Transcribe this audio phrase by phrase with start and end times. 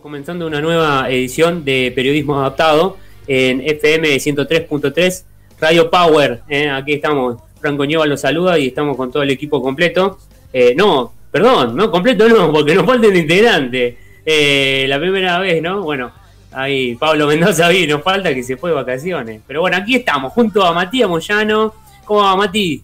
[0.00, 2.96] comenzando una nueva edición de Periodismo Adaptado
[3.26, 5.24] en FM 103.3
[5.60, 6.42] Radio Power.
[6.48, 6.70] ¿eh?
[6.70, 10.18] aquí estamos, Franco Nieva los saluda y estamos con todo el equipo completo.
[10.52, 13.98] Eh, no, perdón, no, completo no, porque nos falta un integrante.
[14.24, 15.82] Eh, la primera vez, ¿no?
[15.82, 16.10] Bueno,
[16.52, 19.42] ahí Pablo Mendoza vi, nos falta que se fue de vacaciones.
[19.46, 21.74] Pero bueno, aquí estamos, junto a Matías Moyano.
[22.04, 22.82] ¿Cómo va, Mati?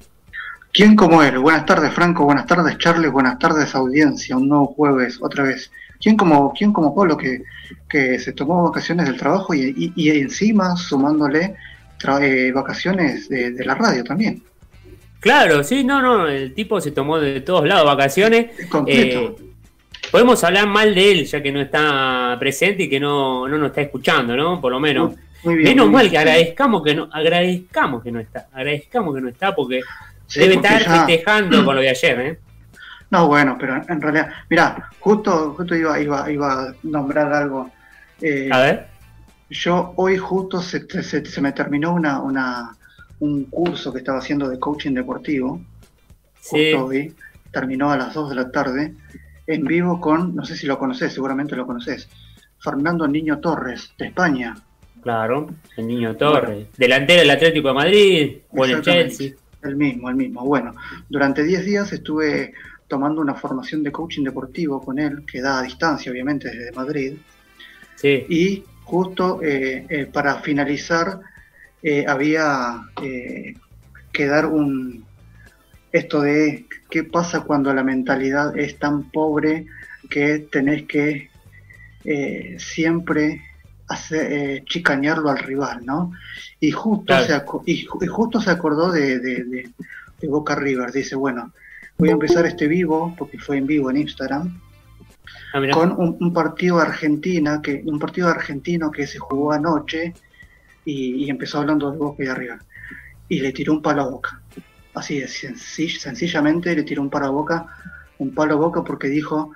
[0.73, 1.39] ¿Quién como él?
[1.39, 2.25] Buenas tardes, Franco.
[2.27, 3.11] Buenas tardes, Charles.
[3.11, 4.37] Buenas tardes, audiencia.
[4.37, 5.71] Un nuevo jueves, otra vez.
[6.01, 7.43] ¿Quién como, quién como Pablo que,
[7.89, 11.57] que se tomó vacaciones del trabajo y, y, encima sumándole
[12.21, 14.43] eh, vacaciones de, la radio también?
[15.21, 18.47] Claro, sí, no, no, el tipo se tomó de todos lados vacaciones.
[18.87, 19.35] Eh,
[20.13, 23.71] podemos hablar mal de él, ya que no está presente y que no, no nos
[23.71, 24.61] está escuchando, ¿no?
[24.61, 25.15] Por lo menos.
[25.43, 29.29] Muy bien, Menos mal que agradezcamos que no, agradezcamos que no está, agradezcamos que no
[29.29, 29.81] está porque
[30.35, 32.39] debe estar festejando con lo de ayer, ¿eh?
[33.11, 37.71] No, bueno, pero en realidad, mira, justo, justo iba, iba, iba a nombrar algo.
[38.21, 38.87] Eh, a ver.
[39.51, 42.77] Yo hoy justo se, se, me terminó una, una,
[43.21, 45.61] un curso que estaba haciendo de coaching deportivo.
[46.41, 46.73] Sí.
[46.73, 47.15] Justo hoy,
[47.51, 48.95] terminó a las 2 de la tarde,
[49.47, 52.09] en vivo con, no sé si lo conoces, seguramente lo conoces,
[52.61, 54.55] Fernando Niño Torres, de España.
[55.03, 56.67] Claro, el Niño Torres.
[56.77, 59.33] Delantero del Atlético de Madrid, o el Chelsea.
[59.63, 60.45] El mismo, el mismo.
[60.45, 60.73] Bueno,
[61.09, 62.53] durante 10 días estuve
[62.89, 67.15] tomando una formación de coaching deportivo con él, que da a distancia, obviamente, desde Madrid.
[67.95, 68.27] Sí.
[68.29, 71.21] Y justo eh, eh, para finalizar,
[71.83, 75.05] eh, había que dar un.
[75.93, 79.67] Esto de qué pasa cuando la mentalidad es tan pobre
[80.11, 81.31] que tenés que
[82.59, 83.43] siempre
[83.89, 86.13] hacer, chicañarlo al rival, ¿no?
[86.61, 90.93] Y justo, se, y, justo se acordó de, de Boca River.
[90.93, 91.53] Dice, bueno,
[91.99, 94.61] voy a empezar este vivo, porque fue en vivo en Instagram,
[95.53, 100.15] ah, con un, partido de Argentina, que, un partido argentino que se jugó anoche
[100.85, 102.59] y, empezó hablando de Boca y de arriba.
[103.29, 104.41] Y le tiró un palo a boca.
[104.95, 105.45] Así es,
[106.01, 107.67] sencillamente le tiró un palo a boca,
[108.19, 109.53] un palo a boca porque dijo,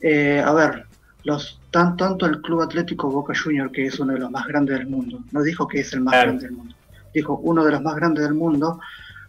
[0.00, 0.86] eh, a ver,
[1.22, 4.78] los tan, tanto el Club Atlético Boca Junior, que es uno de los más grandes
[4.78, 6.74] del mundo, no dijo que es el más grande del mundo,
[7.14, 8.80] dijo uno de los más grandes del mundo,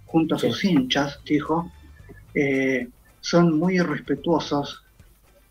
[0.05, 1.71] junto a sus hinchas, dijo,
[2.35, 2.89] eh,
[3.21, 4.83] son muy irrespetuosos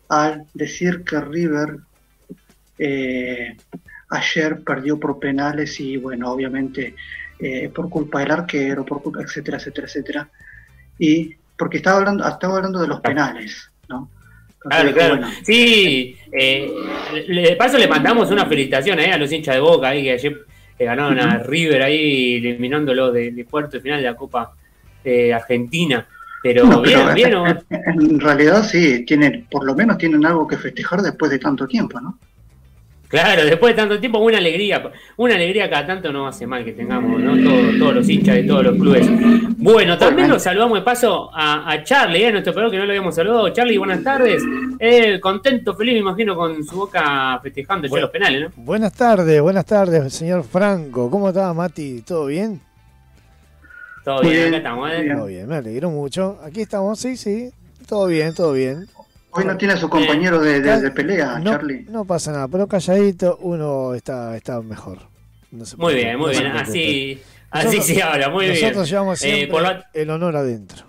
[0.07, 1.77] al decir que River
[2.77, 3.57] eh,
[4.09, 6.95] ayer perdió por penales y bueno, obviamente
[7.39, 10.29] eh, por culpa del arquero, por culpa, etcétera, etcétera, etcétera.
[10.99, 14.09] Y porque estaba hablando, estaba hablando de los penales, ¿no?
[14.59, 15.27] claro, claro.
[15.43, 20.45] Sí, de paso le mandamos una felicitación a los hinchas de Boca ahí que ayer
[20.77, 24.53] ganaron a River ahí eliminándolo del de cuarto de final de la Copa
[25.33, 26.07] Argentina.
[26.45, 26.99] Pero, bien,
[27.71, 31.99] En realidad sí, tienen, por lo menos tienen algo que festejar después de tanto tiempo,
[31.99, 32.19] ¿no?
[33.07, 36.73] Claro, después de tanto tiempo, una alegría, una alegría cada tanto no hace mal que
[36.73, 37.79] tengamos, ¿no?
[37.79, 39.07] todos los hinchas de todos los clubes.
[39.57, 42.31] Bueno, también nos saludamos de paso a, Charlie, ¿eh?
[42.31, 43.49] nuestro perro que no lo habíamos saludado.
[43.49, 44.43] Charlie, buenas tardes.
[44.79, 48.63] Eh, contento, feliz, me imagino, con su boca festejando ya los penales, ¿no?
[48.63, 51.09] Buenas tardes, buenas tardes, señor Franco.
[51.09, 52.03] ¿Cómo está, Mati?
[52.05, 52.61] ¿Todo bien?
[54.05, 55.09] Todo bien, acá estamos, ¿eh?
[55.15, 56.39] Todo bien, me alegro mucho.
[56.43, 57.49] Aquí estamos, sí, sí.
[57.87, 58.87] Todo bien, todo bien.
[59.31, 61.85] Hoy no tiene a su compañero de, de, pelea, no, Charlie.
[61.89, 64.99] No pasa nada, pero calladito uno está, está mejor.
[65.77, 66.47] muy bien, muy bien.
[66.47, 68.61] Así, así se habla, muy bien.
[68.61, 69.59] Nosotros llevamos eh, siempre
[69.93, 70.85] el honor adentro.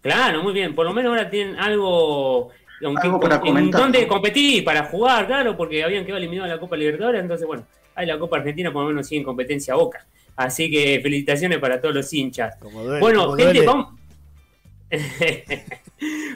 [0.00, 0.74] Claro, muy bien.
[0.74, 2.50] Por lo menos ahora tienen algo
[2.82, 3.78] algo para comentar.
[3.78, 7.66] Donde competir, para jugar, claro, porque habían quedado eliminados en la Copa Libertadores, entonces bueno,
[7.94, 10.06] hay la Copa Argentina por lo menos sigue en competencia a Boca.
[10.40, 12.54] Así que felicitaciones para todos los hinchas.
[12.98, 13.92] bueno, gente, vamos.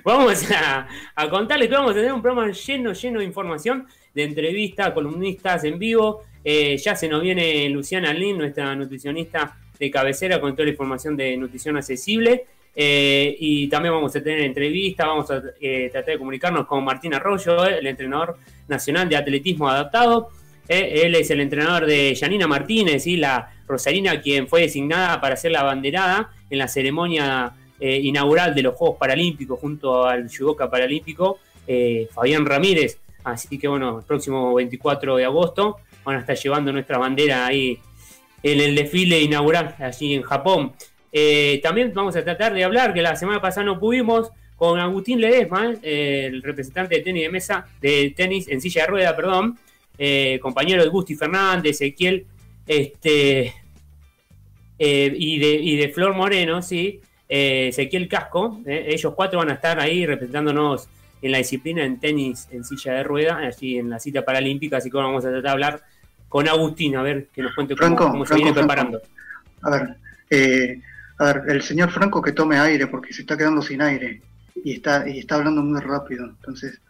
[0.05, 0.87] vamos a,
[1.31, 5.79] contarles que vamos a tener un programa lleno, lleno de información, de entrevistas, columnistas en
[5.79, 6.23] vivo.
[6.45, 11.17] Eh, ya se nos viene Luciana Lin, nuestra nutricionista de cabecera, con toda la información
[11.17, 12.45] de nutrición accesible.
[12.77, 17.15] Eh, y también vamos a tener entrevistas, vamos a eh, tratar de comunicarnos con Martín
[17.15, 18.37] Arroyo, el entrenador
[18.69, 20.29] nacional de atletismo adaptado.
[20.69, 25.53] él es el entrenador de Janina Martínez y la Rosarina, quien fue designada para ser
[25.53, 31.39] la banderada en la ceremonia eh, inaugural de los Juegos Paralímpicos junto al Yudoka Paralímpico,
[31.67, 32.99] eh, Fabián Ramírez.
[33.25, 37.79] Así que bueno, el próximo 24 de agosto van a estar llevando nuestra bandera ahí
[38.43, 40.73] en el desfile inaugural allí en Japón.
[41.11, 45.21] Eh, también vamos a tratar de hablar, que la semana pasada no pudimos, con Agustín
[45.21, 49.59] Ledesma, el representante de tenis de mesa, de tenis en silla de rueda, perdón,
[50.41, 52.25] compañero de Gusti Fernández, Ezequiel
[52.67, 53.55] este,
[54.79, 59.51] eh, y, de, y de Flor Moreno, sí, eh, Ezequiel Casco, eh, ellos cuatro van
[59.51, 60.89] a estar ahí representándonos
[61.23, 64.91] en la disciplina en tenis en silla de rueda, allí en la cita paralímpica, así
[64.91, 65.83] que vamos a tratar de hablar
[66.29, 69.01] con Agustín, a ver que nos cuente cómo, se viene preparando.
[69.63, 69.97] A ver,
[70.29, 70.81] eh,
[71.19, 74.21] a ver, el señor Franco que tome aire porque se está quedando sin aire
[74.63, 76.81] y está, y está hablando muy rápido, entonces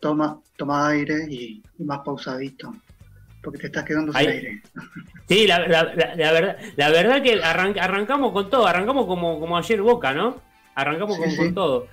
[0.00, 2.74] toma, toma aire y, más pausadito
[3.46, 4.60] porque te estás quedando sin aire.
[5.28, 10.42] Sí, la, verdad, la verdad que arrancamos con todo, arrancamos como, como ayer Boca, ¿no?
[10.74, 11.86] Arrancamos con, todo.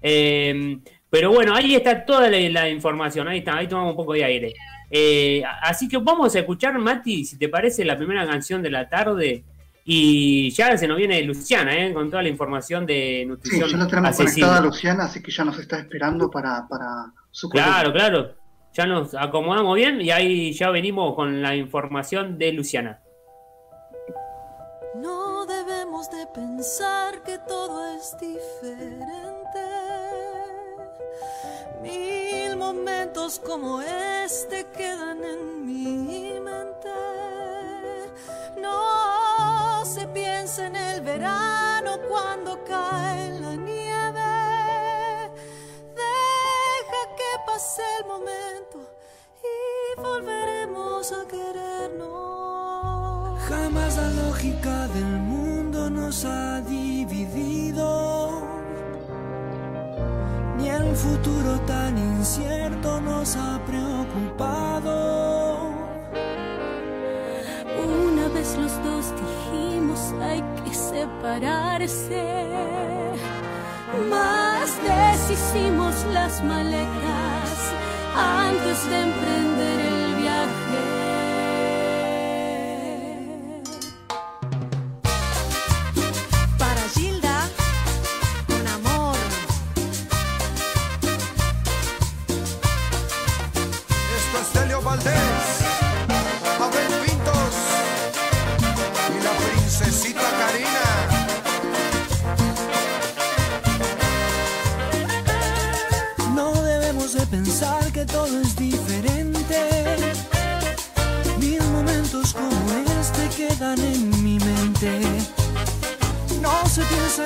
[0.00, 0.78] Eh,
[1.10, 4.54] pero bueno, ahí está toda la, información, ahí está, ahí tomamos un poco de aire.
[4.92, 8.88] Eh, así que vamos a escuchar, Mati, si te parece, la primera canción de la
[8.88, 9.42] tarde.
[9.84, 11.92] Y ya se nos viene Luciana, ¿eh?
[11.92, 13.68] con toda la información de nutrición.
[13.68, 17.48] Sí, ya la tenemos conectada Luciana, así que ya nos está esperando para, para su
[17.48, 18.39] Claro, claro.
[18.72, 23.00] Ya nos acomodamos bien y ahí ya venimos con la información de Luciana.
[24.94, 29.60] No debemos de pensar que todo es diferente.
[31.82, 36.90] Mil momentos como este quedan en mi mente.
[38.60, 43.79] No se piensa en el verano cuando cae la nieve.
[47.52, 48.78] Pase el momento
[49.42, 52.10] y volveremos a querernos.
[53.48, 58.42] Jamás la lógica del mundo nos ha dividido
[60.58, 64.94] ni el futuro tan incierto nos ha preocupado.
[68.12, 72.22] Una vez los dos dijimos hay que separarse,
[74.08, 77.39] más deshicimos las maletas
[78.14, 79.89] antes de emprender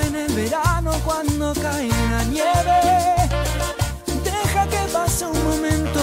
[0.03, 3.15] en el verano cuando cae la nieve.
[4.23, 6.01] Deja que pase un momento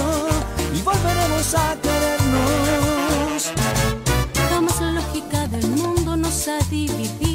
[0.74, 3.52] y volveremos a querernos.
[4.50, 7.31] Jamás la lógica del mundo nos ha dividido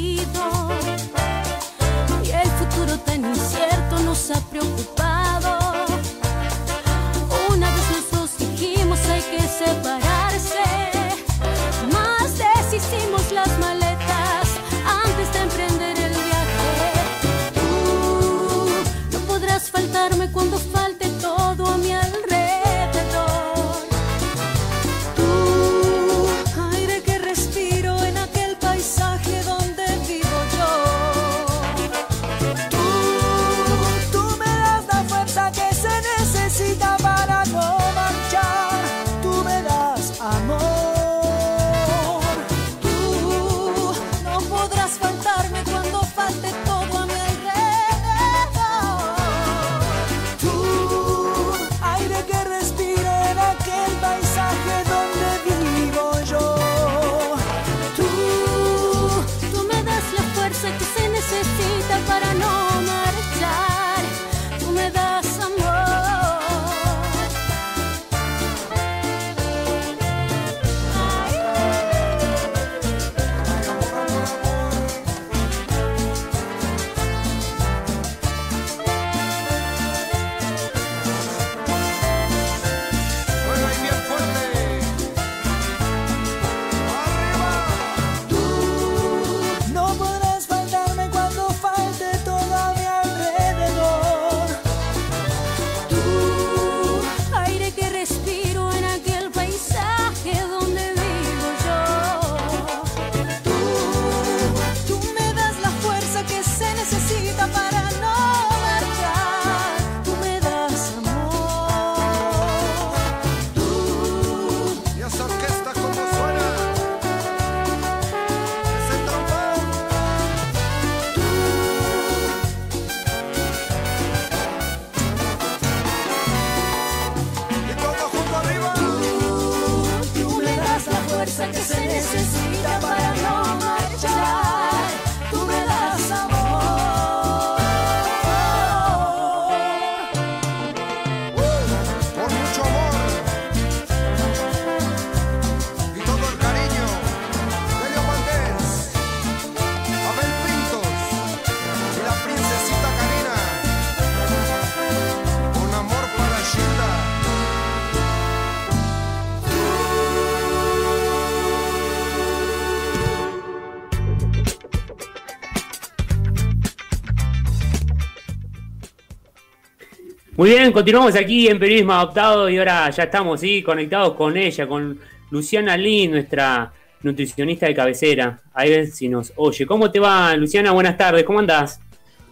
[170.77, 173.63] continuamos aquí en Periodismo Adoptado y ahora ya estamos ¿sí?
[173.63, 174.99] conectados con ella, con
[175.31, 178.39] Luciana Lee, nuestra nutricionista de cabecera.
[178.53, 179.65] Ahí ver si nos oye.
[179.65, 180.71] ¿Cómo te va, Luciana?
[180.73, 181.81] Buenas tardes, ¿cómo andás?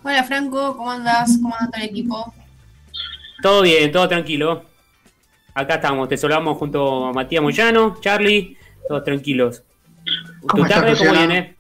[0.04, 1.40] Hola, Franco, ¿cómo andás?
[1.42, 2.34] ¿Cómo anda todo el equipo?
[3.42, 4.64] Todo bien, todo tranquilo.
[5.56, 8.56] Acá estamos, te saludamos junto a Matías Moyano, Charlie,
[8.88, 9.64] todos tranquilos.
[10.46, 11.34] ¿Cómo ¿Tu tarde estás, cómo Luciana?
[11.34, 11.56] viene?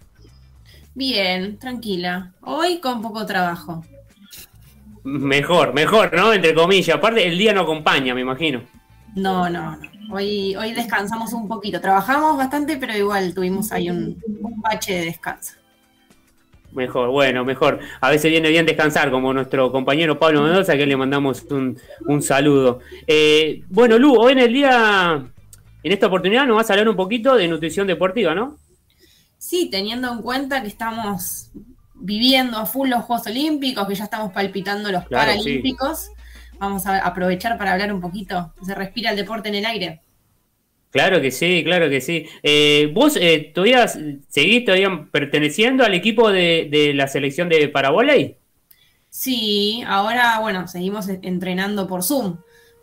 [0.93, 2.31] Bien, tranquila.
[2.41, 3.83] Hoy con poco trabajo.
[5.05, 6.33] Mejor, mejor, ¿no?
[6.33, 6.97] Entre comillas.
[6.97, 8.63] Aparte, el día no acompaña, me imagino.
[9.13, 9.89] No, no, no.
[10.11, 11.79] Hoy, hoy descansamos un poquito.
[11.79, 15.53] Trabajamos bastante, pero igual tuvimos ahí un, un bache de descanso.
[16.71, 17.79] Mejor, bueno, mejor.
[18.01, 22.21] A veces viene bien descansar, como nuestro compañero Pablo Mendoza, que le mandamos un, un
[22.23, 22.79] saludo.
[23.05, 25.23] Eh, bueno, Lu, hoy en el día,
[25.83, 28.57] en esta oportunidad, nos vas a hablar un poquito de nutrición deportiva, ¿no?
[29.37, 31.51] Sí, teniendo en cuenta que estamos
[31.95, 36.09] viviendo a full los Juegos Olímpicos, que ya estamos palpitando los Claro, Paralímpicos,
[36.59, 38.53] vamos a aprovechar para hablar un poquito.
[38.65, 40.01] Se respira el deporte en el aire.
[40.91, 42.25] Claro que sí, claro que sí.
[42.41, 48.37] Eh, ¿Vos eh, todavía seguís todavía perteneciendo al equipo de, de la selección de paravoley?
[49.09, 52.37] Sí, ahora, bueno, seguimos entrenando por Zoom,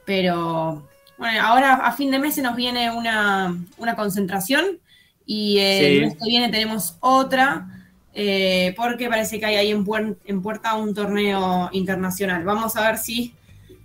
[0.06, 0.88] pero
[1.18, 4.80] bueno, ahora a fin de mes se nos viene una, una concentración
[5.26, 5.84] y eh, Sí.
[5.84, 7.81] el mes que viene tenemos otra,
[8.14, 12.44] eh, porque parece que hay ahí en, puer- en puerta un torneo internacional.
[12.44, 13.34] Vamos a ver si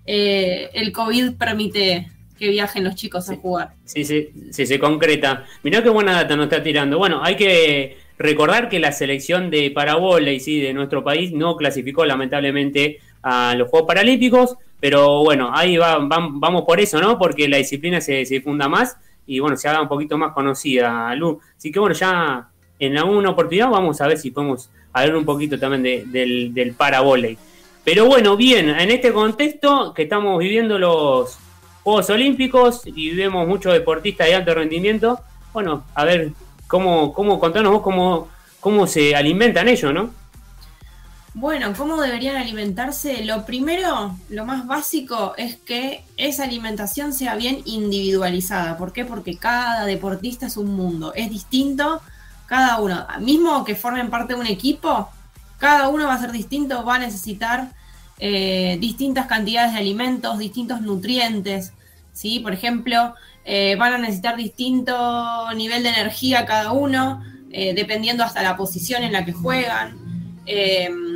[0.05, 2.07] eh, el COVID permite
[2.37, 3.73] que viajen los chicos a jugar.
[3.85, 5.45] Sí, sí, sí, se concreta.
[5.63, 6.97] Mirá qué buena data nos está tirando.
[6.99, 12.05] Bueno, hay que recordar que la selección de paravoley sí, de nuestro país no clasificó
[12.05, 17.17] lamentablemente a los Juegos Paralímpicos, pero bueno, ahí va, vam- vamos por eso, ¿no?
[17.17, 21.13] Porque la disciplina se, se difunda más y bueno, se haga un poquito más conocida,
[21.15, 21.39] Lu.
[21.57, 22.47] Así que bueno, ya
[22.79, 26.73] en alguna oportunidad vamos a ver si podemos hablar un poquito también de- del, del
[26.73, 27.37] paravoley.
[27.83, 31.37] Pero bueno, bien, en este contexto que estamos viviendo los
[31.83, 35.21] Juegos Olímpicos y vemos muchos deportistas de alto rendimiento,
[35.53, 36.31] bueno, a ver,
[36.67, 38.27] cómo, cómo contanos vos cómo,
[38.59, 40.09] cómo se alimentan ellos, ¿no?
[41.33, 43.23] Bueno, ¿cómo deberían alimentarse?
[43.23, 48.75] Lo primero, lo más básico, es que esa alimentación sea bien individualizada.
[48.77, 49.05] ¿Por qué?
[49.05, 52.01] Porque cada deportista es un mundo, es distinto
[52.47, 53.05] cada uno.
[53.19, 55.09] Mismo que formen parte de un equipo,
[55.59, 57.69] cada uno va a ser distinto, va a necesitar
[58.19, 61.73] eh, distintas cantidades de alimentos, distintos nutrientes.
[62.13, 62.39] ¿sí?
[62.39, 63.13] Por ejemplo,
[63.45, 69.03] eh, van a necesitar distinto nivel de energía cada uno, eh, dependiendo hasta la posición
[69.03, 70.07] en la que juegan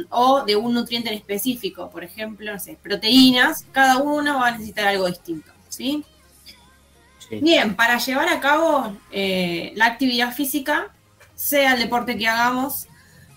[0.09, 4.51] o de un nutriente en específico, por ejemplo, no sé, proteínas, cada uno va a
[4.51, 6.03] necesitar algo distinto, ¿sí?
[7.17, 7.39] Sí.
[7.41, 10.89] Bien, para llevar a cabo eh, la actividad física,
[11.41, 12.87] sea el deporte que hagamos,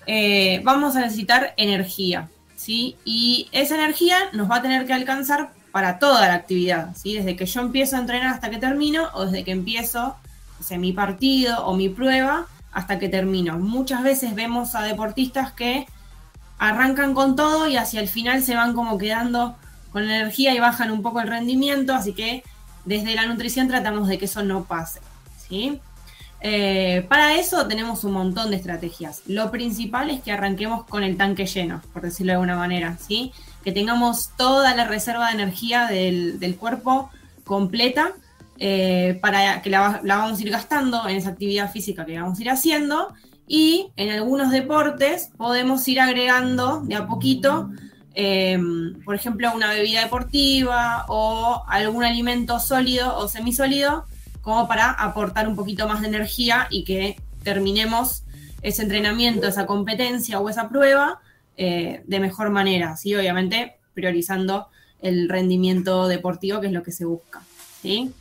[0.06, 2.96] eh, vamos a necesitar energía, ¿sí?
[3.06, 7.14] Y esa energía nos va a tener que alcanzar para toda la actividad, ¿sí?
[7.14, 10.16] Desde que yo empiezo a entrenar hasta que termino, o desde que empiezo,
[10.58, 13.58] o mi partido o mi prueba, hasta que termino.
[13.58, 15.86] Muchas veces vemos a deportistas que
[16.58, 19.56] arrancan con todo y hacia el final se van como quedando
[19.92, 22.44] con energía y bajan un poco el rendimiento, así que
[22.84, 25.00] desde la nutrición tratamos de que eso no pase.
[25.48, 25.80] ¿sí?
[26.46, 29.22] Eh, para eso tenemos un montón de estrategias.
[29.26, 33.32] Lo principal es que arranquemos con el tanque lleno, por decirlo de alguna manera, ¿sí?
[33.64, 37.08] que tengamos toda la reserva de energía del, cuerpo
[37.44, 38.12] completa
[38.58, 42.42] eh, para que la vamos a ir gastando en esa actividad física que vamos a
[42.42, 43.14] ir haciendo
[43.48, 47.70] y en algunos deportes podemos ir agregando de a poquito,
[48.14, 48.58] eh,
[49.02, 54.04] por ejemplo, una bebida deportiva o algún alimento sólido o semisólido,
[54.44, 58.22] como para aportar un poquito más de energía y que terminemos
[58.62, 61.20] ese entrenamiento, esa competencia o esa prueba
[61.56, 63.14] eh, de mejor manera, ¿sí?
[63.14, 64.68] Obviamente priorizando
[65.00, 67.42] el rendimiento deportivo, que es lo que se busca,
[67.80, 68.12] ¿sí?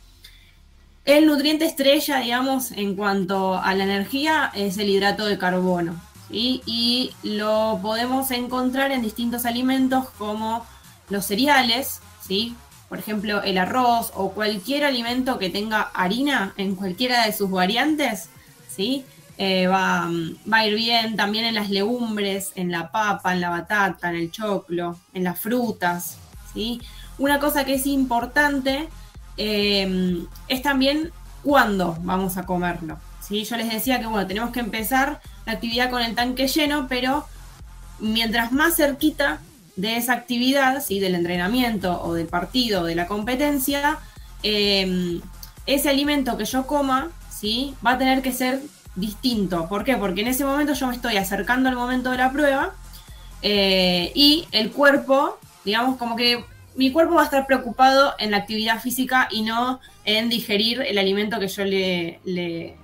[1.04, 6.00] El nutriente estrella, digamos, en cuanto a la energía, es el hidrato de carbono.
[6.30, 10.66] Y lo podemos encontrar en distintos alimentos como
[11.10, 12.56] los cereales, ¿sí?
[12.94, 18.28] Por ejemplo, el arroz o cualquier alimento que tenga harina en cualquiera de sus variantes,
[18.68, 19.04] ¿sí?
[19.36, 20.08] Eh, va,
[20.50, 24.14] va a ir bien también en las legumbres, en la papa, en la batata, en
[24.14, 26.18] el choclo, en las frutas.
[26.52, 26.80] ¿sí?
[27.18, 28.88] Una cosa que es importante
[29.38, 31.10] eh, es también
[31.42, 32.96] cuándo vamos a comerlo.
[33.20, 33.42] ¿sí?
[33.42, 37.26] Yo les decía que bueno, tenemos que empezar la actividad con el tanque lleno, pero
[37.98, 39.40] mientras más cerquita
[39.76, 41.00] de esa actividad, ¿sí?
[41.00, 43.98] del entrenamiento o del partido o de la competencia,
[44.42, 45.20] eh,
[45.66, 47.74] ese alimento que yo coma ¿sí?
[47.84, 48.60] va a tener que ser
[48.94, 49.68] distinto.
[49.68, 49.96] ¿Por qué?
[49.96, 52.74] Porque en ese momento yo me estoy acercando al momento de la prueba
[53.42, 56.44] eh, y el cuerpo, digamos, como que
[56.76, 60.98] mi cuerpo va a estar preocupado en la actividad física y no en digerir el
[60.98, 62.76] alimento que yo le, le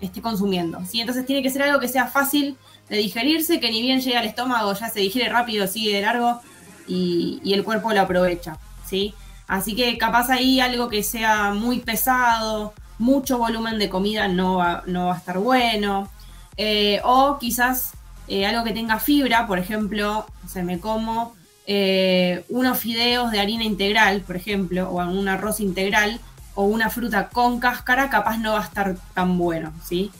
[0.00, 0.80] esté consumiendo.
[0.86, 1.00] ¿sí?
[1.00, 2.56] Entonces tiene que ser algo que sea fácil
[2.90, 6.40] de digerirse, que ni bien llega al estómago ya se digiere rápido, sigue de largo
[6.86, 8.58] y, y el cuerpo lo aprovecha.
[8.84, 9.14] ¿sí?
[9.46, 14.82] Así que capaz ahí algo que sea muy pesado, mucho volumen de comida no va,
[14.86, 16.08] no va a estar bueno.
[16.56, 17.92] Eh, o quizás
[18.28, 21.34] eh, algo que tenga fibra, por ejemplo, se me como
[21.66, 26.20] eh, unos fideos de harina integral, por ejemplo, o un arroz integral,
[26.54, 30.10] o una fruta con cáscara, capaz no va a estar tan bueno, ¿sí?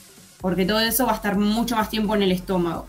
[0.40, 2.86] Porque todo eso va a estar mucho más tiempo en el estómago.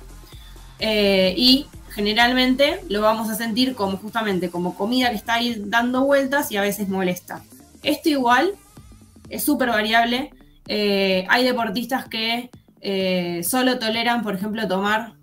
[0.80, 6.52] y generalmente lo vamos a sentir como justamente como comida que está ahí dando vueltas
[6.52, 7.44] y a veces molesta.
[7.84, 8.54] Esto igual
[9.30, 10.32] es súper variable.
[10.68, 12.50] Eh, hay deportistas que
[12.82, 15.14] eh, solo toleran, por ejemplo, tomar,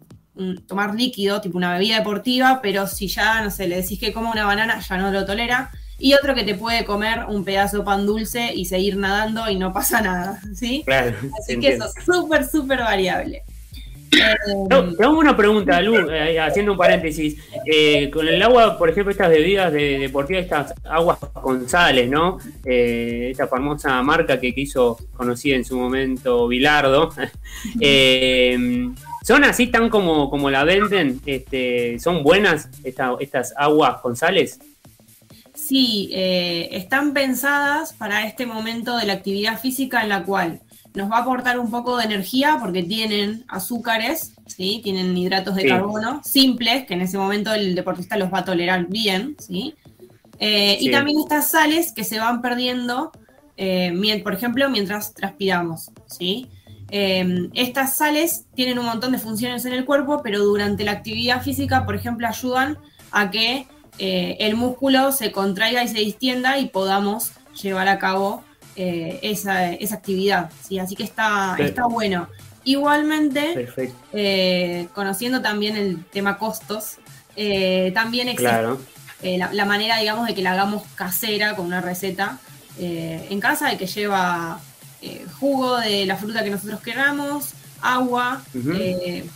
[0.66, 4.32] tomar líquido, tipo una bebida deportiva, pero si ya, no sé, le decís que coma
[4.32, 5.70] una banana, ya no lo tolera.
[5.98, 9.56] Y otro que te puede comer un pedazo de pan dulce y seguir nadando y
[9.56, 10.82] no pasa nada, ¿sí?
[10.86, 13.42] Claro, Así que eso es súper, súper variable.
[14.10, 17.36] Te hago una pregunta, Lu, eh, haciendo un paréntesis.
[17.66, 22.38] Eh, con el agua, por ejemplo, estas bebidas de, deportivas, estas aguas con sales, ¿no?
[22.64, 27.10] Eh, esta famosa marca que, hizo conocida en su momento Bilardo.
[29.22, 31.20] ¿Son así tan como, como la venden?
[31.26, 34.16] Este, ¿Son buenas estas aguas con
[35.68, 40.60] Sí, están pensadas para este momento de la actividad física en la cual
[40.94, 44.81] nos va a aportar un poco de energía porque tienen azúcares, ¿sí?
[44.83, 48.87] tienen hidratos de carbono simples, que en ese momento el deportista los va a tolerar
[48.88, 49.74] bien, ¿sí?
[50.40, 53.12] Eh, y también estas sales que se van perdiendo,
[53.57, 56.48] eh, por ejemplo, mientras transpiramos, ¿sí?
[56.90, 61.42] Eh, estas sales tienen un montón de funciones en el cuerpo, pero durante la actividad
[61.42, 62.78] física, por ejemplo, ayudan
[63.11, 63.66] a que
[63.98, 68.44] el músculo se contraiga y se distienda y podamos llevar a cabo
[68.80, 70.78] eh, esa, actividad, ¿sí?
[70.78, 72.28] Así que está, está bueno.
[72.62, 73.68] Igualmente,
[74.12, 76.98] eh, conociendo también el tema costos,
[77.34, 78.76] eh, también existe
[79.37, 82.38] la, manera, digamos, de que la hagamos casera con una receta
[82.78, 84.61] en casa, de que lleva
[85.40, 88.42] jugo de la fruta que nosotros queramos, agua,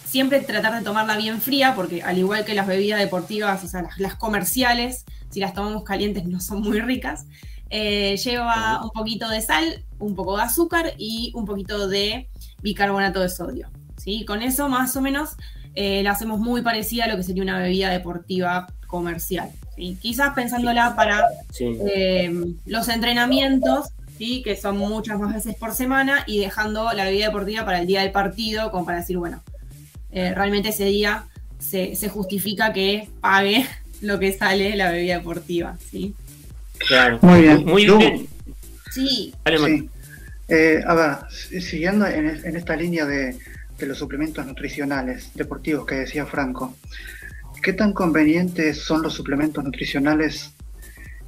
[0.07, 3.85] siempre tratar de tomarla bien fría, porque al igual que las bebidas deportivas, o sea,
[3.99, 7.27] las comerciales, si las tomamos calientes no son muy ricas.
[7.71, 12.29] Eh, lleva un poquito de sal, un poco de azúcar y un poquito de
[12.61, 13.71] bicarbonato de sodio.
[13.97, 14.27] ¿sí?
[14.27, 15.31] Con eso más o menos
[15.75, 19.51] eh, la hacemos muy parecida a lo que sería una bebida deportiva comercial.
[19.75, 21.25] Quizás pensándola para
[21.59, 22.31] eh,
[22.67, 24.43] los entrenamientos, ¿sí?
[24.43, 28.03] que son muchas más veces por semana, y dejando la bebida deportiva para el día
[28.03, 29.43] del partido, como para decir, bueno,
[30.11, 31.25] realmente ese día
[31.59, 33.67] se, se, justifica que pague
[34.01, 35.79] lo que sale la bebida deportiva.
[35.91, 36.15] ¿sí?
[37.21, 37.65] Muy bien.
[37.65, 38.29] Muy bien.
[38.91, 39.35] Sí.
[40.49, 43.39] Eh, a ver, siguiendo en, esta línea de,
[43.81, 46.77] los suplementos nutricionales deportivos que decía Franco,
[47.63, 50.53] ¿qué tan convenientes son los suplementos nutricionales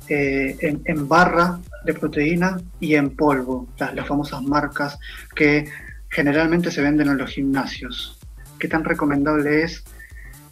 [0.09, 4.99] eh, en, barra de proteína y en polvo, las, famosas marcas
[5.35, 5.69] que
[6.11, 8.19] generalmente se venden en los gimnasios?
[8.59, 9.85] ¿Qué tan recomendable es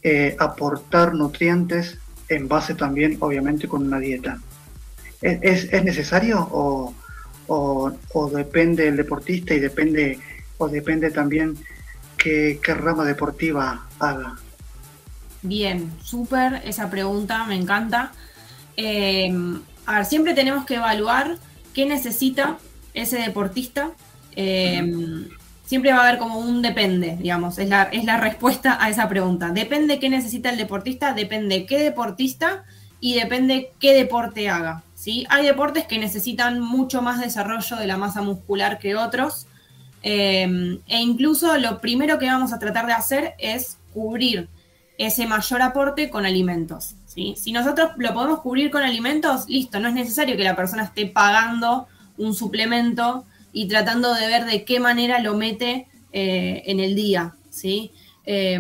[0.03, 4.39] eh, aportar nutrientes en base también, obviamente, con una dieta?
[5.21, 6.95] ¿Es, es necesario o,
[7.47, 10.19] o, depende el deportista y depende
[10.59, 11.57] o depende también
[12.17, 14.37] qué, rama deportiva haga?
[15.43, 18.13] Bien, súper esa pregunta, me encanta.
[18.77, 21.37] Em, a ver, siempre tenemos que evaluar
[21.75, 22.59] qué necesita
[22.95, 23.91] ese deportista.
[24.35, 25.29] Em,
[25.65, 29.09] siempre va a haber como un depende, digamos, es la, es la respuesta a esa
[29.09, 29.51] pregunta.
[29.51, 32.65] Depende qué necesita el deportista, depende qué deportista
[33.01, 34.83] y depende qué deporte haga.
[35.29, 39.47] Hay deportes que necesitan mucho más desarrollo de la masa muscular que otros.
[40.05, 44.49] Eh, e incluso lo primero que vamos a tratar de hacer es cubrir
[44.99, 46.95] ese mayor aporte con alimentos.
[47.15, 51.07] Si nosotros lo podemos cubrir con alimentos, listo, no es necesario que la persona esté
[51.07, 56.95] pagando un suplemento y tratando de ver de qué manera lo mete eh, en el
[56.95, 57.35] día.
[57.51, 57.93] ¿sí?
[58.25, 58.59] Eh,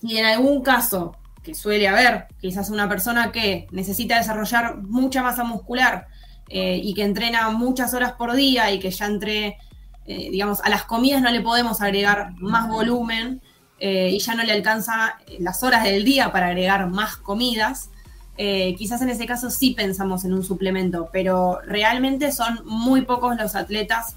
[0.00, 5.44] si en algún caso que suele haber, quizás una persona que necesita desarrollar mucha masa
[5.44, 6.06] muscular
[6.48, 9.56] eh, y que entrena muchas horas por día y que ya entre,
[10.06, 13.40] eh, digamos, a las comidas no le podemos agregar más volumen
[13.80, 17.90] eh, y ya no le alcanza las horas del día para agregar más comidas.
[18.36, 23.56] quizás en ese caso sí pensamos en un suplemento, pero realmente son muy pocos los
[23.56, 24.16] atletas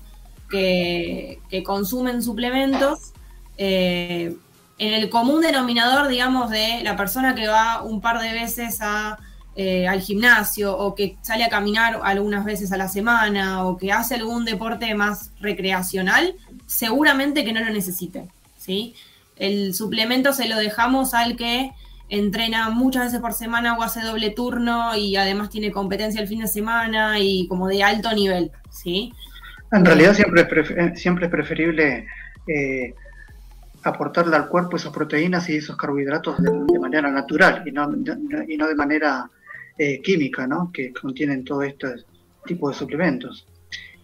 [0.49, 3.13] que, que consumen suplementos
[3.57, 4.37] en
[4.77, 9.17] el común denominador, digamos, de la persona que va un par de veces a
[9.53, 13.91] eh, al gimnasio o que sale a caminar algunas veces a la semana o que
[13.91, 16.35] hace algún deporte más recreacional,
[16.67, 18.95] seguramente que no lo necesite, ¿sí?
[19.41, 21.71] El suplemento se lo dejamos al que
[22.09, 26.41] entrena muchas veces por semana o hace doble turno y además tiene competencia el fin
[26.41, 29.11] de semana y como de alto nivel, ¿sí?
[29.71, 32.05] En realidad siempre es, eh, siempre es preferible
[32.47, 32.93] eh,
[33.81, 37.91] aportarle al cuerpo esas proteínas y esos carbohidratos de, manera natural y no,
[38.47, 39.27] y no de manera
[39.75, 40.69] eh, química, ¿no?
[40.71, 41.95] Que contienen todo este
[42.45, 43.47] tipo de suplementos.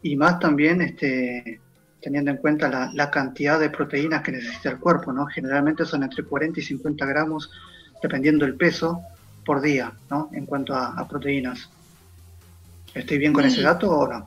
[0.02, 1.60] Y más también este,
[2.02, 5.26] teniendo en cuenta la, cantidad de proteínas que necesita el cuerpo, ¿no?
[5.26, 7.50] Generalmente son entre 40 y 50 gramos,
[8.02, 9.02] dependiendo del peso,
[9.46, 10.30] por día, ¿no?
[10.34, 11.70] En cuanto a, proteínas.
[12.94, 14.26] ¿Estoy bien con ese dato o no?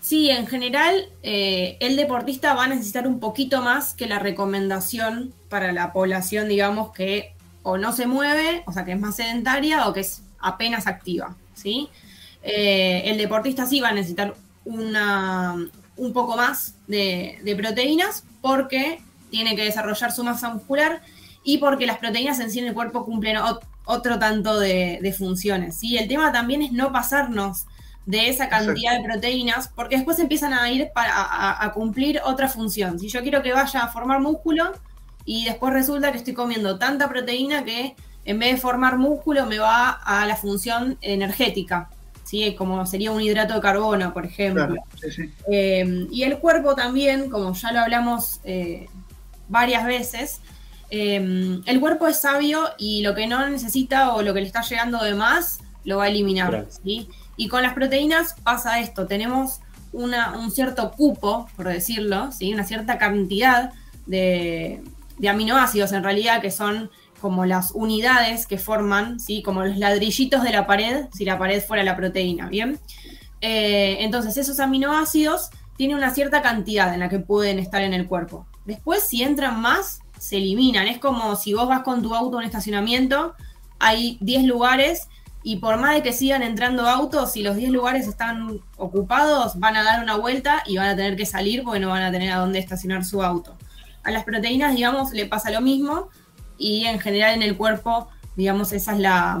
[0.00, 5.32] Sí, en general eh, el deportista va a necesitar un poquito más que la recomendación
[5.48, 9.86] para la población, digamos, que o no se mueve, o sea, que es más sedentaria
[9.86, 11.88] o que es apenas activa, ¿sí?
[12.42, 19.00] Eh, el deportista sí va a necesitar una, un poco más de, proteínas porque
[19.30, 21.02] tiene que desarrollar su masa muscular
[21.44, 23.38] y porque las proteínas en sí en el cuerpo cumplen
[23.84, 25.96] otro tanto de, funciones, ¿sí?
[25.96, 27.66] El tema también es no pasarnos
[28.06, 32.98] de esa cantidad de proteínas, porque después empiezan a ir para, a, cumplir otra función.
[32.98, 34.72] Si yo quiero que vaya a formar músculo
[35.24, 39.58] y después resulta que estoy comiendo tanta proteína que en vez de formar músculo me
[39.58, 41.90] va a la función energética,
[42.24, 42.54] ¿sí?
[42.54, 44.74] como sería un hidrato de carbono, por ejemplo.
[45.50, 48.88] Eh, y el cuerpo también, como ya lo hablamos eh,
[49.48, 50.40] varias veces,
[50.90, 54.62] eh, el cuerpo es sabio y lo que no necesita o lo que le está
[54.62, 56.66] llegando de más, lo va a eliminar.
[56.84, 57.08] ¿sí?
[57.36, 59.60] Y con las proteínas pasa esto, tenemos
[59.92, 62.52] un cierto cupo, por decirlo, ¿sí?
[62.52, 63.72] una cierta cantidad
[64.06, 64.82] de,
[65.28, 66.90] aminoácidos en realidad que son
[67.22, 69.42] como las unidades que forman, ¿sí?
[69.42, 72.80] como los ladrillitos de la pared, si la pared fuera la proteína, ¿bien?
[73.40, 78.08] Eh, entonces esos aminoácidos tienen una cierta cantidad en la que pueden estar en el
[78.08, 78.44] cuerpo.
[78.64, 80.88] Después, si entran más, se eliminan.
[80.88, 83.34] Es como si vos vas con tu auto a un estacionamiento,
[83.78, 85.08] hay 10 lugares
[85.44, 89.76] y por más de que sigan entrando autos, si los 10 lugares están ocupados, van
[89.76, 92.32] a dar una vuelta y van a tener que salir porque no van a tener
[92.32, 93.56] a dónde estacionar su auto.
[94.02, 96.08] A las proteínas, digamos, le pasa lo mismo
[96.62, 99.40] y en general en el cuerpo, digamos, esa es la,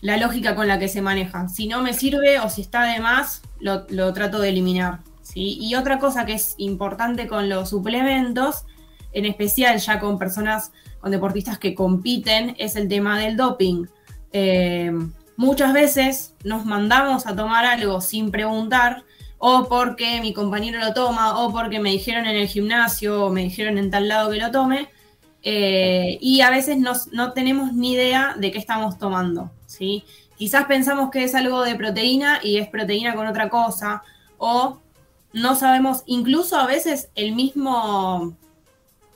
[0.00, 1.48] la lógica con la que se maneja.
[1.48, 5.00] Si no me sirve o si está de más, lo, trato de eliminar.
[5.22, 5.56] ¿sí?
[5.60, 8.64] Y otra cosa que es importante con los suplementos,
[9.12, 13.86] en especial ya con personas, con deportistas que compiten, es el tema del doping
[14.32, 14.92] eh,
[15.36, 19.04] muchas veces nos mandamos a tomar algo sin preguntar,
[19.38, 23.42] o porque mi compañero lo toma, o porque me dijeron en el gimnasio, o me
[23.42, 24.90] dijeron en tal lado que lo tome,
[25.48, 30.02] eh, y a veces no tenemos ni idea de qué estamos tomando, ¿sí?
[30.36, 34.02] Quizás pensamos que es algo de proteína y es proteína con otra cosa,
[34.38, 34.80] o
[35.32, 38.36] no sabemos, incluso a veces el mismo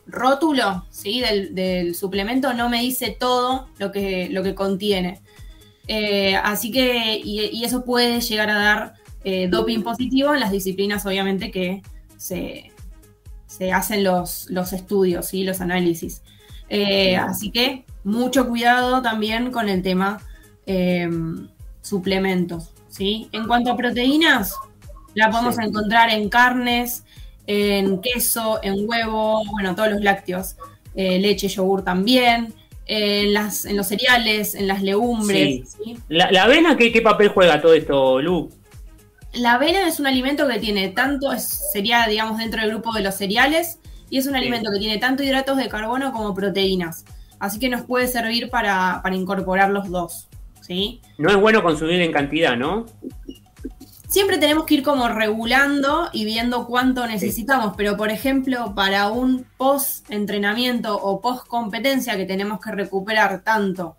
[0.06, 1.20] rótulo ¿sí?
[1.20, 5.20] del, suplemento no me dice todo lo que, lo que contiene.
[5.88, 11.04] Eh, así que, y, eso puede llegar a dar eh, doping positivo en las disciplinas,
[11.06, 11.82] obviamente, que
[12.16, 12.70] se,
[13.72, 16.22] hacen los, los estudios y los análisis.
[16.68, 20.20] Eh, así que mucho cuidado también con el tema
[21.82, 22.70] suplementos.
[22.88, 23.28] ¿sí?
[23.32, 24.54] En cuanto a proteínas,
[25.14, 27.04] la podemos encontrar en carnes,
[27.46, 30.56] en queso, en huevo, bueno, todos los lácteos,
[30.94, 32.54] eh, leche, yogur también,
[32.86, 35.76] en, las, en los cereales, en las legumbres.
[36.08, 38.50] La, avena qué, papel juega todo esto, Lu?
[39.32, 43.14] La avena es un alimento que tiene tanto, sería digamos dentro del grupo de los
[43.14, 43.78] cereales,
[44.10, 47.04] y es un alimento que tiene tanto hidratos de carbono como proteínas.
[47.38, 50.28] Así que nos puede servir para, para incorporar los dos.
[50.60, 51.00] ¿sí?
[51.18, 52.86] No es bueno consumir en cantidad, ¿no?
[54.08, 59.46] Siempre tenemos que ir como regulando y viendo cuánto necesitamos, pero por ejemplo, para un
[59.56, 63.96] post-entrenamiento o post-competencia que tenemos que recuperar tanto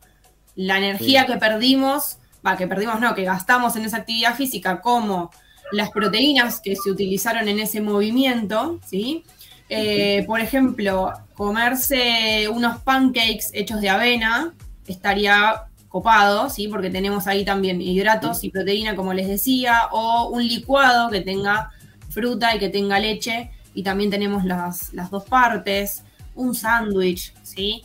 [0.55, 5.31] la energía que perdimos, va, que perdimos no, que gastamos en esa actividad física, como
[5.71, 9.23] las proteínas que se utilizaron en ese movimiento, ¿sí?
[9.69, 14.53] Eh, por ejemplo, comerse unos pancakes hechos de avena
[14.85, 16.67] estaría copado, ¿sí?
[16.67, 21.71] porque tenemos ahí también hidratos y proteína, como les decía, o un licuado que tenga
[22.09, 26.03] fruta y que tenga leche, y también tenemos las, dos partes,
[26.35, 27.83] un sándwich, ¿sí?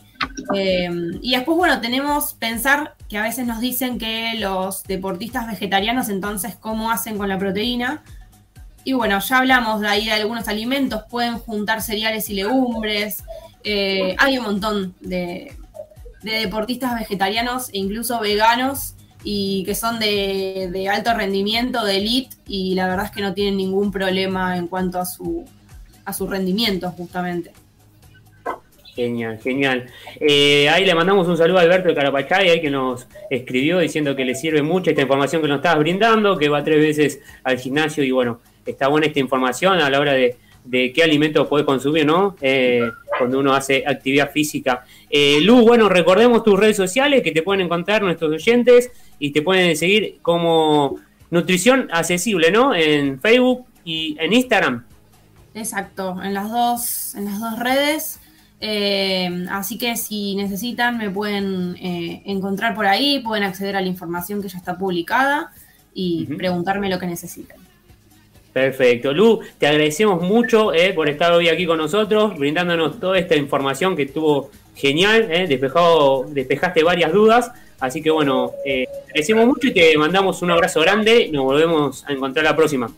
[0.53, 0.89] Eh,
[1.21, 6.55] y después, bueno, tenemos pensar que a veces nos dicen que los deportistas vegetarianos, entonces,
[6.55, 8.03] ¿cómo hacen con la proteína?
[8.83, 13.23] Y bueno, ya hablamos de ahí de algunos alimentos, pueden juntar cereales y legumbres,
[13.63, 15.53] eh, hay un montón de,
[16.23, 22.37] de deportistas vegetarianos e incluso veganos y que son de, de alto rendimiento, de elite,
[22.47, 25.43] y la verdad es que no tienen ningún problema en cuanto a su,
[26.05, 27.51] a su rendimiento, justamente.
[28.97, 29.85] Genial, genial.
[30.19, 34.15] Eh, ahí le mandamos un saludo a Alberto de Carapachay, ahí que nos escribió diciendo
[34.15, 37.59] que le sirve mucho esta información que nos estabas brindando, que va tres veces al
[37.59, 40.35] gimnasio y bueno, está buena esta información a la hora de,
[40.71, 42.37] qué alimentos puede consumir, ¿no?
[42.41, 44.83] Eh, cuando uno hace actividad física.
[45.11, 49.43] Eh, Lu, bueno, recordemos tus redes sociales que te pueden encontrar nuestros oyentes y te
[49.43, 50.95] pueden seguir como
[51.29, 52.73] Nutrición Accesible, ¿no?
[52.73, 54.85] En Facebook y en Instagram.
[55.53, 58.21] Exacto, en las dos, en las dos redes.
[58.59, 63.87] Eh, así que si necesitan me pueden eh, encontrar por ahí, pueden acceder a la
[63.87, 65.51] información que ya está publicada
[65.93, 67.57] y preguntarme lo que necesiten.
[68.53, 69.13] Perfecto.
[69.13, 73.95] Lu, te agradecemos mucho eh, por estar hoy aquí con nosotros, brindándonos toda esta información
[73.95, 77.51] que estuvo genial, despejado, despejaste varias dudas.
[77.79, 81.29] Así que bueno, te agradecemos mucho y te mandamos un abrazo grande.
[81.31, 82.91] Nos volvemos a encontrar la próxima.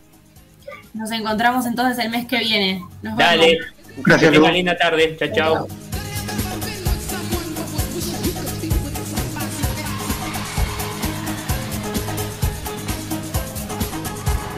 [0.94, 2.82] Nos encontramos entonces el mes que viene.
[3.02, 3.58] Nos Dale.
[3.98, 5.16] Gracias, que tenga linda tarde.
[5.18, 5.68] Chao, chao.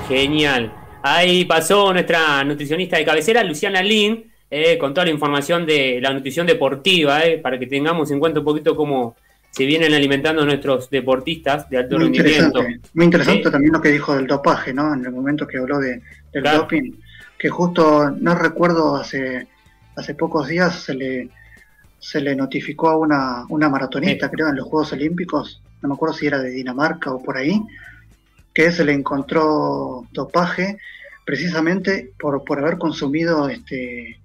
[0.08, 0.72] Genial.
[1.02, 6.12] Ahí pasó nuestra nutricionista de cabecera, Luciana Lin, eh, con toda la información de la
[6.12, 9.16] nutrición deportiva, eh, para que tengamos en cuenta un poquito cómo
[9.50, 12.62] se vienen alimentando nuestros deportistas de alto rendimiento.
[12.94, 14.94] Muy interesante también lo que dijo del dopaje, ¿no?
[14.94, 16.00] En el momento que habló de,
[16.32, 16.92] del doping,
[17.42, 19.48] que justo, no recuerdo, hace
[19.96, 21.28] hace pocos días se le,
[21.98, 26.14] se le notificó a una, una maratonista, creo, en los Juegos Olímpicos, no me acuerdo
[26.14, 27.60] si era de Dinamarca o por ahí,
[28.54, 30.78] que se le encontró dopaje
[31.24, 34.20] precisamente por, por haber consumido este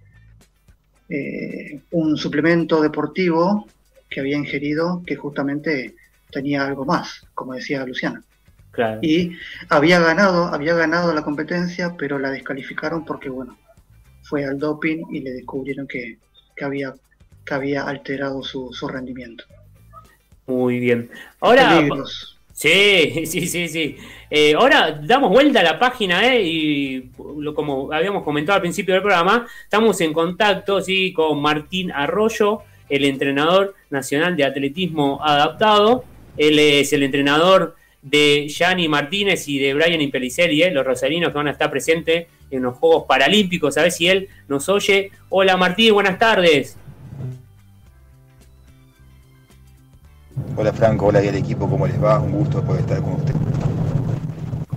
[1.09, 3.65] eh, un suplemento deportivo
[4.11, 5.95] que había ingerido que justamente
[6.29, 8.21] tenía algo más, como decía Luciana.
[9.01, 9.37] Y
[9.69, 13.57] había ganado, había ganado la competencia, pero la descalificaron porque bueno,
[14.23, 16.17] fue al doping y le descubrieron que,
[16.61, 16.93] había,
[17.45, 19.45] que había alterado su, rendimiento.
[20.45, 21.09] Muy bien.
[21.39, 21.87] Ahora.
[22.57, 23.97] Sí, sí, sí, sí.
[24.29, 26.41] Eh, ahora damos vuelta a la página, ¿eh?
[26.41, 31.91] Y lo, como habíamos comentado al principio del programa, estamos en contacto, sí, con Martín
[31.91, 36.03] Arroyo, el entrenador nacional de atletismo adaptado.
[36.35, 37.75] Él es el entrenador
[38.09, 40.71] de Gianni Martínez y de Brian Impellicelli, ¿eh?
[40.71, 43.77] los rosarinos que van a estar presentes en los Juegos Paralímpicos.
[43.77, 45.11] A ver si él nos oye.
[45.29, 46.77] Hola Martín, buenas tardes.
[50.55, 52.19] Hola Franco, hola y al equipo, ¿cómo les va?
[52.19, 53.33] Un gusto poder estar con usted.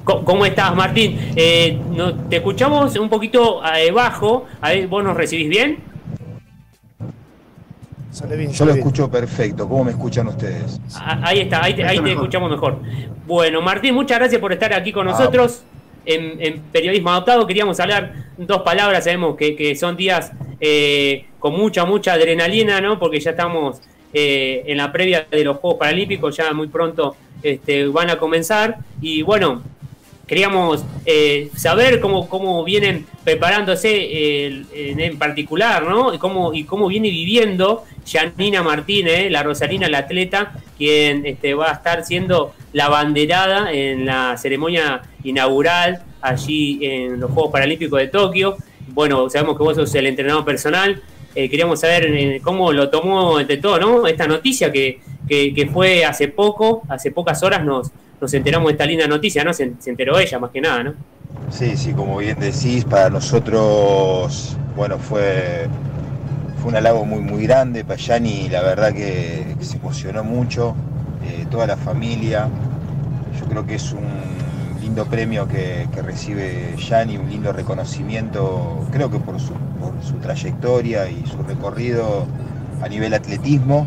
[0.04, 1.16] ¿Cómo estás, Martín?
[1.36, 4.46] Eh, no, te escuchamos un poquito eh, bajo.
[4.60, 5.89] A ver, ¿Vos nos recibís bien?
[8.52, 9.68] Yo lo escucho perfecto.
[9.68, 10.80] ¿Cómo me escuchan ustedes?
[10.96, 12.78] Ah, ahí está, ahí te, escuchamos mejor.
[13.26, 15.62] Bueno, Martín, muchas gracias por estar aquí con ah, nosotros
[16.04, 22.14] en, periodismo adoptado queríamos hablar dos palabras, sabemos que, son días eh, con mucha, mucha
[22.14, 22.98] adrenalina, ¿no?
[22.98, 23.80] Porque ya estamos
[24.12, 28.78] eh, en la previa de los Juegos Paralímpicos, ya muy pronto este, van a comenzar.
[29.00, 29.62] Y bueno,
[30.30, 36.14] queríamos eh, saber cómo, cómo vienen preparándose en, particular, ¿no?
[36.14, 41.70] Y cómo, y cómo viene viviendo Janina Martínez, la Rosalina, la atleta, quien este, va
[41.70, 48.06] a estar siendo la banderada en la ceremonia inaugural allí en los Juegos Paralímpicos de
[48.06, 48.56] Tokio.
[48.86, 51.02] Bueno, sabemos que vos sos el entrenador personal.
[51.34, 54.06] Eh, queríamos saber eh, cómo lo tomó entre todo, ¿no?
[54.06, 55.00] Esta noticia que,
[55.72, 57.90] fue hace poco, hace pocas horas nos,
[58.20, 59.52] nos enteramos de esta linda noticia, ¿no?
[59.52, 60.94] Se, enteró ella más que nada, ¿no?
[61.50, 65.68] Sí, sí, como bien decís, para nosotros, bueno, fue
[66.60, 67.84] fue un halago muy, muy grande.
[67.84, 70.74] Payani, la verdad que, se emocionó mucho,
[71.24, 72.48] eh, toda la familia.
[73.38, 74.04] Yo creo que es un
[74.80, 79.54] lindo premio que, recibe Yani, un lindo reconocimiento, creo que por su,
[80.20, 82.26] trayectoria y su recorrido
[82.82, 83.86] a nivel atletismo.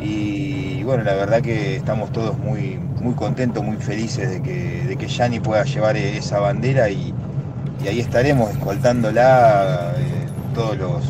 [0.00, 4.96] Y, bueno, la verdad que estamos todos muy, muy contentos, muy felices de que, de
[4.96, 7.14] que Yani pueda llevar esa bandera y,
[7.86, 11.04] ahí estaremos escoltándola eh, todos los,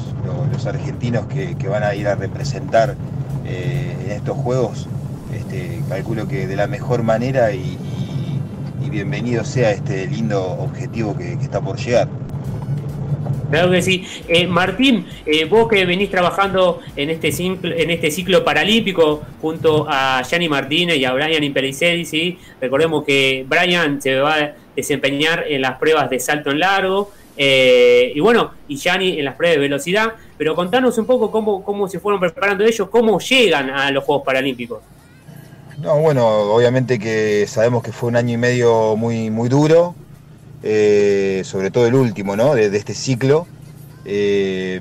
[0.53, 2.95] los, argentinos que, van a ir a representar
[3.47, 4.87] eh, en estos juegos,
[5.35, 7.79] este, calculo que de la mejor manera y,
[8.91, 12.09] bienvenido sea este lindo objetivo que, está por llegar.
[13.51, 14.07] Claro que sí.
[14.29, 19.87] Eh, Martín, eh, vos que venís trabajando en este, ciclo, en este ciclo paralímpico junto
[19.89, 22.39] a Gianni Martínez y a Brian Impelliceri, ¿sí?
[22.61, 28.13] recordemos que Brian se va a desempeñar en las pruebas de salto en largo, eh,
[28.15, 31.89] y bueno, y Gianni en las pruebas de velocidad, pero contanos un poco cómo, cómo
[31.89, 34.81] se fueron preparando ellos, cómo llegan a los Juegos Paralímpicos.
[35.79, 39.95] No, bueno, obviamente que sabemos que fue un año y medio muy, muy duro,
[40.63, 42.55] eh, sobre todo el último, ¿no?
[42.55, 43.47] De, este ciclo.
[44.05, 44.81] Eh,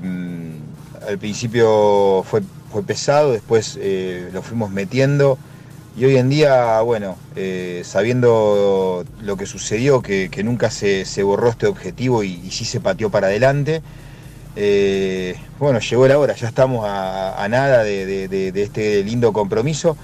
[1.06, 2.42] al principio fue,
[2.86, 5.38] pesado, después eh, lo fuimos metiendo
[5.96, 7.16] y hoy en día, bueno,
[7.82, 13.26] sabiendo lo que sucedió, que, nunca se, borró este objetivo y, sí se pateó para
[13.26, 13.82] adelante,
[15.58, 19.96] bueno, llegó la hora, ya estamos a, nada de este lindo compromiso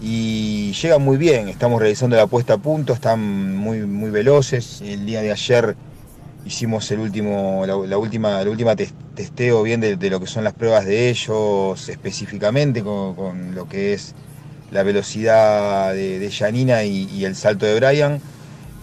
[0.00, 4.80] y llegan muy bien, estamos realizando la puesta a punto, están muy, muy veloces.
[4.80, 5.76] El día de ayer
[6.46, 10.84] hicimos el último, la, última, la última testeo bien de, lo que son las pruebas
[10.84, 14.14] de ellos, específicamente con, lo que es
[14.70, 18.20] la velocidad de, Janina y, el salto de Brian.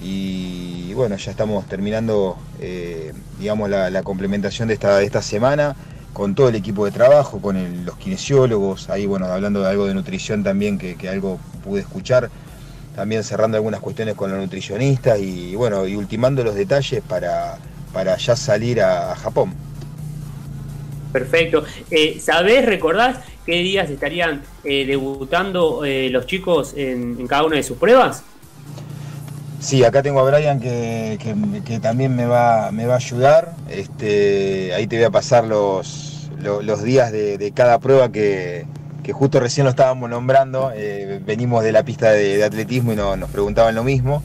[0.03, 5.75] Y, bueno, ya estamos terminando eh, digamos, la, complementación de esta, de esta semana
[6.15, 9.93] con todo el equipo de trabajo, con los kinesiólogos, ahí bueno, hablando de algo de
[9.93, 12.29] nutrición también, que, algo pude escuchar,
[12.95, 17.57] también cerrando algunas cuestiones con los nutricionistas y bueno, y ultimando los detalles para,
[17.91, 19.53] para ya salir a, Japón.
[21.11, 21.65] Perfecto.
[21.91, 27.63] Eh, ¿Sabés, recordás qué días estarían eh, debutando eh, los chicos en, cada una de
[27.63, 28.23] sus pruebas?
[29.65, 31.17] Sí, acá tengo a Brian que,
[31.81, 33.53] también me va, me va a ayudar.
[33.67, 38.67] Este, ahí te voy a pasar los, los días de, cada prueba que,
[39.11, 40.71] justo recién lo estábamos nombrando.
[40.75, 44.21] Eh, venimos de la pista de, atletismo y nos preguntaban lo mismo.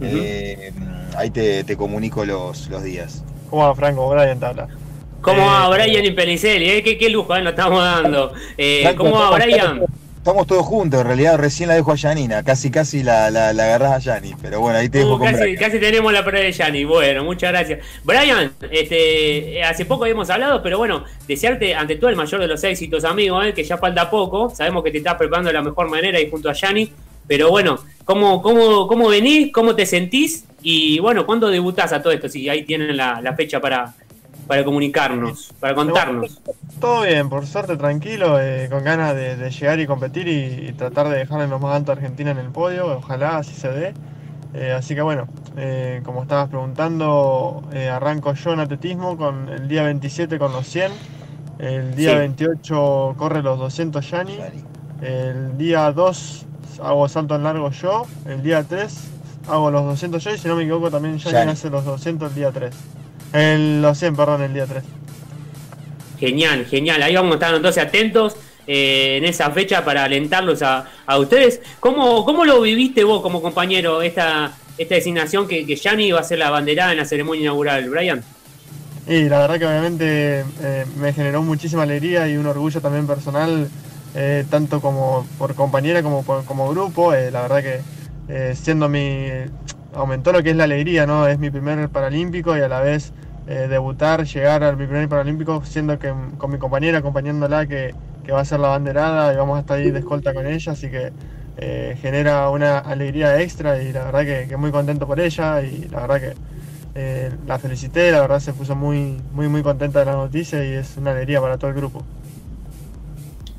[0.00, 0.72] Eh,
[1.14, 3.22] ahí te, comunico los, los días.
[3.50, 4.08] ¿Cómo va Franco?
[4.08, 4.68] Brian Tabla.
[5.20, 6.82] ¿Cómo va eh, Brian y Peliceli?
[6.82, 8.32] ¿Qué, lujo nos estamos dando.
[8.96, 9.84] ¿Cómo va Brian?
[10.24, 13.92] Estamos todos juntos, en realidad recién la dejo a Yanina, casi casi la, la, agarrás
[13.92, 16.50] a Yani, pero bueno, ahí te dejo uh, con casi, casi tenemos la prueba de
[16.50, 17.84] Yani, bueno, muchas gracias.
[18.04, 22.64] Brian, este, hace poco habíamos hablado, pero bueno, desearte ante todo el mayor de los
[22.64, 25.90] éxitos, amigo, eh, que ya falta poco, sabemos que te estás preparando de la mejor
[25.90, 26.90] manera y junto a Yani,
[27.28, 29.52] pero bueno, ¿cómo, cómo, cómo venís?
[29.52, 30.46] ¿Cómo te sentís?
[30.62, 32.30] Y bueno, ¿cuándo debutás a todo esto?
[32.30, 33.92] Si ahí tienen la, la fecha para,
[34.46, 36.40] para comunicarnos, para contarnos.
[36.80, 41.18] Todo bien, por suerte tranquilo, eh, con ganas de, llegar y competir y, tratar de
[41.18, 43.94] dejar en lo más alto a Argentina en el podio, ojalá así se dé.
[44.52, 45.26] Eh, así que bueno,
[45.56, 50.92] eh, como estabas preguntando, arranco yo en atletismo con el día 27 con los 100,
[51.58, 54.38] el día 28 corre los 200 Yani,
[55.02, 56.46] el día 2
[56.82, 59.10] hago salto en largo yo, el día 3
[59.48, 62.34] hago los 200 yo y si no me equivoco también Yani hace los 200 el
[62.34, 62.74] día 3.
[63.34, 64.82] El, los 100, perdón, el día 3.
[66.20, 67.02] Genial, genial.
[67.02, 70.86] Ahí vamos a estar entonces atentos eh, en esa fecha para alentarlos a,
[71.18, 71.60] ustedes.
[71.80, 76.24] ¿Cómo, ¿Cómo, lo viviste vos como compañero esta, esta designación que, que Gianni va a
[76.24, 78.22] ser la banderada en la ceremonia inaugural, Brian?
[79.08, 83.68] Y la verdad que obviamente eh, me generó muchísima alegría y un orgullo también personal,
[84.14, 87.12] eh, tanto como por compañera como como grupo.
[87.12, 89.26] la verdad que siendo mi...
[89.92, 91.26] aumentó lo que es la alegría, ¿no?
[91.26, 93.12] Es mi primer paralímpico y a la vez
[93.46, 98.40] eh, debutar, llegar al primer Paralímpico, siendo que con mi compañera, acompañándola, que, que, va
[98.40, 101.12] a ser la banderada y vamos a estar ahí de escolta con ella, así que
[101.58, 106.06] eh, genera una alegría extra y la verdad que, muy contento por ella y la
[106.06, 106.34] verdad que
[106.94, 110.72] eh, la felicité, la verdad se puso muy, muy, muy contenta de la noticia y
[110.72, 112.02] es una alegría para todo el grupo.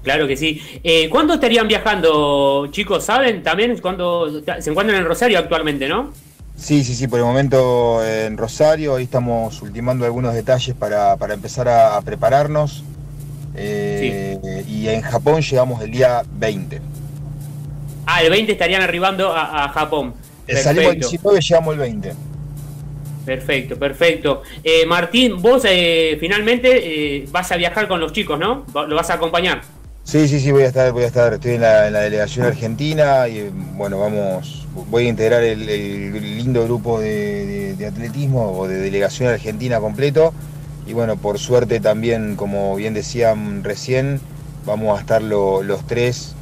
[0.02, 0.62] Claro que sí.
[1.12, 3.04] ¿Cuándo estarían viajando, chicos?
[3.04, 6.12] ¿Saben también cuándo se encuentran en Rosario actualmente, no?
[6.58, 11.68] Sí, sí, sí, por el momento en Rosario, ahí estamos ultimando algunos detalles para, empezar
[11.68, 12.84] a, prepararnos.
[13.58, 16.82] Eh, y en Japón llegamos el día 20.
[18.06, 20.14] Ah, el 20 estarían arribando a, Japón.
[20.48, 22.14] Eh, salimos el 19 llegamos el 20.
[23.26, 24.44] Perfecto, perfecto.
[24.64, 25.64] Eh, Martín, vos
[26.20, 28.66] finalmente vas a viajar con los chicos, ¿no?
[28.74, 29.62] ¿Lo vas a acompañar?
[30.06, 33.50] Sí, sí, sí, voy a estar, voy a estar, estoy en la, delegación argentina y
[33.74, 40.34] bueno, vamos, voy a integrar el, lindo grupo de, atletismo o de delegación argentina completo
[40.88, 44.20] y bueno, por suerte también, como bien decían recién,
[44.66, 46.36] vamos a estar los tres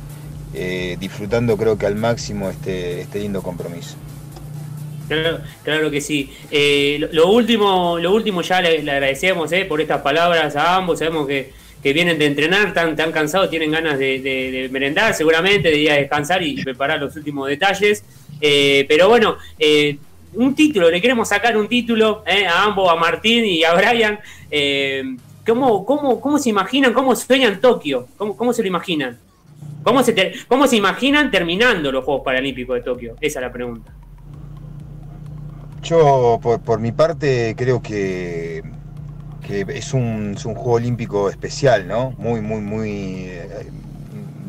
[0.54, 3.96] eh, disfrutando creo que al máximo este, este lindo compromiso.
[5.64, 6.32] Claro, que sí.
[6.50, 11.00] Eh, lo, último, lo último ya le, agradecemos eh, por estas palabras a ambos.
[11.00, 11.52] Sabemos que
[11.84, 15.96] que vienen de entrenar, tan, tan cansados, tienen ganas de, merendar seguramente, de ir a
[15.96, 18.06] descansar y preparar los últimos detalles.
[18.46, 19.98] Eh, pero bueno, eh,
[20.34, 24.20] un título, le queremos sacar un título eh, a ambos, a Martín y a Brian.
[25.48, 28.10] ¿cómo, cómo, cómo, se imaginan, cómo sueñan Tokio?
[28.18, 29.18] ¿Cómo, cómo se lo imaginan?
[29.84, 33.16] ¿Cómo se, ¿Cómo se imaginan terminando los Juegos Paralímpicos de Tokio?
[33.22, 33.94] Esa es la pregunta.
[35.82, 38.62] Yo, por, por mi parte, creo que
[39.48, 42.12] que es un, juego olímpico especial, ¿no?
[42.18, 43.30] Muy, muy, muy,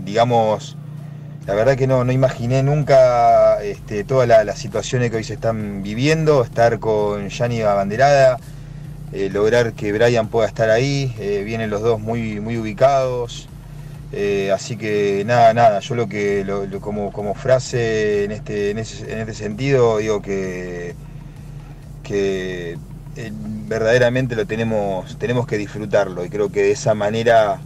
[0.05, 0.77] digamos,
[1.47, 5.83] la verdad que no, no imaginé nunca este, todas las situaciones que hoy se están
[5.83, 8.39] viviendo, estar con Yanni Abanderada,
[9.13, 13.47] eh, lograr que Brian pueda estar ahí, eh, vienen los dos muy, muy ubicados,
[14.13, 16.47] eh, así que nada, nada, yo lo que
[16.81, 20.95] como, como frase en este, en, este sentido digo que,
[22.03, 22.79] que
[23.69, 27.61] verdaderamente lo tenemos, tenemos que disfrutarlo y creo que de esa manera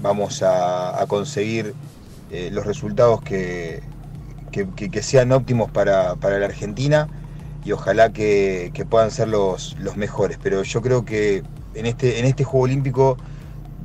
[0.00, 1.74] vamos a conseguir
[2.36, 3.80] eh, los resultados que,
[4.50, 7.06] que, sean óptimos para, la Argentina
[7.64, 10.36] y ojalá que, puedan ser los, los, mejores.
[10.42, 13.16] Pero yo creo que en este, en este Juego Olímpico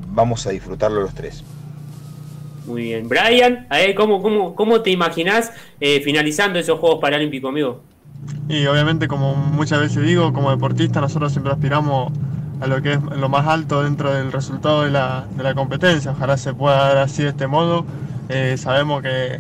[0.08, 1.44] vamos a disfrutarlo los tres.
[2.66, 3.08] Muy bien.
[3.08, 7.84] Brian, ¿cómo, cómo, cómo te imaginas eh, finalizando esos Juegos Paralímpicos, amigo?
[8.48, 12.12] Y obviamente, como muchas veces digo, como deportista nosotros siempre aspiramos
[12.62, 16.14] a lo que es lo más alto dentro del resultado de la, de la competencia.
[16.14, 17.86] Ojalá se pueda dar así de este modo
[18.30, 19.40] eh, sabemos que,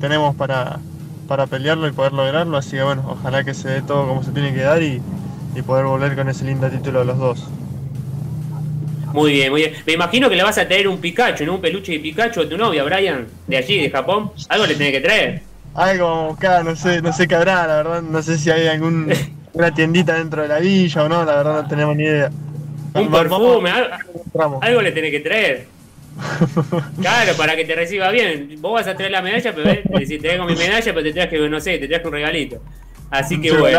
[0.00, 0.78] tenemos para,
[1.28, 4.30] para, pelearlo y poder lograrlo, así que bueno, ojalá que se dé todo como se
[4.30, 5.02] tiene que dar y,
[5.66, 7.48] poder volver con ese lindo título de los dos.
[9.12, 9.74] Muy bien, muy bien.
[9.84, 11.56] Me imagino que le vas a traer un Pikachu, ¿no?
[11.56, 14.30] Un peluche de Pikachu a tu novia, Brian, de allí, de Japón.
[14.48, 15.42] Algo le tiene que traer.
[15.74, 19.12] Algo acá, no sé, no sé qué habrá, la verdad, no sé si hay algún
[19.52, 22.30] una tiendita dentro de la villa o no, la verdad no tenemos ni idea.
[22.94, 25.66] Un perfume, algo, algo le tiene que traer.
[27.00, 28.56] Claro, para que te reciba bien.
[28.60, 31.28] Vos vas a traer la medalla, pero eh, te traigo mi medalla, pero te traes
[31.28, 32.62] que, no sé, te traes un regalito.
[33.10, 33.78] Así que bueno.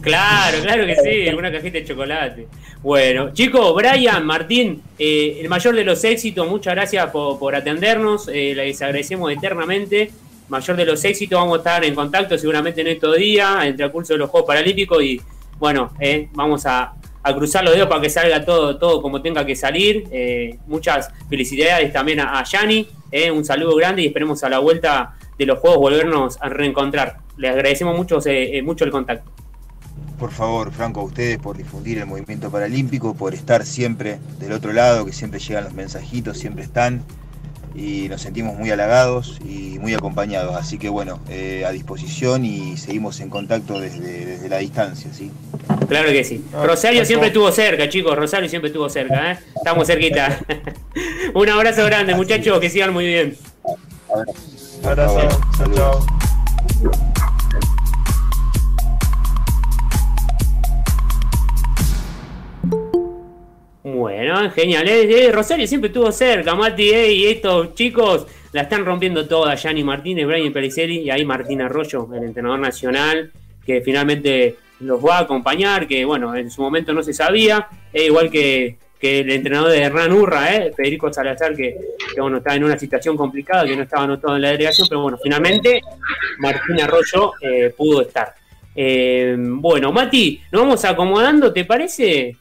[0.00, 2.48] Claro, claro que sí, una cajita de chocolate.
[2.82, 8.54] Bueno, chicos, Brian, Martín, eh, el mayor de los éxitos, muchas gracias por, atendernos, eh,
[8.56, 10.10] les agradecemos eternamente.
[10.48, 13.92] Mayor de los éxitos, vamos a estar en contacto seguramente en estos días, entre el
[13.92, 15.20] curso de los Juegos Paralímpicos y
[15.58, 16.92] bueno, eh, vamos a,
[17.22, 20.08] a cruzar los dedos para que salga todo, todo como tenga que salir.
[20.10, 25.14] Eh, muchas felicidades también a Yanni, eh, un saludo grande y esperemos a la vuelta
[25.38, 27.18] de los juegos volvernos a reencontrar.
[27.36, 29.30] Les agradecemos mucho, eh, mucho el contacto.
[30.18, 34.72] Por favor, Franco, a ustedes por difundir el movimiento paralímpico, por estar siempre del otro
[34.72, 37.02] lado, que siempre llegan los mensajitos, siempre están
[37.74, 40.56] y nos sentimos muy halagados y muy acompañados.
[40.56, 41.20] Así que bueno,
[41.66, 45.10] a disposición y seguimos en contacto desde, desde la distancia.
[45.12, 45.30] ¿sí?
[45.88, 46.44] Claro que sí.
[46.54, 48.16] Ah, Rosario siempre estuvo cerca, chicos.
[48.16, 49.38] Rosario siempre estuvo cerca, ¿eh?
[49.56, 50.38] Estamos cerquita.
[51.34, 52.60] Un abrazo grande, muchachos.
[52.60, 53.36] Que sigan muy bien.
[54.84, 55.28] Abrazo.
[55.74, 56.06] Chao.
[63.92, 64.88] Bueno, genial.
[64.88, 65.26] ¿eh?
[65.26, 69.54] Eh, Rosario siempre estuvo cerca, Mati, eh, y estos chicos la están rompiendo toda.
[69.54, 73.30] Yanni Martínez, Brian Periceli y ahí Martín Arroyo, el entrenador nacional,
[73.66, 78.04] que finalmente los va a acompañar, que bueno, en su momento no se sabía, e
[78.04, 80.72] igual que, el entrenador de Hernán Urra, ¿eh?
[80.74, 81.76] Federico Salazar, que,
[82.16, 85.18] bueno, estaba en una situación complicada, que no estaba anotado en la delegación, pero bueno,
[85.22, 85.82] finalmente
[86.38, 88.32] Martín Arroyo eh, pudo estar.
[88.74, 92.36] Eh, bueno, Mati, nos vamos acomodando, ¿te parece?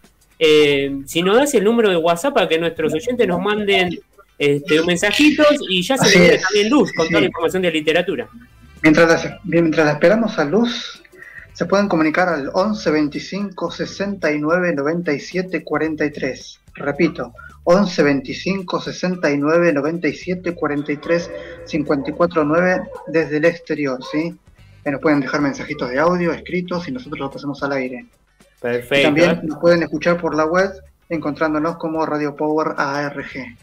[1.06, 4.00] Si nos das el número de WhatsApp para que nuestros oyentes nos manden
[4.40, 8.28] este, mensajitos y ya se le también Luz con toda la información de literatura.
[8.82, 11.04] Mientras, mientras esperamos a Luz,
[11.54, 16.60] se pueden comunicar al 11 25 69 97 43.
[16.74, 17.34] Repito,
[17.66, 21.32] 11 25 69 97 43
[21.66, 24.36] 54 9 desde el exterior, ¿sí?
[24.84, 28.06] nos pueden dejar mensajitos de audio escritos y nosotros los pasamos al aire.
[28.62, 29.08] Perfecto.
[29.08, 30.72] también nos pueden escuchar por la web
[31.10, 33.56] encontrándonos como Radio Power ARG.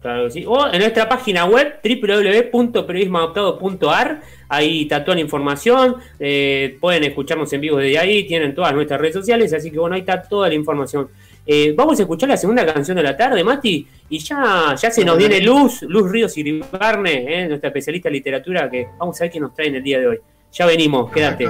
[0.00, 0.44] Claro sí.
[0.46, 7.60] O en nuestra página web www.periodismoadoptado.ar, ahí está toda la información, eh, pueden escucharnos en
[7.60, 10.54] vivo desde ahí, tienen todas nuestras redes sociales, así que bueno, ahí está toda la
[10.54, 11.08] información.
[11.44, 15.04] Eh, vamos a escuchar la segunda canción de la tarde, Mati, y ya, ya se
[15.04, 19.32] nos viene Luz, Luz Ríos y eh, nuestra especialista en literatura, que vamos a ver
[19.32, 20.18] qué nos trae en el día de hoy.
[20.52, 21.48] Ya venimos, quédate.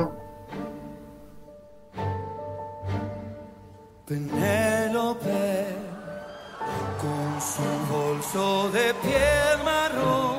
[8.72, 10.38] De piel marrón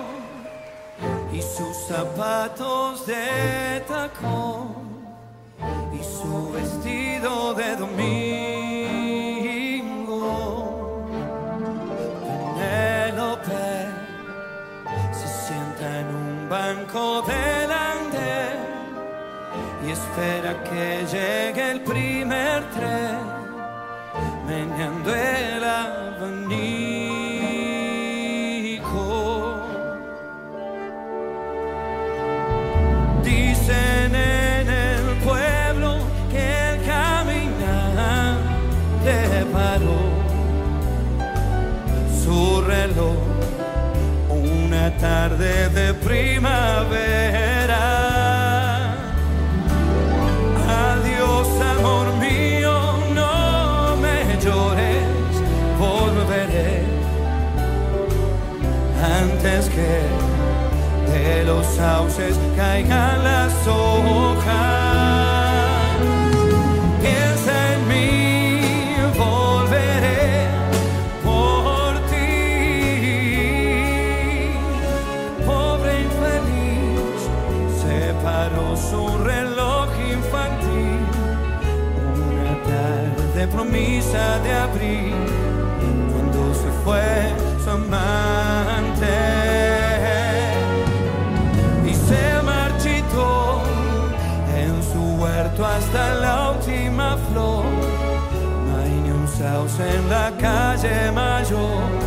[1.31, 4.73] y sus zapatos de tacón
[5.93, 7.99] y su vestido de domingo.
[12.57, 13.87] Penélope
[15.13, 18.27] se sienta en un banco delante
[19.85, 23.38] y espera que llegue el primer tren
[24.49, 25.99] meneando el abanico.
[33.23, 35.99] Dicen en el pueblo
[36.31, 38.37] que el caminar
[39.05, 40.01] le paró
[42.23, 43.17] su reloj
[44.29, 47.48] una tarde de primavera.
[61.11, 64.49] De los sauces caigan las hojas.
[67.01, 68.61] Piensa en mí,
[69.17, 70.47] volveré
[71.23, 72.33] por ti.
[75.45, 77.19] Pobre infeliz,
[77.83, 81.01] separó su reloj infantil.
[82.29, 85.15] Una tarde promesa de abril,
[86.11, 87.09] cuando se fue
[87.63, 88.48] su amante
[99.79, 101.98] en la calle mayor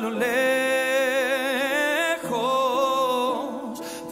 [0.00, 0.30] lo lejos,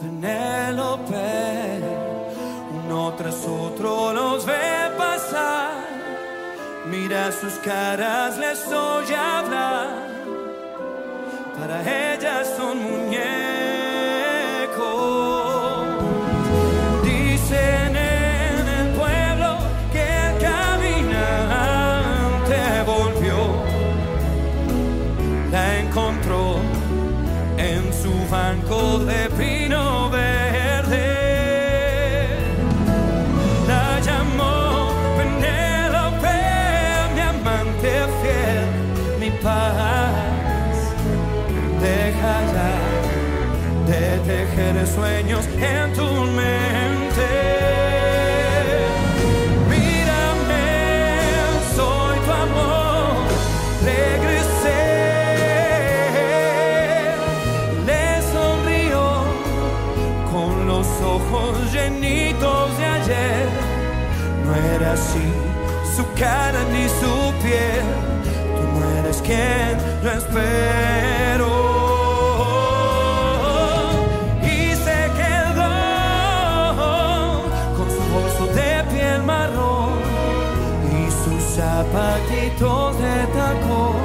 [0.01, 1.81] Penélope,
[2.85, 5.79] uno tras otro los ve pasar.
[6.85, 10.09] Mira sus caras, les oye hablar
[11.59, 13.08] para ella son muñecos.
[29.05, 31.07] De pino verde.
[33.67, 36.39] La llamó Penélope,
[37.15, 37.91] mi amante
[38.21, 38.65] fiel,
[39.19, 40.13] mi paz
[41.81, 42.71] deja ya
[43.89, 45.88] de tejer sueños en
[64.93, 65.31] así
[65.95, 67.13] su cara ni su
[67.43, 67.85] piel.
[68.55, 71.51] Tú no eres quien yo espero.
[74.41, 75.73] Y se quedó
[77.77, 79.99] con su bolso de piel marrón
[80.97, 83.99] y sus zapatitos de tacón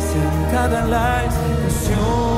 [0.00, 2.33] sentada en la estación.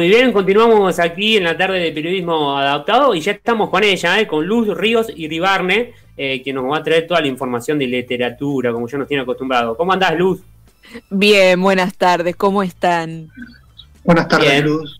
[0.00, 4.18] Muy bien, continuamos aquí en la tarde de periodismo adaptado y ya estamos con ella,
[4.18, 4.26] ¿eh?
[4.26, 7.86] con Luz Ríos y Ribarne, eh, que nos va a traer toda la información de
[7.86, 9.76] literatura, como ya nos tiene acostumbrado.
[9.76, 10.40] ¿Cómo andás, Luz?
[11.10, 13.28] Bien, buenas tardes, ¿cómo están?
[14.02, 14.64] Buenas tardes, Bien.
[14.64, 14.98] Luz.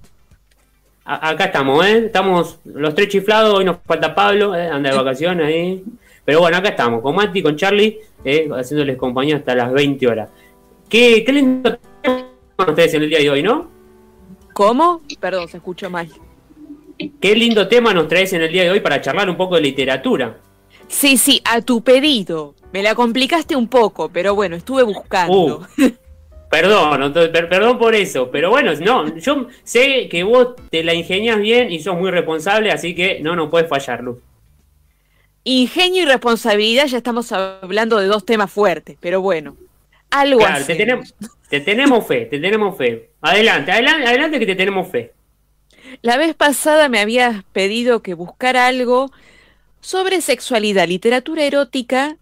[1.06, 2.04] A- acá estamos, ¿eh?
[2.04, 4.68] Estamos los tres chiflados, hoy nos falta Pablo, ¿eh?
[4.68, 5.82] anda de vacaciones ahí.
[6.26, 8.50] Pero bueno, acá estamos, con Mati, con Charlie, ¿eh?
[8.54, 10.28] haciéndoles compañía hasta las 20 horas.
[10.90, 12.26] Qué, qué lindo tema
[12.58, 13.79] ustedes en el día de hoy, ¿no?
[14.60, 15.00] ¿Cómo?
[15.20, 16.06] Perdón, se escuchó mal.
[17.18, 19.62] Qué lindo tema nos traes en el día de hoy para charlar un poco de
[19.62, 20.36] literatura.
[20.86, 22.54] Sí, sí, a tu pedido.
[22.70, 25.66] Me la complicaste un poco, pero bueno, estuve buscando.
[25.78, 25.88] Uh,
[26.50, 31.38] perdón, te- perdón por eso, pero bueno, no, yo sé que vos te la ingenias
[31.38, 34.18] bien y sos muy responsable, así que no nos puedes fallar, Luz.
[35.44, 39.56] Ingenio y responsabilidad, ya estamos hablando de dos temas fuertes, pero bueno,
[40.10, 40.78] algo Claro, te hacemos.
[40.78, 41.14] tenemos,
[41.50, 43.10] te tenemos fe, te tenemos fe.
[43.20, 45.12] Adelante, adelante, adelante que te tenemos fe.
[46.00, 49.10] La vez pasada me habías pedido que buscara algo
[49.80, 52.16] sobre sexualidad, literatura erótica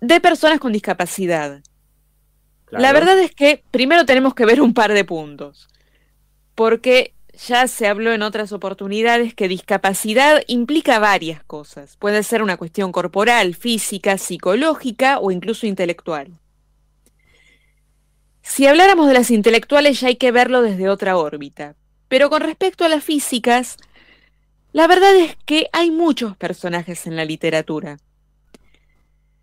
[0.00, 1.62] de personas con discapacidad.
[2.70, 5.68] La verdad es que primero tenemos que ver un par de puntos,
[6.54, 7.14] porque
[7.46, 11.96] ya se habló en otras oportunidades que discapacidad implica varias cosas.
[11.96, 16.32] Puede ser una cuestión corporal, física, psicológica o incluso intelectual.
[18.48, 21.76] Si habláramos de las intelectuales ya hay que verlo desde otra órbita,
[22.08, 23.76] pero con respecto a las físicas,
[24.72, 27.98] la verdad es que hay muchos personajes en la literatura.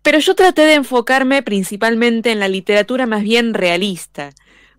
[0.02, 4.32] Pero yo traté de enfocarme principalmente en la literatura más bien realista,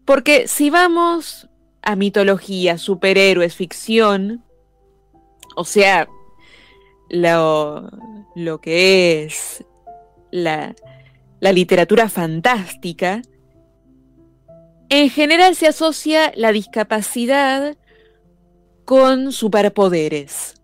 [0.03, 1.47] porque si vamos
[1.81, 4.43] a mitología, superhéroes, ficción,
[5.55, 6.09] o sea,
[7.09, 7.89] lo,
[8.61, 9.63] que es
[10.31, 10.75] la
[11.39, 13.21] literatura fantástica,
[14.89, 17.77] en general se asocia la discapacidad
[18.85, 20.61] con superpoderes.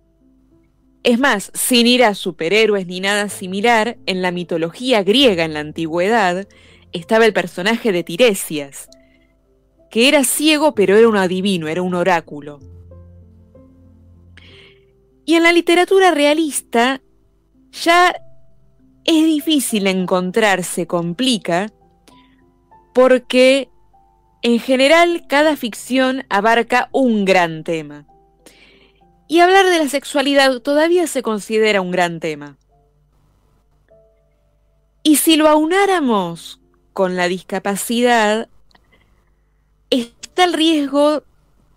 [1.04, 5.60] Es más, sin ir a superhéroes ni nada similar, en la mitología griega en la
[5.60, 6.48] antigüedad
[6.94, 8.88] estaba el personaje de Tiresias,
[9.92, 12.60] que era ciego pero era un adivino, era un oráculo.
[15.26, 17.02] Y en la literatura realista
[17.72, 18.16] ya
[19.04, 21.74] es difícil encontrarse, complica,
[22.94, 23.70] porque
[24.44, 28.06] en general cada ficción abarca un gran tema.
[29.30, 32.58] Y hablar de la sexualidad todavía se considera un gran tema.
[35.02, 36.60] Y si lo aunáramos
[36.92, 38.50] con la discapacidad,
[39.90, 41.24] está el riesgo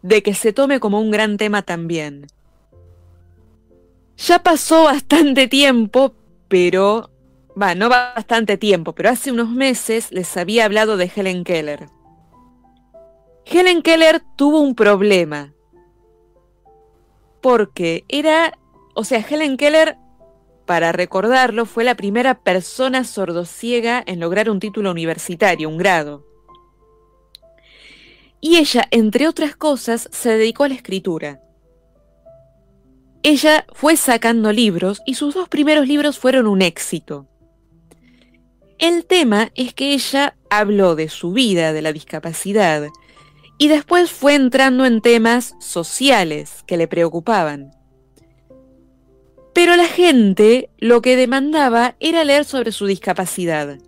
[0.03, 2.27] de que se tome como un gran tema también.
[4.19, 6.15] Ya pasó bastante tiempo,
[6.49, 7.11] pero...
[7.61, 11.89] Va, no bastante tiempo, pero hace unos meses les había hablado de Helen Keller.
[13.49, 15.55] Helen Keller tuvo un problema
[17.41, 18.59] porque era,
[18.95, 19.97] o sea, Helen Keller,
[20.67, 26.27] para recordarlo, fue la primera persona sordociega en lograr un título universitario, un grado.
[28.41, 31.41] Y ella, entre otras cosas, se dedicó a la escritura.
[33.23, 37.29] Ella fue sacando libros y sus dos primeros libros fueron un éxito.
[38.79, 42.89] El tema es que ella habló de su vida, de la discapacidad,
[43.59, 47.73] y después fue entrando en temas sociales que le preocupaban.
[49.55, 53.79] Pero la gente lo que demandaba era leer sobre su discapacidad.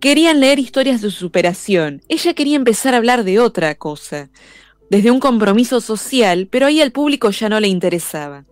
[0.00, 2.02] Querían leer historias de superación.
[2.08, 4.30] Ella quería empezar a hablar de otra cosa,
[4.90, 8.44] desde un compromiso social, pero ahí al público ya no le interesaba.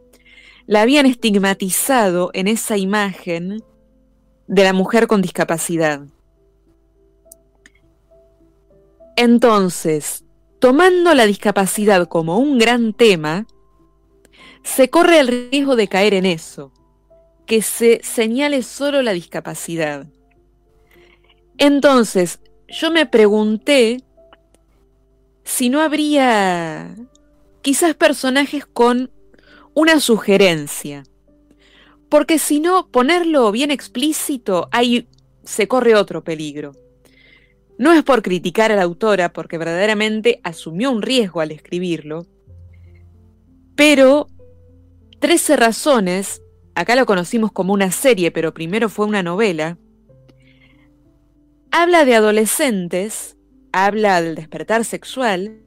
[0.67, 3.65] La habían estigmatizado en esa imagen
[4.47, 6.03] de la mujer con discapacidad.
[9.23, 10.25] Entonces,
[10.61, 13.47] tomando la discapacidad como un gran tema,
[14.63, 16.73] se corre el riesgo de caer en eso,
[17.45, 20.07] que se señale solo la discapacidad.
[21.59, 24.03] Entonces, yo me pregunté
[25.45, 26.97] si no habría
[27.61, 29.11] quizás personajes con
[29.75, 31.05] una sugerencia.
[32.09, 35.09] Porque si no, ponerlo bien explícito, ahí
[35.45, 36.73] se corre otro peligro.
[37.81, 42.27] No es por criticar a la autora, porque verdaderamente asumió un riesgo al escribirlo,
[43.75, 44.27] pero
[45.21, 46.43] 13 razones,
[46.75, 49.79] acá lo conocimos como una serie, pero primero fue una novela,
[51.71, 53.39] habla de adolescentes,
[53.73, 55.63] habla del despertar sexual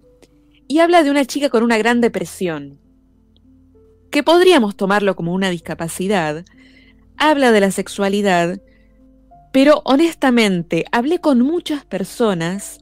[0.67, 2.79] y habla de una chica con una gran depresión,
[4.11, 6.45] que podríamos tomarlo como una discapacidad,
[7.17, 8.61] habla de la sexualidad,
[9.53, 12.79] pero honestamente, hablé con muchas personas,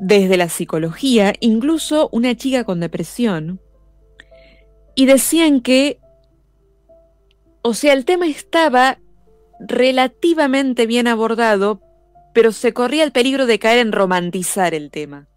[0.00, 3.60] desde la psicología, incluso una chica con depresión,
[4.94, 6.00] y decían que,
[7.60, 8.98] o sea, el tema estaba
[9.60, 11.82] relativamente bien abordado,
[12.32, 15.28] pero se corría el peligro de caer en romantizar el tema.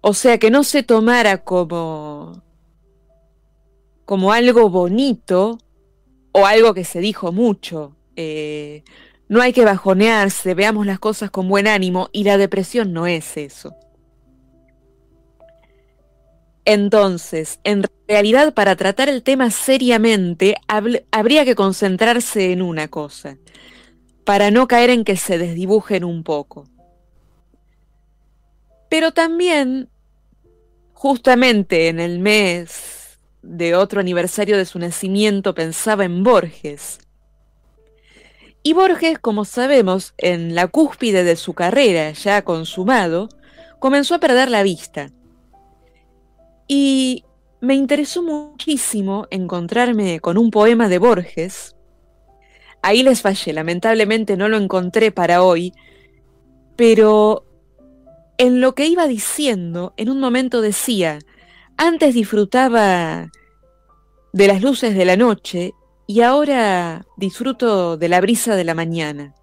[0.00, 2.40] O sea, que no se tomara como
[4.04, 5.58] como algo bonito
[6.36, 7.96] o algo que se dijo mucho.
[8.16, 8.82] Eh,
[9.28, 13.36] no hay que bajonearse, veamos las cosas con buen ánimo y la depresión no es
[13.36, 13.76] eso.
[16.64, 23.38] Entonces, en realidad para tratar el tema seriamente habría que concentrarse en una cosa,
[24.24, 26.66] para no caer en que se desdibujen un poco.
[28.88, 29.88] Pero también,
[30.94, 33.03] justamente en el mes
[33.44, 36.98] de otro aniversario de su nacimiento pensaba en Borges.
[38.62, 43.28] Y Borges, como sabemos, en la cúspide de su carrera ya consumado,
[43.78, 45.10] comenzó a perder la vista.
[46.66, 47.24] Y
[47.60, 51.76] me interesó muchísimo encontrarme con un poema de Borges.
[52.80, 55.74] Ahí les fallé, lamentablemente no lo encontré para hoy,
[56.76, 57.44] pero
[58.38, 61.18] en lo que iba diciendo, en un momento decía,
[61.76, 63.30] antes disfrutaba
[64.32, 65.74] de las luces de la noche
[66.06, 69.34] y ahora disfruto de la brisa de la mañana.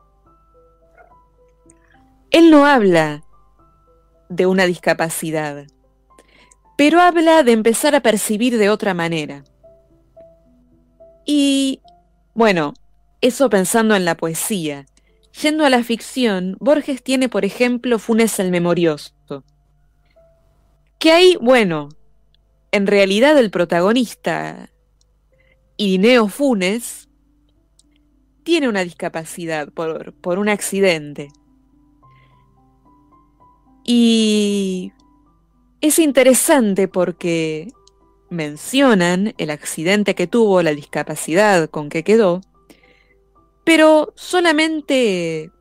[2.29, 3.23] Él no habla
[4.29, 5.65] de una discapacidad,
[6.77, 9.43] pero habla de empezar a percibir de otra manera.
[11.25, 11.81] Y,
[12.33, 12.73] bueno,
[13.21, 14.85] eso pensando en la poesía.
[15.41, 19.13] Yendo a la ficción, Borges tiene, por ejemplo, Funes el Memorioso.
[20.99, 21.89] Que ahí, bueno,
[22.71, 24.69] en realidad el protagonista,
[25.77, 27.09] Irineo Funes,
[28.43, 31.29] tiene una discapacidad por, por un accidente.
[33.83, 34.91] Y
[35.81, 37.71] es interesante porque
[38.29, 42.41] mencionan el accidente que tuvo, la discapacidad con que quedó,
[43.63, 45.51] pero solamente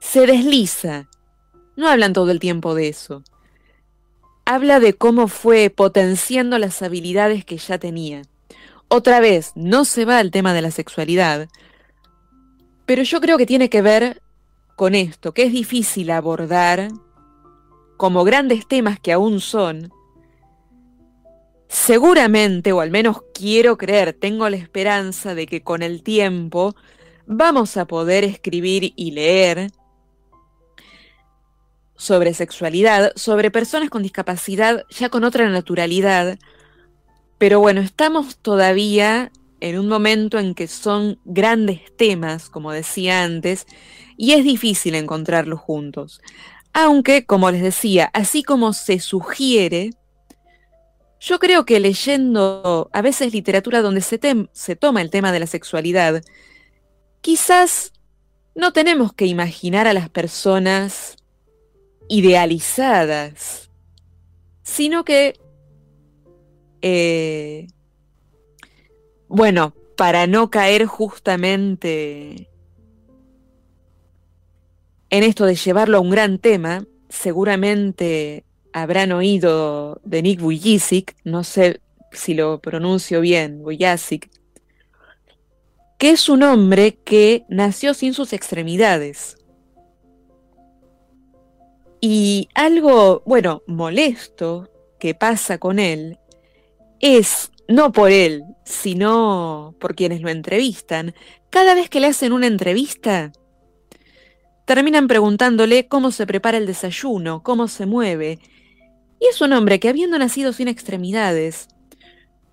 [0.00, 1.08] se desliza.
[1.76, 3.24] No hablan todo el tiempo de eso.
[4.46, 8.22] Habla de cómo fue potenciando las habilidades que ya tenía.
[8.88, 11.48] Otra vez, no se va al tema de la sexualidad,
[12.86, 14.20] pero yo creo que tiene que ver
[14.76, 16.90] con esto, que es difícil abordar
[17.96, 19.90] como grandes temas que aún son,
[21.68, 26.74] seguramente, o al menos quiero creer, tengo la esperanza de que con el tiempo
[27.26, 29.70] vamos a poder escribir y leer
[32.04, 36.38] sobre sexualidad, sobre personas con discapacidad ya con otra naturalidad,
[37.38, 43.66] pero bueno, estamos todavía en un momento en que son grandes temas, como decía antes,
[44.18, 46.20] y es difícil encontrarlos juntos.
[46.74, 49.90] Aunque, como les decía, así como se sugiere,
[51.20, 54.20] yo creo que leyendo a veces literatura donde se,
[54.52, 56.22] se toma el tema de la sexualidad,
[57.22, 57.92] quizás
[58.54, 61.16] no tenemos que imaginar a las personas
[62.08, 63.70] idealizadas,
[64.62, 65.38] sino que,
[66.82, 67.66] eh,
[69.28, 72.48] bueno, para no caer justamente
[75.10, 81.44] en esto de llevarlo a un gran tema, seguramente habrán oído de Nick Vujicic, no
[81.44, 81.80] sé
[82.10, 84.28] si lo pronuncio bien, Vujicic,
[85.98, 89.36] que es un hombre que nació sin sus extremidades.
[92.06, 94.68] Y algo, bueno, molesto
[95.00, 96.18] que pasa con él
[97.00, 101.14] es, no por él, sino por quienes lo entrevistan,
[101.48, 103.32] cada vez que le hacen una entrevista,
[104.66, 108.38] terminan preguntándole cómo se prepara el desayuno, cómo se mueve.
[109.18, 111.68] Y es un hombre que habiendo nacido sin extremidades,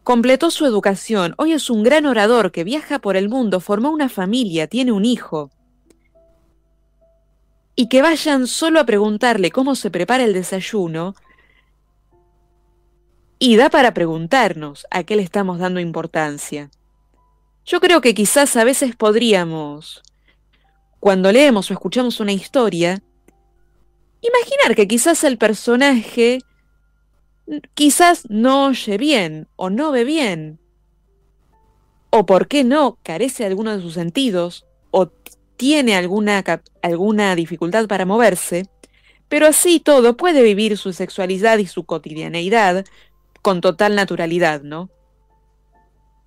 [0.05, 4.07] completó su educación, hoy es un gran orador que viaja por el mundo, formó una
[4.07, 5.51] familia, tiene un hijo.
[7.75, 11.15] Y que vayan solo a preguntarle cómo se prepara el desayuno,
[13.39, 16.69] y da para preguntarnos a qué le estamos dando importancia.
[17.65, 20.03] Yo creo que quizás a veces podríamos
[21.01, 23.01] cuando leemos o escuchamos una historia,
[24.21, 26.37] imaginar que quizás el personaje
[27.73, 30.59] quizás no oye bien o no ve bien,
[32.11, 34.67] o por qué no carece de alguno de sus sentidos,
[35.61, 36.43] tiene alguna,
[36.81, 38.65] alguna dificultad para moverse,
[39.29, 42.83] pero así todo puede vivir su sexualidad y su cotidianeidad
[43.43, 44.89] con total naturalidad, ¿no?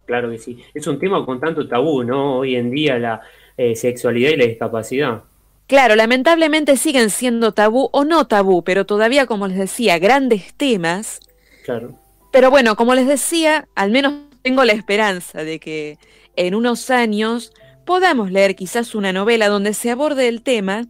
[0.06, 0.62] Claro que sí.
[0.72, 2.38] Es un tema con tanto tabú, ¿no?
[2.38, 3.22] Hoy en día la,
[3.56, 5.24] eh, sexualidad y la discapacidad.
[5.66, 11.18] Claro, lamentablemente siguen siendo tabú o no tabú, pero todavía, como les decía, grandes temas.
[11.64, 11.98] Claro.
[12.30, 15.98] Pero bueno, como les decía, al menos tengo la esperanza de que
[16.36, 17.52] en unos años
[17.84, 20.86] podamos leer quizás una novela donde se aborde el tema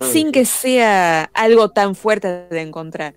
[0.00, 3.14] sin que sea algo tan fuerte de encontrar.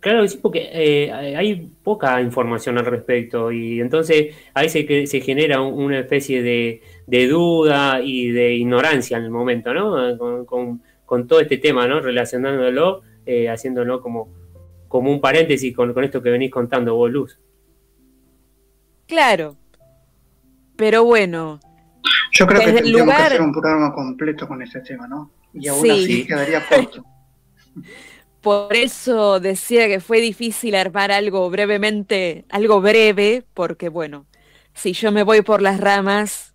[0.00, 5.20] Claro que sí, porque eh, hay poca información al respecto y entonces ahí se, se
[5.20, 6.80] genera una especie de,
[7.28, 10.46] duda y de ignorancia en el momento, ¿no?
[10.46, 12.00] Con, todo este tema, ¿no?
[12.00, 14.28] Relacionándolo, eh, haciéndolo como,
[14.86, 17.40] como un paréntesis con, esto que venís contando vos, Luz.
[19.06, 19.56] Claro,
[20.76, 21.58] pero bueno.
[22.32, 25.30] Yo creo que tendríamos que hacer un programa completo con ese tema, ¿no?
[25.52, 27.04] Y aún así quedaría corto.
[28.40, 34.26] Por eso decía que fue difícil armar algo brevemente, algo breve, porque bueno,
[34.72, 36.54] si yo me voy por las ramas.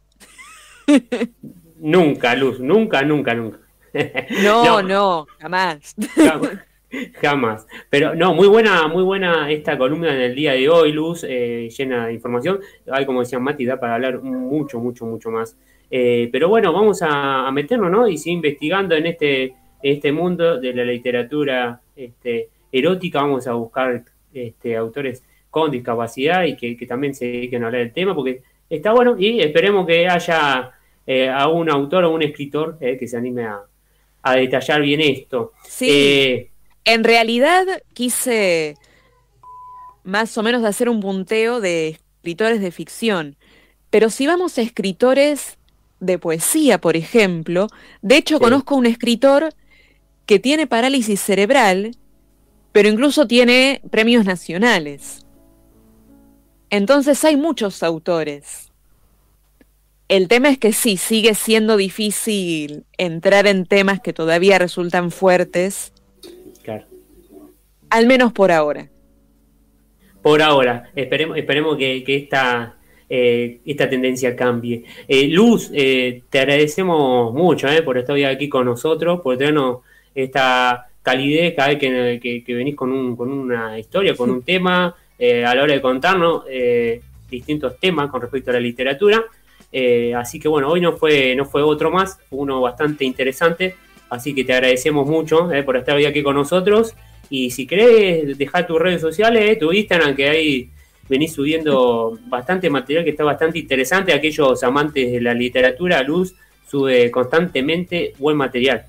[1.79, 3.59] nunca, Luz, nunca, nunca, nunca.
[4.41, 5.95] No, no, jamás.
[7.21, 7.67] Jamás.
[7.89, 11.69] Pero no, muy buena, muy buena esta columna en el día de hoy, Luz, eh,
[11.75, 12.59] llena de información.
[12.91, 15.57] Hay, como decía Mati, da para hablar mucho, mucho, mucho más.
[15.89, 18.07] Eh, pero bueno, vamos a, meternos, ¿no?
[18.07, 23.21] Y seguir investigando en este, este mundo de la literatura este, erótica.
[23.21, 27.93] Vamos a buscar este, autores con discapacidad y que, también se dediquen a hablar del
[27.93, 30.71] tema, porque está bueno y esperemos que haya
[31.05, 33.59] eh, a un autor o un escritor que se anime a,
[34.21, 35.51] a detallar bien esto.
[35.63, 36.50] Sí.
[36.85, 38.75] En realidad quise
[40.03, 43.37] más o menos hacer un punteo de escritores de ficción,
[43.89, 45.57] pero si vamos a escritores
[45.99, 47.67] de poesía, por ejemplo,
[48.01, 49.53] de hecho conozco un escritor
[50.25, 51.95] que tiene parálisis cerebral,
[52.71, 55.25] pero incluso tiene premios nacionales.
[56.69, 58.71] Entonces hay muchos autores.
[60.07, 65.93] El tema es que sí, sigue siendo difícil entrar en temas que todavía resultan fuertes
[67.91, 68.87] al menos por ahora.
[70.21, 70.89] Por ahora.
[70.95, 72.75] Esperemos, esperemos que, esta,
[73.09, 74.83] eh, esta tendencia cambie.
[75.07, 79.79] Eh, Luz, eh, te agradecemos mucho por estar hoy aquí con nosotros, por tenernos
[80.15, 85.55] esta calidez cada vez que, venís con, un, con una historia, con un tema, a
[85.55, 86.45] la hora de contarnos
[87.29, 89.23] distintos temas con respecto a la literatura.
[90.15, 93.75] así que bueno, hoy no fue, no fue otro más, fue uno bastante interesante.
[94.09, 96.95] Así que te agradecemos mucho por estar hoy aquí con nosotros.
[97.31, 100.69] Y si querés dejar tus redes sociales, tu Instagram, que ahí
[101.07, 104.13] venís subiendo bastante material que está bastante interesante.
[104.13, 106.35] Aquellos amantes de la literatura, Luz
[106.69, 108.85] sube constantemente buen material.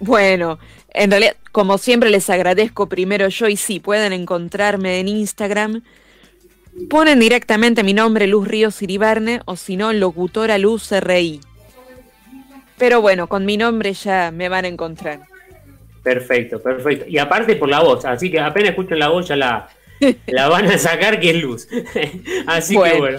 [0.00, 0.58] Bueno,
[0.88, 5.82] en realidad, como siempre les agradezco primero yo y si pueden encontrarme en Instagram,
[6.88, 11.40] ponen directamente mi nombre Luz Ríos Iribarne o si no, locutora Luz RI.
[12.78, 15.35] Pero bueno, con mi nombre ya me van a encontrar.
[16.06, 17.04] Perfecto, perfecto.
[17.08, 19.68] Y aparte por la voz, así que apenas escuchen la voz ya la,
[20.28, 21.66] la van a sacar que es Luz.
[22.46, 23.18] así que bueno.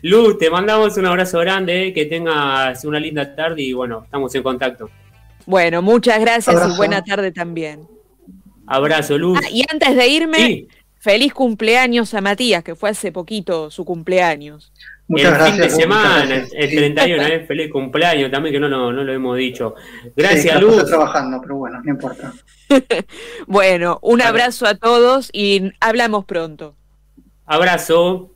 [0.00, 4.42] Luz, te mandamos un abrazo grande, que tengas una linda tarde y bueno, estamos en
[4.42, 4.88] contacto.
[5.44, 7.86] Bueno, muchas gracias y buena tarde también.
[8.66, 9.38] Abrazo, Luz.
[9.42, 10.68] Ah, y antes de irme,
[11.00, 14.72] feliz cumpleaños a Matías, que fue hace poquito su cumpleaños
[15.20, 17.44] el fin de semana, el 31, ¿eh?
[17.46, 19.74] feliz cumpleaños también, que no, no, lo hemos dicho.
[20.16, 20.76] Gracias, Luz.
[20.76, 22.32] Estoy trabajando, pero bueno, no importa.
[23.46, 26.76] bueno, un abrazo a todos y hablamos pronto.
[27.46, 28.30] Abrazo.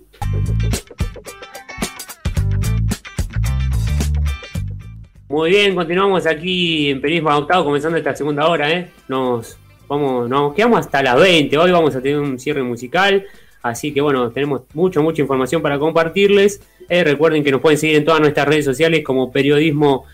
[5.29, 8.93] Muy bien, continuamos aquí en Periodismo Adoptado, comenzando esta segunda hora, ¿eh?
[9.09, 9.59] Nos,
[9.89, 11.59] vamos, nos quedamos hasta las 20.
[11.59, 13.25] Hoy vamos a tener un cierre musical.
[13.67, 16.61] Así que bueno, tenemos mucha, mucha información para compartirles.
[16.89, 20.05] Eh, recuerden que nos pueden seguir en todas nuestras redes sociales como periodismo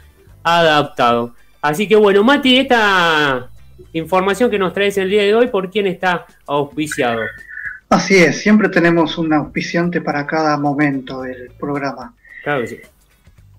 [0.43, 1.35] adaptado.
[1.61, 3.51] Así que bueno, Mati, esta
[3.93, 7.21] información que nos traes el día de hoy, ¿por quién está auspiciado?
[7.91, 12.15] Así es, siempre tenemos un auspiciante para cada momento del programa.
[12.43, 12.77] Claro que sí.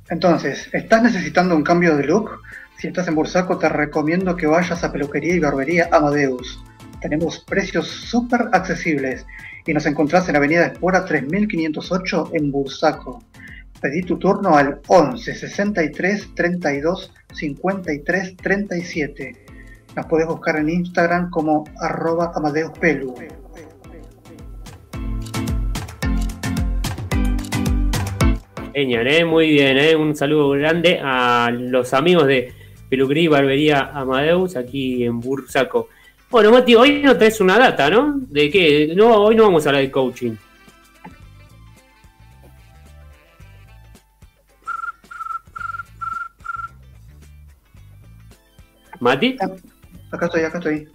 [0.09, 2.39] Entonces, ¿estás necesitando un cambio de look?
[2.79, 6.59] Si estás en Bursaco, te recomiendo que vayas a Peluquería y Barbería Amadeus.
[6.99, 9.23] Tenemos precios súper accesibles
[9.65, 13.23] y nos encontrás en Avenida Espora 3508 en Bursaco.
[13.81, 19.45] Pedí tu turno al 11 63 32 53 37.
[19.95, 23.13] Nos podés buscar en Instagram como arroba amadeuspelu.
[28.73, 29.23] Genial, ¿eh?
[29.23, 29.95] muy bien, ¿eh?
[29.95, 32.51] un saludo grande a los amigos de
[32.89, 35.89] Peluquería y Barbería Amadeus aquí en Bursaco.
[36.33, 38.15] Bueno, Mati, hoy no traes una data, ¿no?
[38.17, 38.91] ¿De qué?
[38.95, 40.35] No, hoy no vamos a hablar de coaching.
[48.99, 49.37] ¿Mati?
[50.11, 50.89] Acá estoy, acá estoy.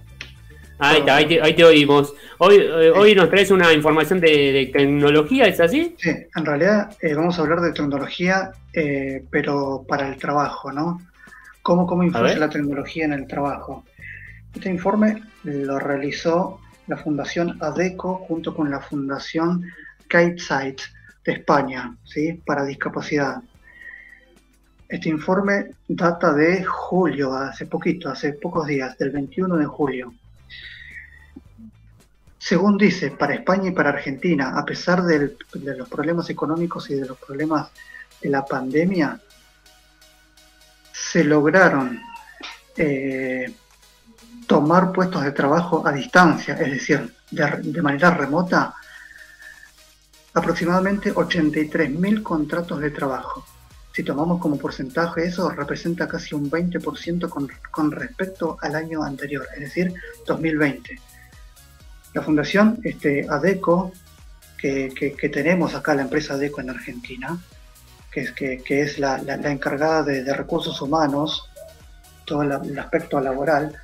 [0.80, 2.14] Ahí está, ahí te, oímos.
[2.38, 5.94] Hoy, eh, hoy nos traes una información de, tecnología, ¿es así?
[5.98, 11.00] Sí, en realidad eh, vamos a hablar de tecnología, eh, pero para el trabajo, ¿no?
[11.62, 13.84] ¿Cómo, cómo influye la tecnología en el trabajo?
[14.54, 19.64] Este informe lo realizó la Fundación ADECO junto con la Fundación
[20.08, 20.80] Kitesight
[21.24, 22.40] de España, ¿sí?
[22.44, 23.42] para discapacidad.
[24.88, 30.14] Este informe data de julio, hace poquito, hace pocos días, del 21 de julio.
[32.38, 35.36] Según dice, para España y para Argentina, a pesar de
[35.76, 37.70] los problemas económicos y de los problemas
[38.22, 39.20] de la pandemia,
[40.90, 42.00] se lograron
[42.76, 43.52] eh,
[44.48, 48.74] tomar puestos de trabajo a distancia, es decir, de, manera remota,
[50.32, 53.44] aproximadamente 83.000 contratos de trabajo.
[53.92, 59.46] si tomamos como porcentaje eso, representa casi un 20% con, con respecto al año anterior,
[59.54, 59.92] es decir,
[60.26, 60.98] 2020.
[62.14, 63.92] La fundación este, ADECO,
[64.56, 67.38] que, tenemos acá, la empresa ADECO en Argentina,
[68.10, 71.50] que es, que, es la, encargada de, recursos humanos,
[72.24, 73.76] todo el, aspecto laboral,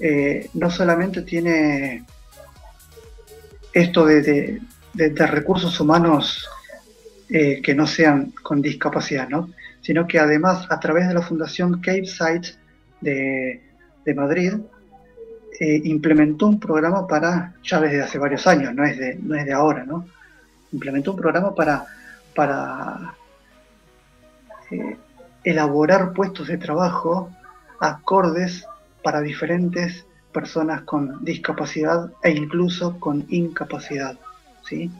[0.00, 2.04] eh, no solamente tiene
[3.72, 4.60] esto de,
[4.94, 6.48] recursos humanos
[7.28, 9.50] eh, que no sean con discapacidad, ¿no?
[9.82, 12.58] sino que además a través de la Fundación Cape Sites
[13.00, 13.60] de,
[14.16, 14.54] Madrid
[15.60, 19.44] eh, implementó un programa para, ya desde hace varios años, no es de, no es
[19.44, 20.06] de ahora, ¿no?
[20.72, 21.86] implementó un programa para,
[22.34, 23.14] para
[25.44, 27.30] elaborar puestos de trabajo
[27.78, 28.64] acordes
[29.02, 34.16] para diferentes personas con discapacidad e incluso con incapacidad,
[34.68, 34.90] ¿sí?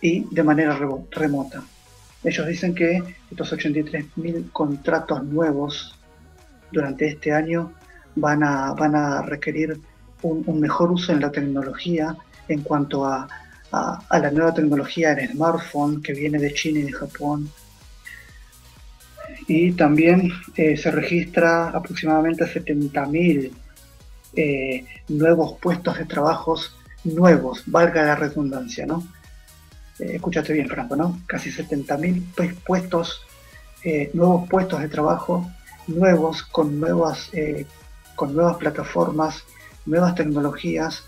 [0.00, 0.78] Y de manera
[1.10, 1.62] remota.
[2.22, 5.98] Ellos dicen que estos 83.000 contratos nuevos
[6.70, 7.72] durante este año
[8.14, 9.80] van a, van a requerir
[10.22, 12.14] un, mejor uso en la tecnología
[12.48, 13.26] en cuanto a,
[13.72, 17.50] a, la nueva tecnología en smartphone que viene de China y de Japón.
[19.52, 23.50] Y también eh, se registra aproximadamente 70.000
[24.36, 29.04] eh, nuevos puestos de trabajos nuevos, valga la redundancia, ¿no?
[29.98, 31.20] Eh, escúchate bien, Franco, ¿no?
[31.26, 33.22] Casi 70.000 puestos,
[33.82, 35.50] eh, nuevos puestos de trabajo,
[35.88, 37.32] nuevos, con nuevas,
[38.14, 39.42] con nuevas plataformas,
[39.84, 41.02] nuevas tecnologías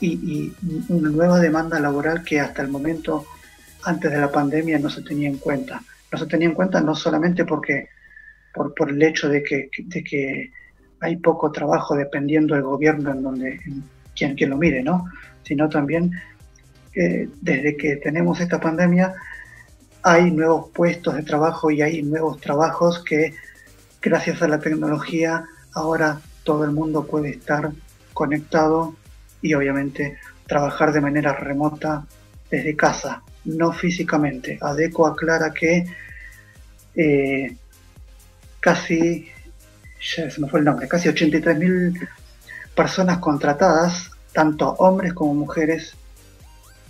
[0.00, 0.52] y,
[0.88, 3.26] una nueva demanda laboral que hasta el momento,
[3.82, 5.82] antes de la pandemia, no se tenía en cuenta.
[6.10, 7.88] No se tenía en cuenta no solamente porque
[8.54, 10.50] por, el hecho de que,
[11.00, 13.60] hay poco trabajo dependiendo del gobierno en donde
[14.16, 15.04] quien, quien lo mire, ¿no?
[15.44, 16.10] Sino también
[16.94, 19.14] eh, desde que tenemos esta pandemia
[20.02, 23.34] hay nuevos puestos de trabajo y hay nuevos trabajos que
[24.00, 25.44] gracias a la tecnología
[25.74, 27.70] ahora todo el mundo puede estar
[28.12, 28.94] conectado
[29.42, 32.06] y obviamente trabajar de manera remota
[32.50, 33.22] desde casa,
[33.56, 34.58] no físicamente.
[34.60, 35.86] Adeco aclara que
[36.94, 37.56] eh,
[38.60, 39.28] casi
[40.00, 42.08] ya se me fue el nombre, casi 83.000
[42.74, 45.94] personas contratadas, tanto hombres como mujeres,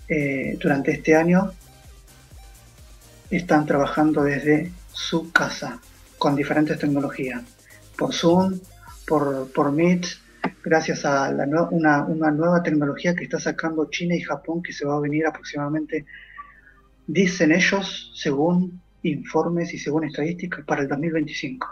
[0.09, 1.53] eh, durante este año
[3.31, 5.81] están trabajando desde su casa
[6.17, 7.43] con diferentes tecnologías,
[7.97, 8.59] por Zoom,
[9.07, 10.07] por, por Meet,
[10.65, 11.29] gracias a
[11.71, 15.27] una, una, nueva tecnología que está sacando China y Japón que se va a venir
[15.27, 16.07] aproximadamente,
[17.09, 21.67] dicen ellos, según informes y según estadísticas, para el 2025.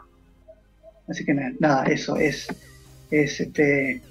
[1.07, 2.49] Así que nada, eso es,
[3.11, 4.03] es este,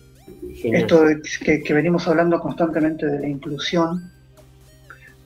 [0.63, 1.03] esto
[1.43, 4.11] que, que, venimos hablando constantemente de la inclusión.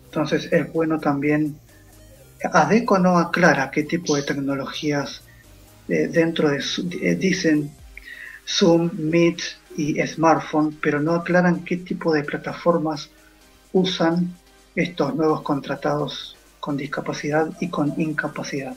[0.06, 1.56] Entonces es bueno también,
[2.52, 5.22] ADECO no aclara qué tipo de tecnologías
[5.90, 6.64] eh, dentro de,
[7.02, 7.70] eh, dicen
[8.48, 9.42] Zoom, Meet
[9.78, 13.10] y smartphone, pero no aclaran qué tipo de plataformas
[13.74, 14.34] usan
[14.82, 18.76] estos nuevos contratados con discapacidad y con incapacidad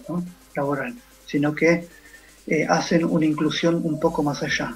[0.56, 0.94] laboral,
[1.26, 1.86] sino que
[2.46, 4.74] eh, hacen una inclusión un poco más allá.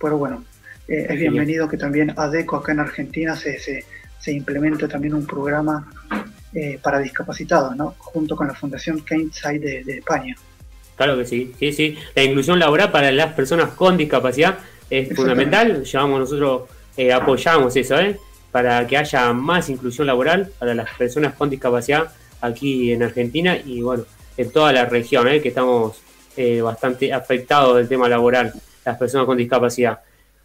[0.00, 0.44] Pero bueno,
[0.88, 5.90] eh, es bienvenido que también ADECO acá en Argentina se, se, implemente también un programa
[6.52, 7.94] eh, para discapacitados, ¿no?
[7.98, 10.36] junto con la Fundación Keyneside de, de España.
[10.96, 11.98] Claro que sí, sí, sí.
[12.14, 14.58] La inclusión laboral para las personas con discapacidad
[14.90, 15.84] es fundamental.
[15.84, 16.62] Llevamos nosotros,
[17.14, 18.18] apoyamos eso, ¿eh?
[18.52, 23.82] Para que haya más inclusión laboral para las personas con discapacidad aquí en Argentina y
[23.82, 24.04] bueno,
[24.36, 25.40] en toda la región, ¿eh?
[25.40, 26.00] Que estamos
[26.36, 28.52] eh, bastante afectado del tema laboral,
[28.84, 30.00] las personas con discapacidad.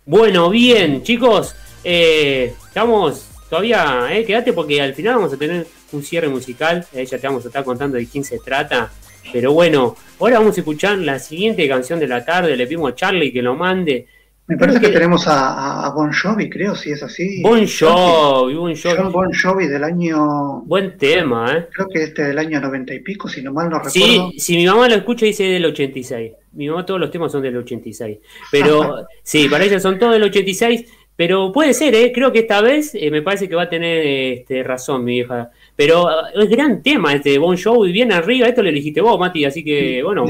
[0.06, 1.54] Bueno, bien, chicos,
[1.84, 7.06] eh, estamos todavía, eh, quédate porque al final vamos a tener un cierre musical, eh,
[7.06, 8.92] ya te vamos a estar contando de quién se trata.
[9.34, 12.96] Pero bueno, ahora vamos a escuchar la siguiente canción de la tarde, le pedimos a
[12.96, 14.08] Charlie que lo mande
[14.48, 17.42] me parece que, tenemos a, Bon Jovi, creo, si es así.
[17.42, 19.12] Bon Jovi, Bon Jovi.
[19.12, 20.62] Bon Jovi del año...
[20.62, 21.68] Buen tema, ¿eh?
[21.74, 23.92] Creo que este del año 90 y pico, si no mal no recuerdo.
[23.92, 26.32] Sí, si mi mamá lo escucha dice del 86.
[26.54, 28.20] Mi mamá todos los temas son del 86.
[28.50, 30.86] Pero sí, para ella son todos del 86.
[31.18, 32.12] Pero puede ser, ¿eh?
[32.14, 35.50] Creo que esta vez eh, me parece que va a tener este, razón mi hija.
[35.76, 38.48] Pero uh, es gran tema este Bon Jovi, bien arriba.
[38.48, 40.26] Esto lo elegiste vos, Mati, así que bueno.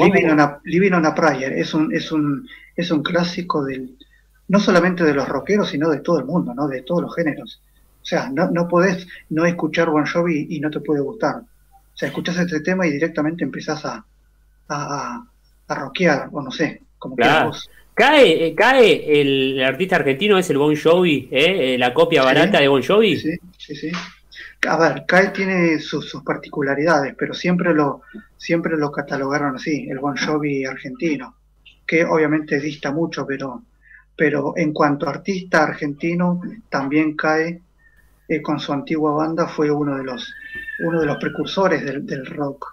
[0.63, 3.96] Living on a, Prayer es un, es un, es un clásico del
[4.47, 6.67] no solamente de los rockeros, sino de todo el mundo, ¿no?
[6.67, 7.61] De todos los géneros.
[8.01, 11.35] O sea, no, no podés no escuchar Bon Jovi y no te puede gustar.
[11.37, 14.05] O sea, escuchás este tema y directamente empezás a,
[14.69, 15.25] a,
[15.67, 17.51] a rockear, o no sé, como claro.
[17.93, 21.73] Cae, eh, cae el, artista argentino, es el Bon Jovi, ¿eh?
[21.73, 23.17] eh la copia barata de Bon Jovi.
[23.17, 23.91] Sí, sí, sí.
[24.67, 28.01] A ver, CAE tiene sus, sus particularidades, pero siempre lo,
[28.37, 31.35] siempre lo catalogaron así, el Bon Jovi argentino,
[31.85, 33.63] que obviamente dista mucho, pero,
[34.17, 37.61] pero en cuanto a artista argentino, también CAE
[38.27, 40.33] eh, con su antigua banda fue uno de los,
[40.83, 42.65] uno de los precursores del, del rock.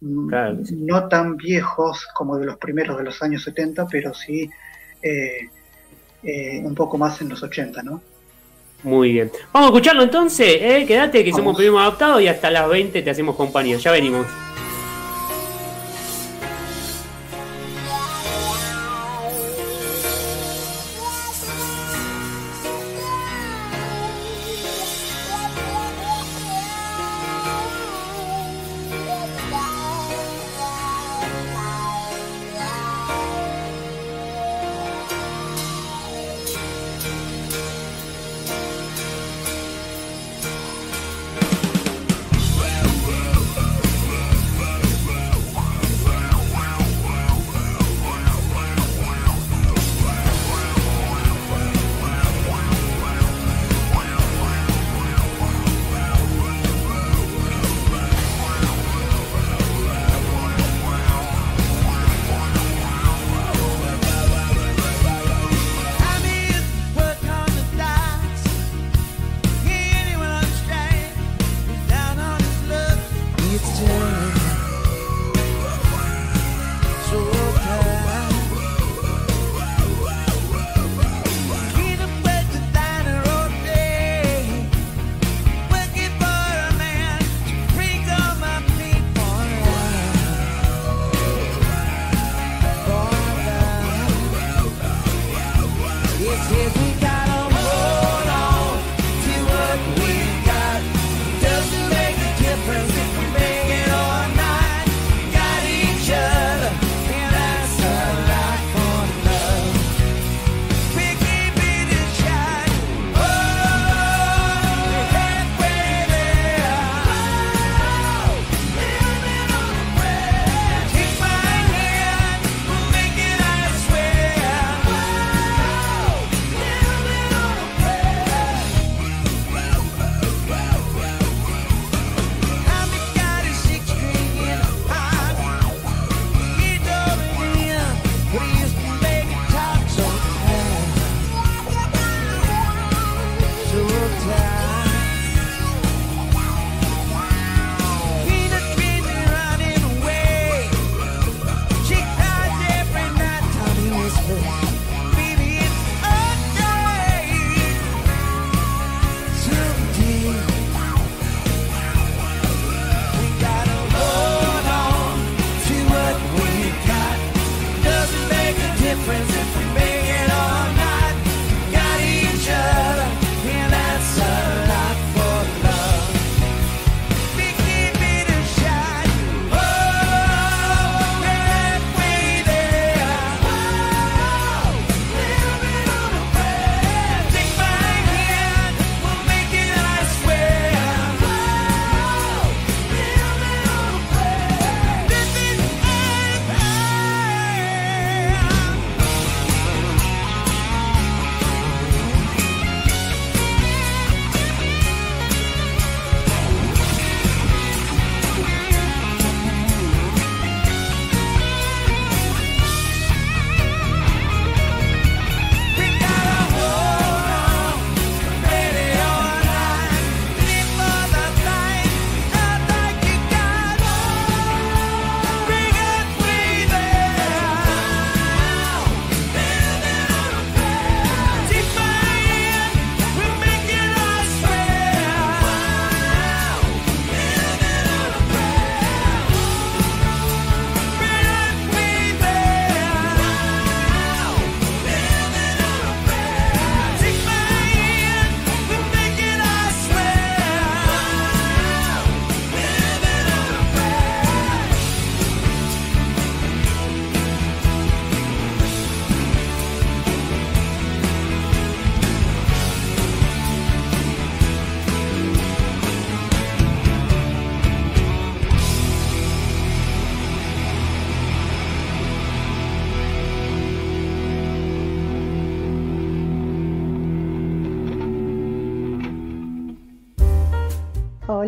[0.00, 0.58] Mm, Claro.
[0.72, 4.50] No tan viejos como de los primeros de los años 70, pero sí
[5.00, 5.48] eh,
[6.24, 8.02] eh, un poco más en los 80, ¿no?
[8.82, 9.30] Muy bien.
[9.52, 10.84] Vamos a escucharlo entonces, ¿eh?
[10.86, 11.56] Quédate que somos Vamos.
[11.58, 13.78] primos adaptados y hasta las 20 te hacemos compañía.
[13.78, 14.26] Ya venimos.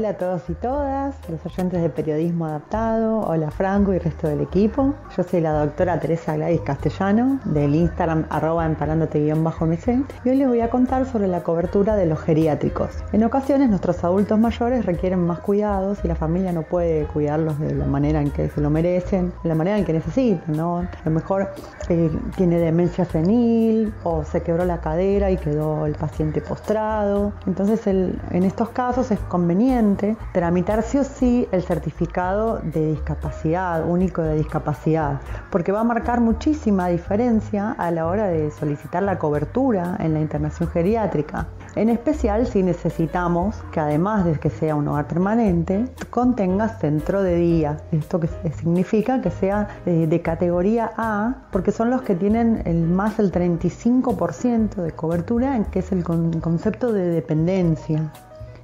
[0.07, 4.41] Hola a todos y todas, los oyentes de Periodismo Adaptado, hola Franco y resto del
[4.41, 4.95] equipo.
[5.17, 10.61] Yo soy la doctora Teresa Gladys Castellano del Instagram arroba empalándote-mc y hoy les voy
[10.61, 12.91] a contar sobre la cobertura de los geriátricos.
[13.13, 17.75] En ocasiones nuestros adultos mayores requieren más cuidados y la familia no puede cuidarlos de
[17.75, 20.81] la manera en que se lo merecen, de la manera en que necesitan, ¿no?
[20.81, 21.49] A lo mejor
[21.89, 27.33] eh, tiene demencia senil o se quebró la cadera y quedó el paciente postrado.
[27.47, 34.21] Entonces en estos casos es conveniente tramitar sí o sí el certificado de discapacidad, único
[34.21, 35.06] de discapacidad,
[35.51, 40.21] porque va a marcar muchísima diferencia a la hora de solicitar la cobertura en la
[40.21, 41.47] internación geriátrica.
[41.75, 47.37] En especial si necesitamos que además de que sea un hogar permanente, contenga centro de
[47.37, 47.77] día.
[47.93, 52.87] Esto que significa que sea eh, de categoría A, porque son los que tienen el
[52.87, 58.11] más del 35% de cobertura, que es el concepto de dependencia.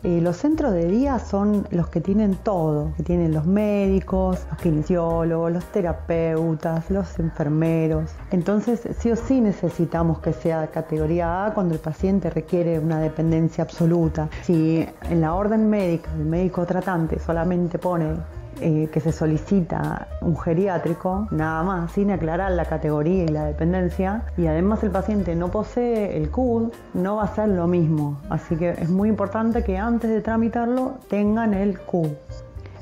[0.04, 4.58] Eh, los centros de día son los que tienen todo, que tienen los médicos, los
[4.58, 8.10] kinesiólogos, los terapeutas, los enfermeros.
[8.32, 13.62] Entonces, sí o sí necesitamos que sea categoría A cuando el paciente requiere una dependencia
[13.62, 14.28] absoluta.
[14.42, 18.16] Si en la orden médica el médico tratante solamente pone
[18.60, 24.24] eh, que se solicita un geriátrico, nada más, sin aclarar la categoría y la dependencia,
[24.36, 28.20] y además el paciente no posee el CUD, no va a ser lo mismo.
[28.28, 32.10] Así que es muy importante que antes de tramitarlo tengan el CUD.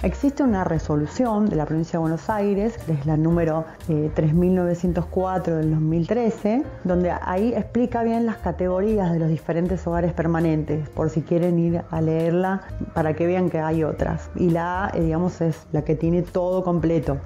[0.02, 5.56] Existe una resolución de la provincia de Buenos Aires, que es la número 3904 eh,
[5.58, 11.20] del 2013, donde ahí explica bien las categorías de los diferentes hogares permanentes, por si
[11.20, 12.62] quieren ir a leerla
[12.94, 14.30] para que vean que hay otras.
[14.36, 17.18] Y la A, eh, digamos, es la que tiene todo completo.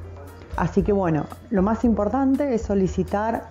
[0.57, 3.51] Así que bueno, lo más importante es solicitar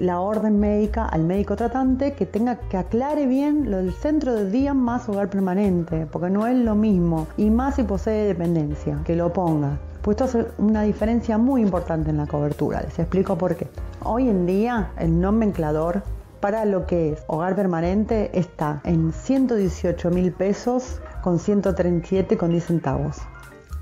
[0.00, 4.50] la orden médica al médico tratante que tenga que aclare bien lo del centro de
[4.50, 9.14] día más hogar permanente, porque no es lo mismo, y más si posee dependencia, que
[9.14, 9.78] lo ponga.
[10.02, 13.68] Pues esto hace una diferencia muy importante en la cobertura, les explico por qué.
[14.02, 16.02] Hoy en día el nomenclador
[16.40, 22.64] para lo que es hogar permanente está en 118 mil pesos con 137 con 10
[22.64, 23.18] centavos.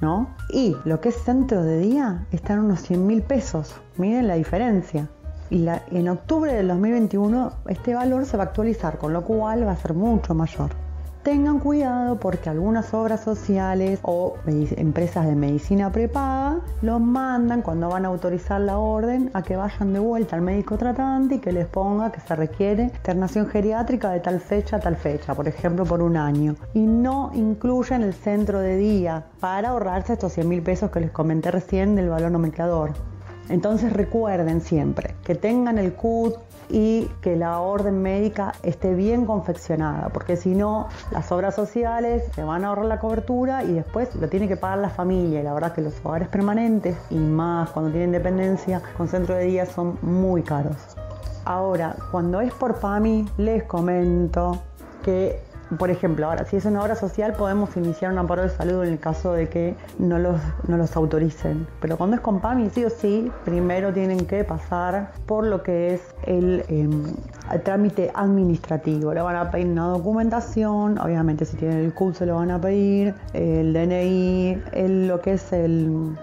[0.00, 0.34] ¿No?
[0.50, 3.74] Y lo que es centro de día está en unos 100 mil pesos.
[3.96, 5.08] Miren la diferencia.
[5.50, 9.72] Y en octubre del 2021 este valor se va a actualizar, con lo cual va
[9.72, 10.87] a ser mucho mayor
[11.22, 18.04] tengan cuidado porque algunas obras sociales o empresas de medicina prepaga los mandan cuando van
[18.04, 21.66] a autorizar la orden a que vayan de vuelta al médico tratante y que les
[21.66, 26.02] ponga que se requiere internación geriátrica de tal fecha a tal fecha, por ejemplo por
[26.02, 30.90] un año, y no incluyen el centro de día para ahorrarse estos 100 mil pesos
[30.90, 32.92] que les comenté recién del valor nomenclador.
[33.48, 36.36] Entonces recuerden siempre que tengan el CUT
[36.70, 42.44] y que la orden médica esté bien confeccionada, porque si no, las obras sociales se
[42.44, 45.40] van a ahorrar la cobertura y después lo tiene que pagar la familia.
[45.40, 49.44] Y la verdad que los hogares permanentes y más cuando tienen dependencia con centro de
[49.44, 50.76] día son muy caros.
[51.44, 54.58] Ahora, cuando es por PAMI, les comento
[55.02, 55.40] que
[55.76, 58.92] por ejemplo, ahora, si es una obra social, podemos iniciar un amparo de salud en
[58.92, 61.66] el caso de que no los, no los autoricen.
[61.80, 65.94] Pero cuando es con PAMI, sí o sí, primero tienen que pasar por lo que
[65.94, 67.14] es el, em,
[67.64, 69.12] trámite administrativo.
[69.12, 72.60] Le van a pedir una documentación, obviamente si tienen el CUT se lo van a
[72.60, 74.62] pedir, el DNI,
[75.06, 76.16] lo que es el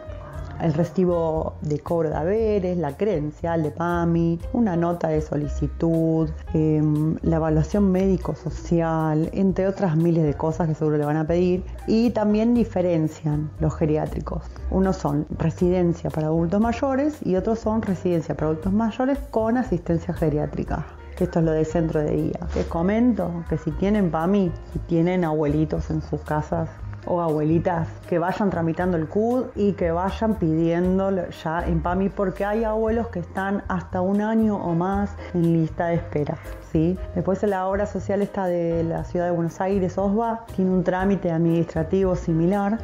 [0.61, 7.17] el recibo de cobro de haberes, la credencial de PAMI, una nota de solicitud, em,
[7.21, 11.63] la evaluación médico-social, entre otras miles de cosas que seguro le van a pedir.
[11.87, 14.45] Y también diferencian los geriátricos.
[14.71, 20.13] Unos son residencia para adultos mayores y otros son residencia para adultos mayores con asistencia
[20.13, 20.85] geriátrica
[21.23, 22.39] esto es lo de centro de día.
[22.55, 26.69] Les comento que si tienen PAMI, si tienen abuelitos en sus casas
[27.05, 32.45] o abuelitas que vayan tramitando el CUD y que vayan pidiendo ya en PAMI porque
[32.45, 36.37] hay abuelos que están hasta un año o más en lista de espera.
[36.71, 36.97] ¿sí?
[37.13, 41.31] Después la obra social está de la ciudad de Buenos Aires, OSBA, tiene un trámite
[41.31, 42.79] administrativo similar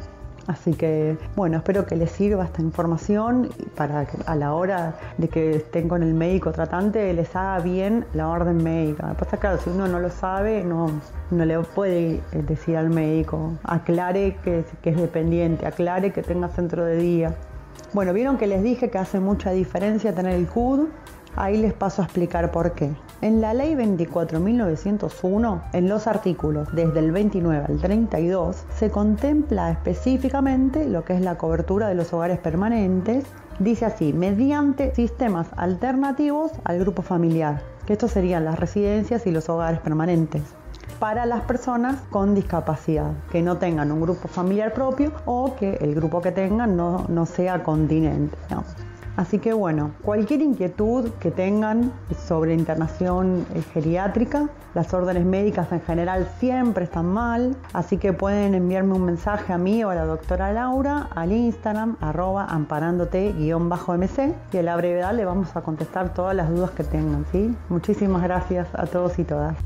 [0.46, 5.28] Así que, bueno, espero que les sirva esta información para que a la hora de
[5.28, 9.14] que estén con el médico tratante les haga bien la orden médica.
[9.14, 10.90] Pasa, claro, si uno no lo sabe, no,
[11.30, 16.84] no le puede decir al médico, aclare que, que es dependiente, aclare que tenga centro
[16.84, 17.34] de día.
[17.92, 20.88] Bueno, vieron que les dije que hace mucha diferencia tener el CUD.
[21.34, 22.90] Ahí les paso a explicar por qué.
[23.22, 30.86] En la ley 24.901, en los artículos desde el 29 al 32, se contempla específicamente
[30.86, 33.24] lo que es la cobertura de los hogares permanentes.
[33.58, 39.48] Dice así, mediante sistemas alternativos al grupo familiar, que estos serían las residencias y los
[39.48, 40.42] hogares permanentes.
[40.98, 45.96] para las personas con discapacidad, que no tengan un grupo familiar propio o que el
[45.96, 48.36] grupo que tengan no, no sea continente.
[49.16, 51.92] Así que bueno, cualquier inquietud que tengan
[52.26, 58.54] sobre internación eh, geriátrica, las órdenes médicas en general siempre están mal, así que pueden
[58.54, 64.56] enviarme un mensaje a mí o a la doctora Laura al Instagram arroba amparándote-mc y
[64.56, 67.26] a la brevedad le vamos a contestar todas las dudas que tengan.
[67.32, 67.54] ¿sí?
[67.68, 69.56] Muchísimas gracias a todos y todas.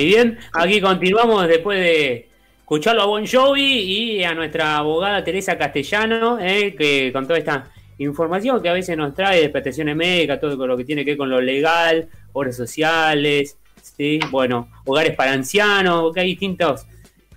[0.00, 5.58] Muy bien, aquí continuamos después de escucharlo a Bon Jovi y a nuestra abogada Teresa
[5.58, 10.40] Castellano, eh, que con toda esta información que a veces nos trae de prestaciones médicas,
[10.40, 14.20] todo lo que tiene que ver con lo legal, obras sociales, ¿sí?
[14.30, 16.86] bueno, hogares para ancianos, que hay distintos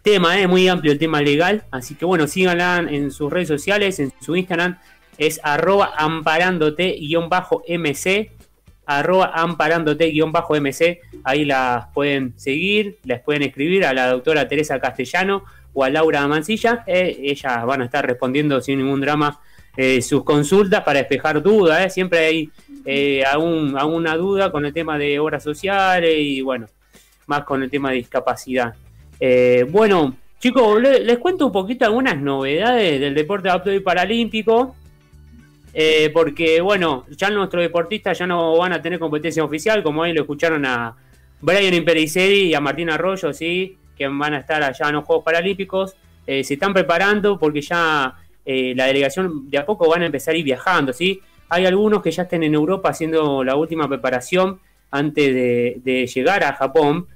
[0.02, 3.49] temas, es eh, muy amplio el tema legal, así que bueno, síganla en sus redes
[3.49, 4.80] sociales, en su Instagram
[5.18, 8.31] es arroba amparándote-mc
[8.86, 15.44] arroba amparándote-mc, ahí las pueden seguir, les pueden escribir a la doctora Teresa Castellano
[15.74, 19.40] o a Laura Mancilla, eh, ellas van a estar respondiendo sin ningún drama
[19.76, 21.90] eh, sus consultas para despejar dudas, eh.
[21.90, 22.50] siempre hay
[23.24, 26.68] alguna duda con el tema de obras sociales y bueno,
[27.28, 28.76] más con el tema de discapacidad.
[29.70, 34.76] bueno, chicos, les, cuento un poquito algunas novedades del deporte apto y paralímpico.
[35.74, 40.14] Eh, porque, bueno, ya nuestros deportistas ya no van a tener competencia oficial, como ahí
[40.14, 40.95] lo escucharon a
[41.41, 43.78] Brian Impericeri y a Martín Arroyo, ¿sí?
[43.98, 45.95] que van a estar allá en los Juegos Paralímpicos.
[46.28, 50.36] Eh, se están preparando porque ya eh, la delegación de a poco van a empezar
[50.36, 51.20] a ir viajando, ¿sí?
[51.50, 54.60] Hay algunos que ya estén en Europa haciendo la última preparación
[54.91, 55.34] antes
[55.84, 57.08] de, llegar a Japón.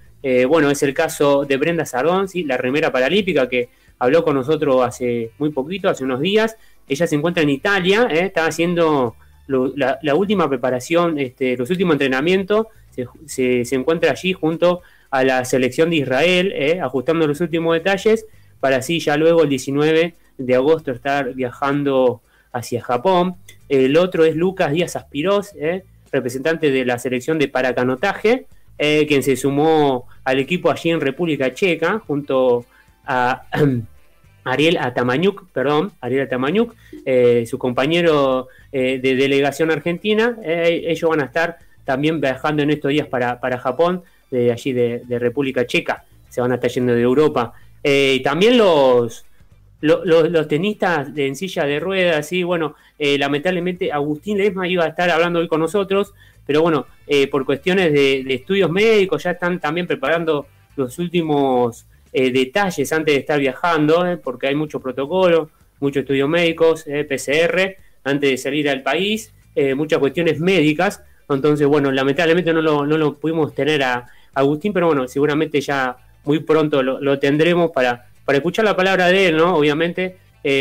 [0.47, 2.43] bueno, es el caso de Brenda Sardón, ¿sí?
[2.43, 6.55] la remera paralímpica que habló con nosotros hace muy poquito, hace unos días,
[6.87, 8.25] ella se encuentra en Italia, ¿eh?
[8.25, 9.15] está haciendo
[9.47, 12.67] la, última preparación, este, los últimos entrenamientos,
[13.25, 14.81] se, encuentra allí junto
[15.11, 16.79] a la selección de Israel, ¿eh?
[16.81, 18.25] ajustando los últimos detalles,
[18.59, 23.35] para así ya luego el 19 de agosto estar viajando hacia Japón.
[23.69, 25.83] El otro es Lucas Díaz Aspirós, ¿eh?
[26.11, 28.47] representante de la selección de paracanotaje,
[28.77, 32.65] quien se sumó al equipo allí en República Checa, junto
[33.05, 33.43] a
[34.47, 36.73] Ariel Atamañuk, perdón, Ariel Atamañuk,
[37.05, 42.71] eh, su compañero eh, de delegación argentina, eh, ellos van a estar también viajando en
[42.71, 47.01] estos días para, Japón, de allí de, República Checa, se van a estar yendo de
[47.01, 47.53] Europa.
[47.83, 49.25] y también los,
[49.81, 55.09] los, tenistas de en silla de ruedas, sí, bueno, lamentablemente Agustín Lesma iba a estar
[55.09, 56.13] hablando hoy con nosotros,
[56.45, 56.87] pero bueno,
[57.31, 61.85] por cuestiones de estudios médicos ya están también preparando los últimos
[62.19, 67.03] eh, detalles antes de estar viajando, eh, porque hay mucho protocolo, muchos estudios médicos, eh,
[67.03, 69.31] PCR, antes de salir al país,
[69.75, 71.03] muchas cuestiones médicas.
[71.29, 75.95] Entonces, bueno, lamentablemente no lo, no lo pudimos tener a, Agustín, pero bueno, seguramente ya
[76.23, 79.55] muy pronto lo, tendremos para, para escuchar la palabra de él, ¿no?
[79.55, 80.17] Obviamente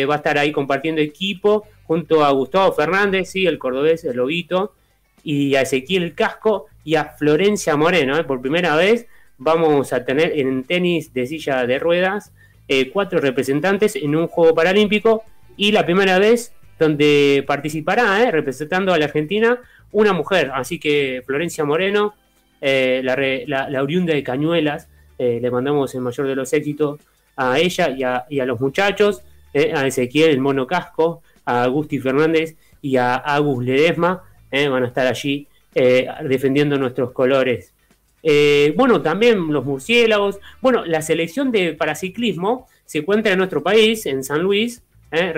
[0.08, 4.74] va a estar ahí compartiendo equipo junto a Gustavo Fernández, sí, el cordobés, el lobito,
[5.22, 9.06] y a Ezequiel Casco y a Florencia Moreno, por primera vez
[9.38, 12.32] vamos a tener en tenis de silla de ruedas
[12.68, 15.22] eh, cuatro representantes en un juego paralímpico
[15.56, 19.60] y la primera vez donde participará, eh, representando a la Argentina,
[19.92, 20.50] una mujer.
[20.52, 22.14] Así que Florencia Moreno,
[22.60, 24.88] eh, la, oriunda de Cañuelas,
[25.18, 27.00] le mandamos el mayor de los éxitos
[27.36, 27.88] a ella
[28.28, 29.22] y a, los muchachos,
[29.54, 35.06] a Ezequiel, el mono casco, a Agusti Fernández y a Agus Ledesma, van a estar
[35.06, 37.72] allí defendiendo nuestros colores.
[38.28, 40.40] Eh, bueno, también los murciélagos.
[40.60, 44.82] Bueno, la selección de paraciclismo se encuentra en nuestro país, en San Luis,
[45.12, 45.32] eh,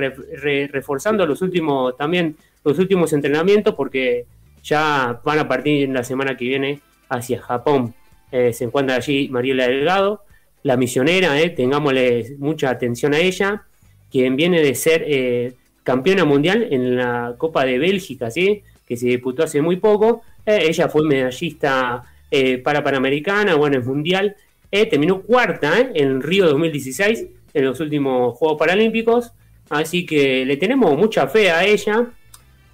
[0.73, 4.25] reforzando los últimos, también los últimos entrenamientos, porque
[4.63, 7.95] ya van a partir la semana que viene hacia Japón.
[8.33, 10.25] Eh, se encuentra allí Mariela Delgado,
[10.63, 13.65] la misionera, tengámosle mucha atención a ella,
[14.11, 18.63] quien viene de ser campeona mundial en la Copa de Bélgica, ¿sí?
[18.87, 20.23] que se disputó hace muy poco.
[20.47, 24.37] ella fue medallista eh, para Panamericana, bueno, es mundial.
[24.71, 29.33] Eh, terminó cuarta eh, en Río 2016, en los últimos Juegos Paralímpicos.
[29.71, 32.07] Así que le tenemos mucha fe a ella.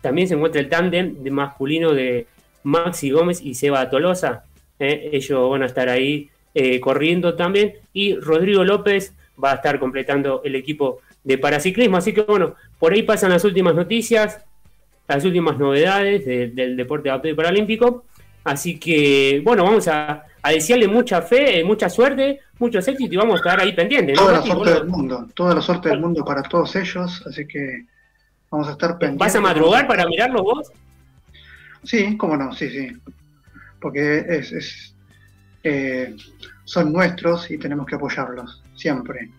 [0.00, 2.26] También se encuentra el tándem de masculino de
[2.62, 4.44] Maxi Gómez y Seba Tolosa.
[4.78, 6.28] ellos van a estar ahí
[6.80, 7.74] corriendo también.
[7.92, 11.96] Y Rodrigo López va a estar completando el equipo de paraciclismo.
[11.96, 14.40] Así que bueno, por ahí pasan las últimas noticias.
[15.08, 18.04] las últimas novedades del deporte adaptado y paralímpico.
[18.44, 23.36] Así que, bueno, vamos a, desearle mucha fe, mucha suerte, muchos éxitos y vamos a
[23.36, 24.16] estar ahí pendientes.
[24.16, 27.86] Toda la suerte del mundo, toda la suerte del mundo para todos ellos, así que
[28.50, 29.18] vamos a estar pendientes.
[29.18, 30.72] ¿Vas a madrugar para mirarlos vos?
[31.82, 32.88] Sí, cómo no, sí, sí.
[33.80, 34.94] Porque es,
[35.62, 36.14] eh,
[36.64, 39.30] son nuestros y tenemos que apoyarlos, siempre.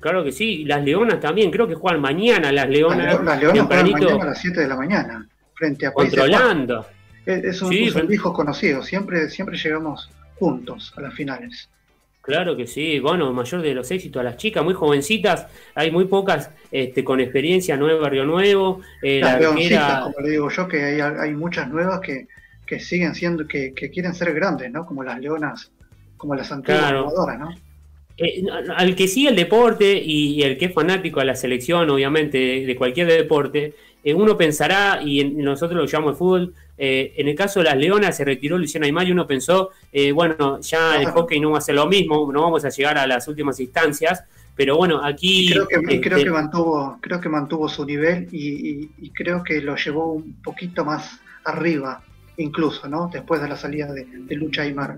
[0.00, 3.22] Claro que sí, las Leonas también, creo que juegan mañana las Leonas.
[3.22, 6.86] Las, Leonas juegan mañana a las 7 de la mañana, frente a Controlando.
[7.26, 11.68] Es, un, sí, son hijos conocidos, siempre, siempre llegamos juntos a las finales.
[12.22, 16.06] Claro que sí, bueno, mayor de los éxitos a las chicas, muy jovencitas, hay muy
[16.06, 18.80] pocas este, con experiencia, Nuevo Barrio Nuevo.
[19.02, 22.26] Eh, las la como le digo yo, que hay, hay muchas nuevas que,
[22.66, 24.84] que siguen siendo, que, que, quieren ser grandes, ¿no?
[24.84, 25.70] Como las leonas,
[26.16, 27.54] como las antiguas jugadoras, ¿no?
[28.18, 28.44] Eh,
[28.74, 32.76] al que sigue el deporte y, el que es fanático a la selección, obviamente, de,
[32.76, 33.74] cualquier deporte,
[34.10, 38.16] eh, uno pensará, y nosotros lo llamamos fútbol, eh, en el caso de las Leonas
[38.16, 39.70] se retiró Luciana Aymar y uno pensó,
[40.14, 43.06] bueno, ya el hockey no va a ser lo mismo, no vamos a llegar a
[43.06, 44.24] las últimas instancias,
[44.54, 45.50] pero bueno, aquí...
[45.50, 49.76] Creo que, creo este que, mantuvo, creo que mantuvo su nivel y, creo que lo
[49.76, 52.02] llevó un poquito más arriba,
[52.36, 53.10] incluso, ¿no?
[53.12, 54.96] Después de la salida de, de Lucha Aymar.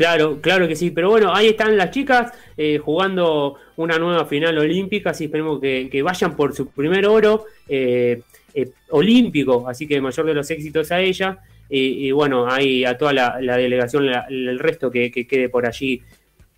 [0.00, 4.58] Claro, claro que sí, pero bueno, ahí están las chicas eh, jugando una nueva final
[4.58, 8.22] olímpica, así esperemos que, vayan por su primer oro eh,
[8.54, 11.38] eh, olímpico, así que mayor de los éxitos a ella,
[11.72, 16.02] y bueno, ahí a toda la, delegación, el resto que, quede por allí,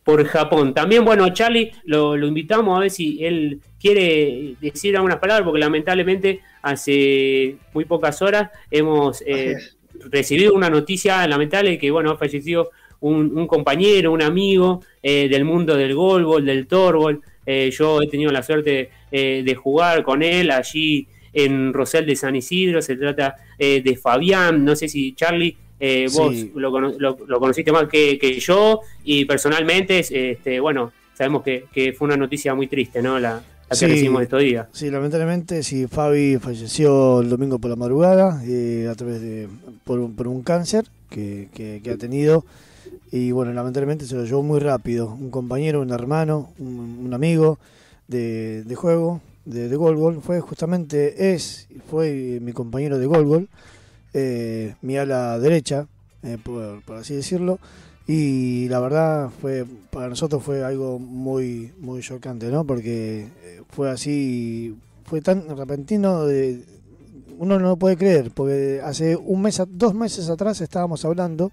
[0.03, 0.73] por Japón.
[0.73, 6.41] También, bueno, Charlie lo, invitamos a ver si él quiere decir algunas palabras, porque lamentablemente
[6.63, 9.23] hace muy pocas horas hemos
[10.11, 12.71] recibido una noticia lamentable que, bueno, ha fallecido
[13.03, 17.21] un, compañero, un amigo eh, del mundo del golbol, del torbol.
[17.45, 22.17] Eh, yo he tenido la suerte eh, de jugar con él allí en Rosel de
[22.17, 22.81] San Isidro.
[22.81, 24.65] Se trata de Fabián.
[24.65, 25.57] No sé si Charlie,
[26.13, 28.81] vos lo, conociste más que, yo.
[29.05, 33.19] Y personalmente, este, bueno, sabemos que, que, fue una noticia muy triste, ¿no?
[33.19, 34.67] La, que recibimos estos días.
[34.73, 39.49] Sí, lamentablemente, sí, Fabi falleció el domingo por la madrugada a través de
[39.85, 42.45] por, un cáncer que, que ha tenido.
[43.13, 45.13] Y bueno, lamentablemente se lo llevó muy rápido.
[45.13, 47.59] Un compañero, un hermano, un, amigo
[48.09, 53.51] de, juego, de, de Gol Fue justamente, es, fue mi compañero de Gol
[54.15, 55.87] eh, mi ala derecha,
[56.23, 57.59] eh, por, así decirlo.
[58.07, 62.65] Y la verdad fue para nosotros fue algo muy muy chocante, ¿no?
[62.65, 64.75] Porque eh, fue así,
[65.05, 66.65] fue tan repentino de,
[67.39, 71.53] uno no lo puede creer, porque hace un mes, dos meses atrás estábamos hablando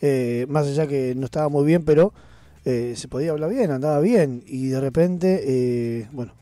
[0.00, 2.12] eh, más allá que no estaba muy bien, pero
[2.64, 6.32] eh, se podía hablar bien, andaba bien, y de repente, eh, bueno,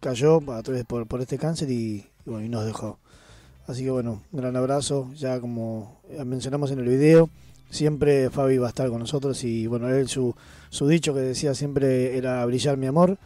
[0.00, 2.98] cayó a través por, por este cáncer y, bueno, y nos dejó.
[3.66, 7.28] Así que bueno, un gran abrazo, ya como mencionamos en el video,
[7.70, 10.34] siempre Fabi va a estar con nosotros y bueno, él su,
[10.68, 13.18] su dicho que decía siempre era brillar mi amor,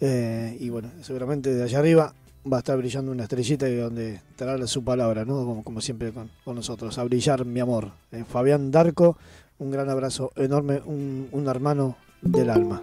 [0.00, 2.14] y bueno, seguramente de allá arriba
[2.50, 5.44] va a estar brillando una estrellita y donde estará su palabra, ¿no?
[5.44, 7.90] Como, como siempre con, nosotros, a brillar mi amor.
[8.12, 9.16] Eh, Fabián Darco,
[9.58, 12.82] un gran abrazo enorme, un, un hermano del alma.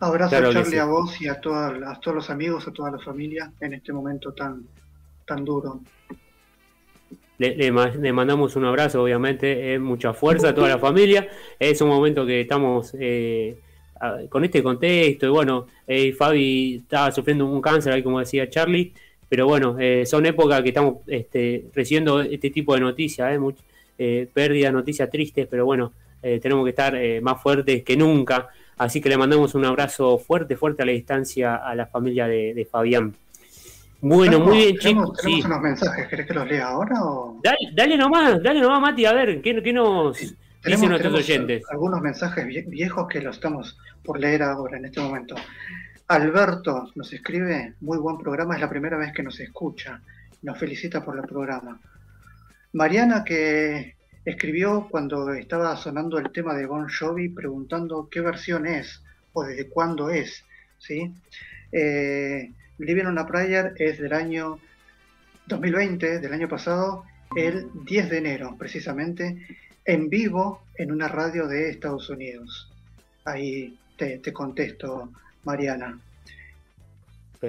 [0.00, 3.74] Abrazo a Charlie, a vos y a, todos los amigos, a toda la familia en
[3.74, 4.64] este momento tan,
[5.26, 5.80] tan duro.
[7.38, 11.28] Le, le, mandamos un abrazo, obviamente, eh, mucha fuerza a toda la familia.
[11.58, 13.60] Es un momento que estamos eh,
[14.28, 18.92] con este contexto, y bueno, eh, Fabi estaba sufriendo un cáncer, ahí como decía Charlie,
[19.28, 23.54] pero bueno, eh, son épocas que estamos este, recibiendo este tipo de noticias, eh,
[23.98, 29.08] eh pérdidas, noticias tristes, pero bueno, tenemos que estar más fuertes que nunca, así que
[29.08, 33.14] le mandamos un abrazo fuerte, fuerte a la distancia a la familia de, Fabián.
[34.00, 35.16] Bueno, muy bien, chicos.
[35.22, 37.04] Tenemos unos mensajes, ¿querés que los lea ahora?
[37.04, 37.40] O?
[37.40, 40.34] Dale, dale nomás, dale nomás, Mati, a ver, ¿qué, qué nos
[40.64, 41.62] dicen nuestros oyentes?
[41.70, 45.34] Algunos mensajes viejos que los estamos por leer ahora, en este momento.
[46.08, 50.00] Alberto nos escribe, muy buen programa, es la primera vez que nos escucha,
[50.42, 51.80] nos felicita por el programa.
[52.72, 59.02] Mariana que escribió cuando estaba sonando el tema de Bon Jovi preguntando qué versión es
[59.32, 60.44] o desde cuándo es.
[60.78, 61.12] ¿sí?
[61.72, 64.58] Eh, Living on a Prayer es del año
[65.46, 67.04] 2020, del año pasado,
[67.36, 69.46] el 10 de enero precisamente,
[69.88, 72.70] en vivo en una radio de Estados Unidos.
[73.24, 75.10] Ahí te, contesto,
[75.44, 75.98] Mariana.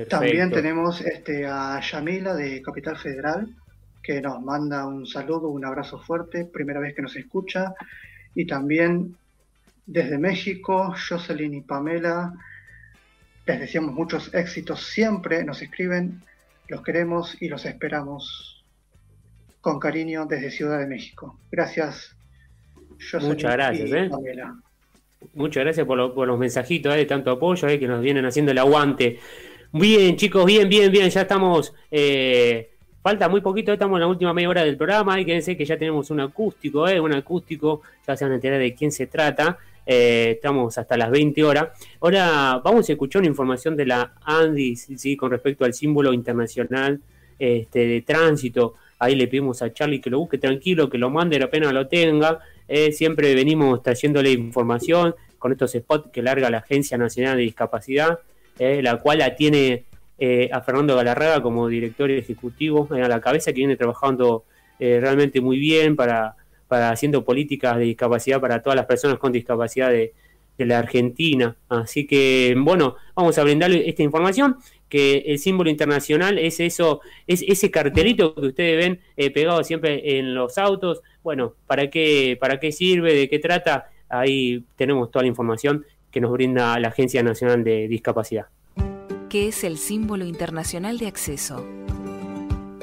[0.07, 3.53] También tenemos este, a Yamila de Capital Federal,
[4.01, 7.73] que nos manda un saludo, un abrazo fuerte, primera vez que nos escucha.
[8.33, 9.17] Y también
[9.85, 12.33] desde México, Jocelyn y Pamela,
[13.45, 16.21] les deseamos muchos éxitos siempre, nos escriben
[16.69, 18.63] Los queremos y los esperamos
[19.59, 21.37] con cariño desde Ciudad de México.
[21.51, 22.15] Gracias.
[23.21, 23.91] Muchas gracias.
[23.91, 24.09] ¿eh?
[25.33, 25.97] Muchas gracias por,
[26.27, 26.97] los mensajitos ¿eh?
[26.97, 27.79] de tanto apoyo ¿eh?
[27.79, 29.19] que nos vienen haciendo el aguante.
[29.71, 31.09] Bien, chicos, bien, bien, bien.
[31.09, 31.73] Ya estamos.
[31.91, 32.71] Eh,
[33.03, 35.19] falta muy poquito, estamos en la última media hora del programa.
[35.19, 36.99] Y quédense que ya tenemos un acústico, ¿eh?
[36.99, 37.81] un acústico.
[38.07, 39.59] Ya se van a enterar de quién se trata.
[39.85, 41.69] Eh, estamos hasta las 20 horas.
[42.01, 45.15] Ahora vamos a escuchar una información de la ANDIS ¿sí?
[45.15, 46.99] con respecto al símbolo internacional
[47.37, 48.73] este, de tránsito.
[48.97, 52.39] Ahí le pedimos a Charlie que lo busque tranquilo, que lo mande apenas lo tenga.
[52.69, 58.19] Eh, siempre venimos trayéndole información con estos spots que larga la Agencia Nacional de Discapacidad,
[58.57, 59.83] eh, la cual la tiene
[60.51, 64.43] a Fernando Galarraga como director ejecutivo a la cabeza, que viene trabajando
[64.77, 66.35] realmente muy bien para
[66.69, 70.13] para haciendo políticas de discapacidad para todas las personas con discapacidad de,
[70.59, 71.55] la Argentina.
[71.69, 74.57] Así que, bueno, vamos a brindarle esta información,
[74.89, 80.17] que el símbolo internacional es eso, es ese cartelito que ustedes ven eh, pegado siempre
[80.17, 81.01] en los autos.
[81.23, 83.13] Bueno, ¿para qué, ¿para qué sirve?
[83.13, 83.89] ¿De qué trata?
[84.09, 88.47] Ahí tenemos toda la información que nos brinda la Agencia Nacional de Discapacidad.
[89.29, 91.63] ¿Qué es el símbolo internacional de acceso?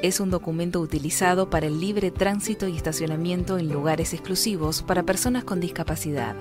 [0.01, 5.43] Es un documento utilizado para el libre tránsito y estacionamiento en lugares exclusivos para personas
[5.43, 6.35] con discapacidad.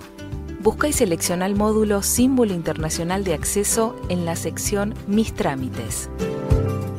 [0.63, 6.09] Busca y selecciona el módulo Símbolo Internacional de Acceso en la sección Mis trámites.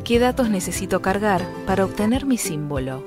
[0.03, 3.03] ¿Qué datos necesito cargar para obtener mi símbolo?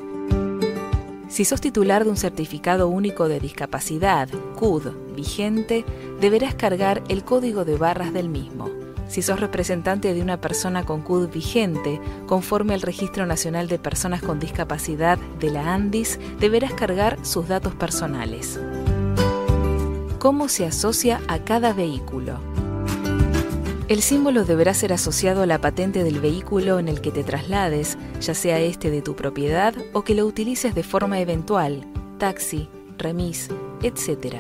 [1.28, 5.84] Si sos titular de un certificado único de discapacidad, CUD, vigente,
[6.20, 8.70] deberás cargar el código de barras del mismo.
[9.14, 14.20] Si sos representante de una persona con CUD vigente, conforme al Registro Nacional de Personas
[14.22, 18.58] con Discapacidad de la ANDIS, deberás cargar sus datos personales.
[20.18, 22.40] ¿Cómo se asocia a cada vehículo?
[23.86, 27.96] El símbolo deberá ser asociado a la patente del vehículo en el que te traslades,
[28.20, 31.86] ya sea este de tu propiedad o que lo utilices de forma eventual,
[32.18, 32.68] taxi,
[32.98, 33.48] remis,
[33.80, 34.38] etc.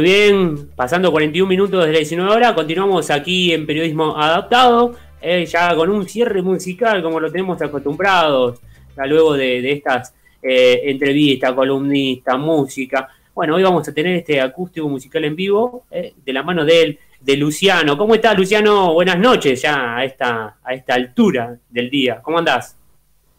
[0.00, 5.44] Muy bien, pasando 41 minutos de la 19 horas, continuamos aquí en Periodismo Adaptado, eh,
[5.44, 8.60] ya con un cierre musical como lo tenemos acostumbrados,
[8.96, 13.08] ya luego de, estas eh, entrevistas, columnistas, música.
[13.34, 16.98] Bueno, hoy vamos a tener este acústico musical en vivo eh, de la mano de
[17.20, 17.98] de Luciano.
[17.98, 18.94] ¿Cómo estás, Luciano?
[18.94, 22.22] Buenas noches ya a esta, a esta altura del día.
[22.22, 22.74] ¿Cómo andás?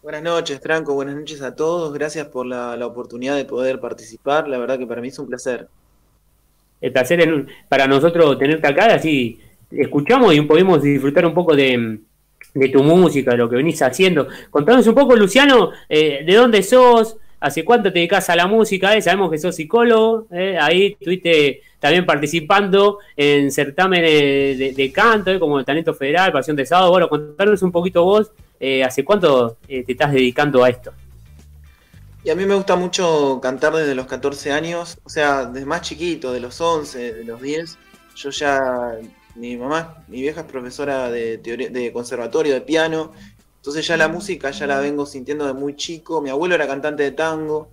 [0.03, 0.93] Buenas noches, Franco.
[0.93, 1.91] Buenas noches a todos.
[1.91, 4.47] Gracias por la oportunidad de poder participar.
[4.47, 5.67] La verdad que para mí es un placer.
[6.81, 9.39] El placer en- para nosotros tenerte acá, así
[9.71, 11.99] escuchamos y podemos disfrutar un poco de,
[12.73, 14.27] tu música, de lo que venís haciendo.
[14.49, 18.95] Contanos un poco, Luciano, eh, de dónde sos, hace cuánto te dedicas a la música,
[18.95, 25.39] eh, sabemos que sos psicólogo, eh, ahí estuviste también participando en certámenes de, canto, eh,
[25.39, 26.91] como el Talento Federal, Pasión de Sábado.
[26.91, 30.91] Bueno, contanos un poquito vos, eh, hace cuánto te estás dedicando a esto.
[32.23, 35.81] Y a mí me gusta mucho cantar desde los 14 años, o sea, desde más
[35.81, 37.77] chiquito, de los 11, de los 10.
[38.15, 38.99] Yo ya,
[39.35, 43.11] mi mamá, mi vieja es profesora de, teoría, de conservatorio de piano,
[43.55, 46.21] entonces ya la música ya la vengo sintiendo de muy chico.
[46.21, 47.69] Mi abuelo era cantante de tango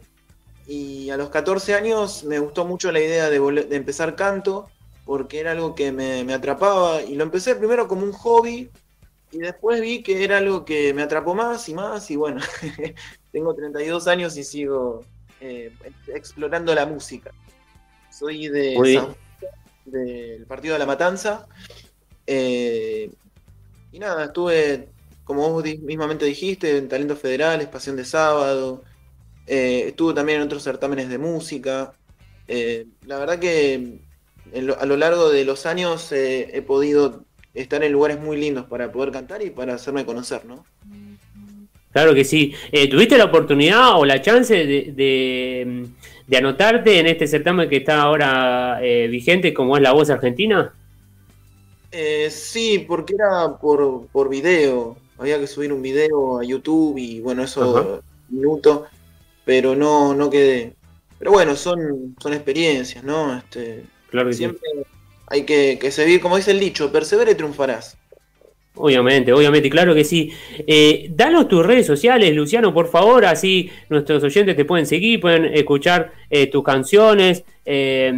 [0.67, 4.69] y a los 14 años me gustó mucho la idea de, de empezar canto
[5.07, 8.71] porque era algo que me, me atrapaba y lo empecé primero como un hobby
[9.31, 12.43] y después vi que era algo que me atrapó más y más y bueno,
[13.33, 15.05] tengo 32 años y sigo
[15.41, 15.73] eh,
[16.15, 17.31] explorando la música.
[18.11, 18.75] Soy de
[19.85, 21.47] del partido de la Matanza.
[22.27, 23.11] eh,
[23.93, 24.89] y nada, estuve,
[25.25, 28.83] como vos mismamente dijiste, en Talentos Federales, Pasión de Sábado.
[29.47, 31.93] eh, estuve también en otros certámenes de música.
[32.49, 34.01] eh, la verdad que
[34.55, 37.25] lo- a lo largo de los años he podido
[37.55, 40.65] estar en lugares muy lindos para poder cantar y para hacerme conocer, ¿no?
[41.93, 42.55] Claro que sí.
[42.73, 45.87] Eh, ¿Tuviste la oportunidad o la chance de, de,
[46.27, 50.73] de anotarte en este certamen que está ahora eh, vigente, como es La Voz Argentina?
[51.91, 54.97] Eh, sí, porque era por, por video.
[55.19, 58.01] Había que subir un video a YouTube y bueno, eso Ajá.
[58.29, 58.87] minuto,
[59.45, 60.75] pero no, no quedé.
[61.19, 63.37] Pero bueno, son, son experiencias, ¿no?
[63.39, 64.39] Este, Claro que sí.
[64.39, 64.61] siempre
[65.27, 67.97] hay que, que seguir, como dice el dicho, persevera y triunfarás.
[68.81, 70.33] Obviamente, obviamente, claro que sí.
[70.67, 75.47] Eh, danos tus redes sociales, Luciano, por favor, así nuestros oyentes te pueden seguir, pueden
[75.47, 78.13] escuchar eh, tus canciones, eh,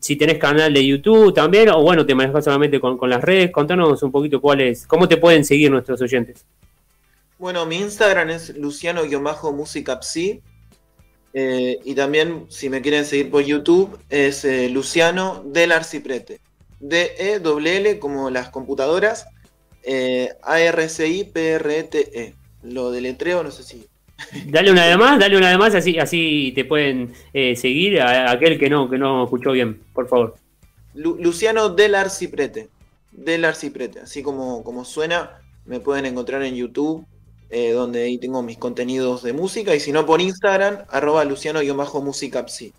[0.00, 3.52] si tenés canal de YouTube también, o bueno, te manejas solamente con, con las redes,
[3.52, 6.44] contanos un poquito cuál es, cómo te pueden seguir nuestros oyentes.
[7.38, 10.42] Bueno, mi Instagram es luciano-musicapsi.
[11.34, 16.40] Y también, si me quieren seguir por YouTube, es Luciano del Arciprete.
[16.78, 19.26] D-E-L-L como las computadoras.
[19.82, 22.34] Eh, A-R-C-I-P-R-E-T-E.
[22.64, 23.86] Lo deletreo, no sé si.
[24.46, 28.28] Dale una de más, dale una de más, así, así te pueden eh, seguir a,
[28.28, 30.36] a aquel que no, que no escuchó bien, por favor.
[30.94, 32.68] Lu- Luciano del Arciprete.
[33.10, 34.00] Del Arciprete.
[34.00, 37.04] Así como, como suena, me pueden encontrar en YouTube,
[37.50, 39.74] eh, donde ahí tengo mis contenidos de música.
[39.74, 42.72] Y si no, por Instagram, arroba luciano-musicapsi.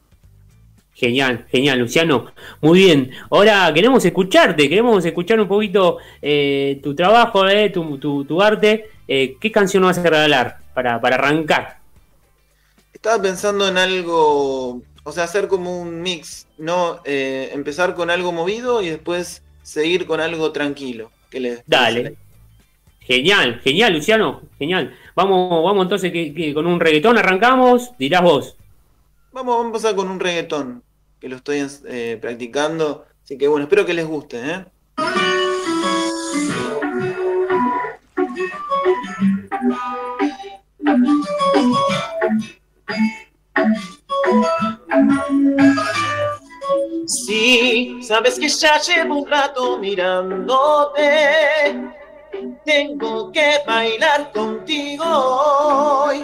[0.96, 2.32] Genial, genial, Luciano.
[2.62, 3.12] Muy bien.
[3.32, 8.86] Ahora queremos escucharte, queremos escuchar un poquito eh, tu trabajo, eh, tu, tu- tu arte.
[9.08, 11.80] Eh, ¿Qué canción vas a regalar para, para arrancar?
[12.94, 17.00] Estaba pensando en algo, o sea, hacer como un mix, ¿no?
[17.06, 21.12] Eh, empezar con algo movido y después seguir con algo tranquilo.
[21.30, 22.16] Que le, Dale.
[23.02, 24.44] Genial, genial, Luciano.
[24.58, 24.96] Genial.
[25.16, 27.92] Vamos, vamos entonces que, que con un reggaetón arrancamos.
[27.98, 28.56] Dirás vos.
[29.34, 30.84] Vamos, vamos a empezar con un reggaetón,
[31.20, 33.06] que lo estoy eh, practicando.
[33.24, 34.66] Así que bueno, espero que les guste, ¿eh?
[47.08, 51.02] Sí, sabes que ya llevo un rato mirándote.
[52.64, 56.24] Tengo que bailar contigo hoy.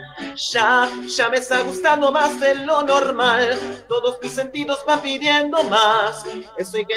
[0.35, 3.85] Ya, ya me está gustando más de lo normal.
[3.87, 6.23] Todos mis sentidos van pidiendo más.
[6.57, 6.95] Eso hay que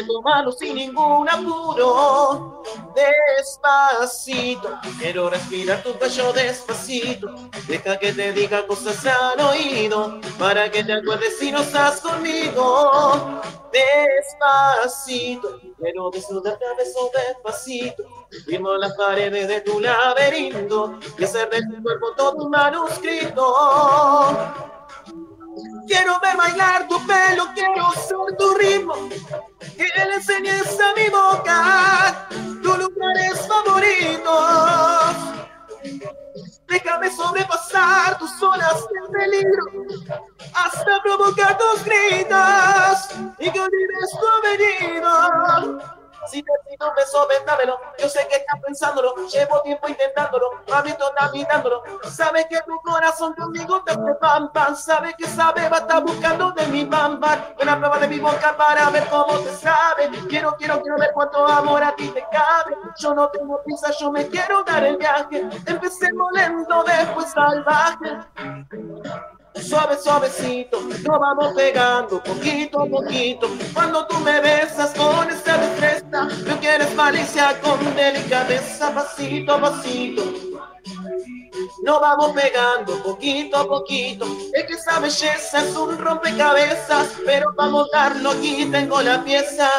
[0.59, 2.63] sin ningún apuro.
[2.95, 7.35] Despacito, quiero respirar tu cuello despacito.
[7.67, 10.21] Deja que te diga cosas al oído.
[10.39, 13.41] Para que te acuerdes si no estás conmigo.
[13.73, 18.24] Despacito, quiero desnudarte a beso despacito.
[18.43, 23.47] Firmo las paredes de tu laberinto y hacer de tu cuerpo todo un manuscrito.
[25.87, 28.95] Quiero ver bailar tu pelo, quiero ser tu ritmo.
[29.77, 32.29] Que le enseñes a mi boca
[32.63, 35.35] tus lugares favoritos.
[36.67, 39.65] Déjame sobrepasar tus zonas de peligro
[40.55, 45.94] hasta provocar tus gritos y que olvides tu apellido.
[46.27, 47.79] Si pido un beso, ven, dámelo.
[47.99, 50.51] Yo sé que estás pensándolo, llevo tiempo intentándolo.
[50.69, 51.83] Mami, tú estás mirándolo.
[52.11, 54.75] Sabes que tu corazón conmigo te hace pam pam.
[55.19, 57.21] Que sabe, va a estar buscando de mi pam.
[57.61, 60.11] Una prueba de mi boca para ver cómo te sabe.
[60.29, 62.77] Quiero, quiero, quiero ver cuánto amor a ti te cabe.
[62.97, 65.49] Yo no tengo prisa, yo me quiero dar el viaje.
[65.67, 68.19] Empecemos lento, después salvaje.
[69.63, 73.49] Suave, suavecito, nos vamos pegando poquito a poquito.
[73.73, 80.25] Cuando tú me besas con esa destreza, no quieres malicia con delicadeza, pasito a pasito.
[81.85, 84.27] Nos vamos pegando poquito a poquito.
[84.53, 89.71] Es que esa belleza es un rompecabezas, pero para montarlo aquí tengo la pieza.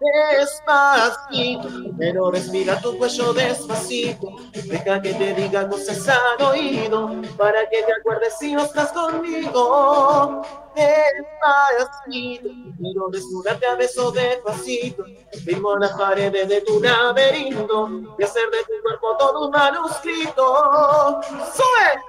[0.00, 1.68] Despacito,
[1.98, 4.28] pero respira tu cuello despacito.
[4.54, 10.40] Deja que te diga cosas al oído, para que te acuerdes si no estás conmigo.
[10.74, 12.48] Despacito,
[12.80, 15.04] pero desnudarte a beso despacito.
[15.44, 21.20] Firmo las paredes de tu laberinto y hacer de tu cuerpo todo un manuscrito.
[21.52, 22.00] ¡Sube!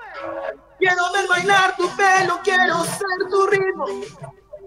[0.80, 3.86] Quiero ver bailar tu pelo, quiero ser tu ritmo.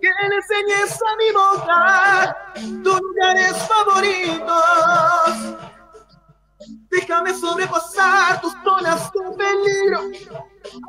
[0.04, 2.36] Que le enseñes a mi boca
[2.82, 5.32] tus lugares favoritos.
[6.90, 10.00] Déjame sobrepasar tus zonas de peligro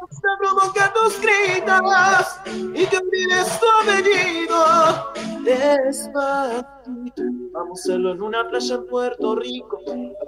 [0.04, 2.26] hasta provocar tus gritos
[2.74, 5.14] y que olvides tu apellido.
[5.46, 7.24] Despacito,
[7.54, 9.80] vamos a hacerlo en una playa en Puerto Rico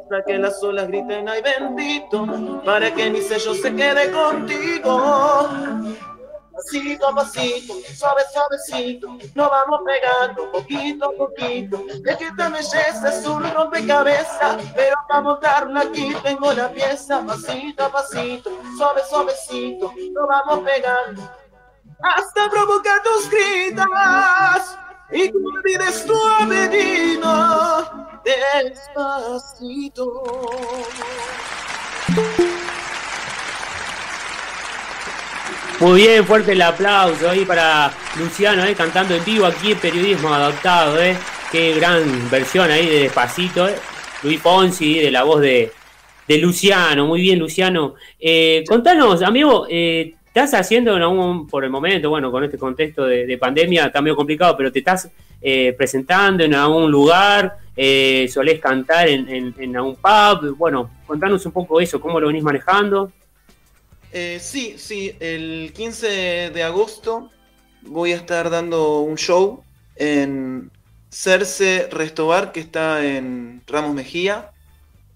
[0.02, 2.26] hasta que las olas griten ay bendito
[2.64, 5.36] para que mi sello se quede contigo.
[6.58, 11.86] Pasito a pasito, suave, suavecito, nos vamos pegando poquito a poquito.
[12.06, 17.86] Es que esta belleza es un rompecabezas, pero para montarlo aquí tengo la pieza, pasito
[17.86, 21.22] a pasito, suave, suavecito, nos vamos pegando.
[22.02, 23.86] Hasta provocar tus gritos
[25.12, 30.14] y que olvides tu apellido despacito.
[35.80, 40.34] Muy bien, fuerte el aplauso ahí para Luciano, eh, cantando en vivo aquí en Periodismo
[40.34, 41.00] Adaptado.
[41.00, 41.16] Eh.
[41.52, 43.68] Qué gran versión ahí de Despacito.
[43.70, 43.76] Eh.
[44.24, 45.72] Luis Ponzi, de la voz de,
[46.28, 47.06] de Luciano.
[47.06, 47.94] Muy bien, Luciano.
[48.20, 53.06] Eh, contanos, amigo, eh, ¿estás haciendo en algún, por el momento, bueno, con este contexto
[53.06, 57.56] de, pandemia, está medio complicado, pero te estás eh, presentando en algún lugar?
[57.76, 60.58] Eh, ¿Solés cantar en, en, en algún pub?
[60.58, 63.12] Bueno, contanos un poco eso, ¿cómo lo venís manejando?
[64.20, 67.30] Eh, sí, sí, el 15 de agosto
[67.84, 69.64] voy a estar dando un show
[69.96, 70.72] en
[71.12, 74.50] Cerce Restobar, que está en Ramos Mejía,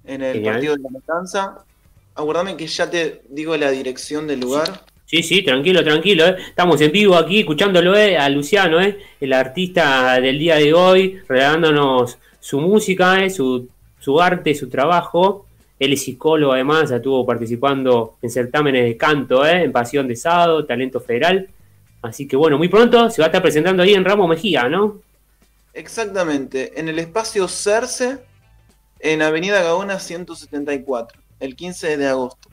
[0.05, 1.65] en el Partido de la Matanza.
[2.13, 4.85] Aguardame que ya te digo la dirección del lugar.
[5.05, 6.27] Sí, sí, tranquilo, tranquilo.
[6.27, 6.35] ¿eh?
[6.49, 11.19] Estamos en vivo aquí escuchándolo eh, a Luciano, eh, el artista del día de hoy,
[11.27, 13.67] regalándonos su música, su,
[13.99, 15.47] su arte, su trabajo.
[15.81, 19.63] Él es psicólogo, además, estuvo participando en certámenes de canto, ¿eh?
[19.63, 21.49] en Pasión de Sado, Talento Federal.
[22.03, 25.01] Así que bueno, muy pronto se va a estar presentando ahí en Ramos Mejía, ¿no?
[25.73, 28.19] Exactamente, en el espacio Cerce,
[28.99, 32.47] en Avenida Gaona 174, el 15 de agosto.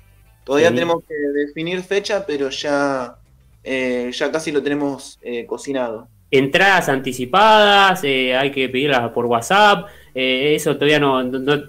[0.44, 3.18] Todavía tenemos que definir fecha, pero ya,
[3.62, 6.08] eh, ya casi lo tenemos eh, cocinado.
[6.30, 11.22] Entradas anticipadas, eh, hay que pedirlas por WhatsApp, eh, ¿Eso todavía no,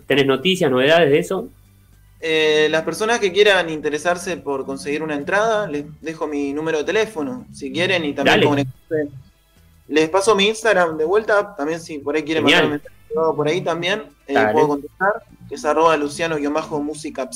[0.07, 1.49] tenés noticias, novedades de eso?
[2.19, 6.83] Eh, las personas que quieran interesarse por conseguir una entrada, les dejo mi número de
[6.83, 9.09] teléfono, si quieren, y también conectarse.
[9.87, 12.99] Les paso mi Instagram de vuelta, también si por ahí quieren mandar un mensaje
[13.35, 14.03] por ahí también,
[14.51, 17.29] puedo contestar, que es arroba luciano-música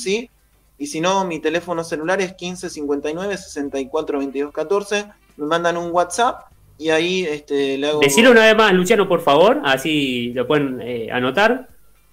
[0.77, 5.05] y si no, mi teléfono celular es 1559 64 22 14,
[5.37, 7.99] me mandan un WhatsApp y ahí este, le hago.
[7.99, 11.69] Decirlo una vez más, Luciano, por favor, así lo pueden eh, anotar.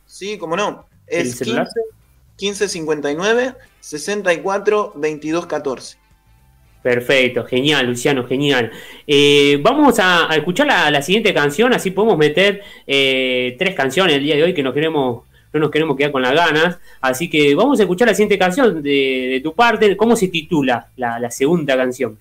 [0.06, 0.86] Sí, como no.
[1.06, 1.52] Es 15,
[2.38, 5.98] 1559 64 22 14.
[6.82, 8.70] Perfecto, genial, Luciano, genial.
[9.06, 14.36] Eh, vamos a, escuchar la, siguiente canción, así podemos meter eh, tres canciones el día
[14.36, 16.78] de hoy que nos queremos, no nos queremos quedar con las ganas.
[17.00, 19.96] Así que vamos a escuchar la siguiente canción de, tu parte.
[19.96, 22.16] ¿Cómo se titula la segunda canción?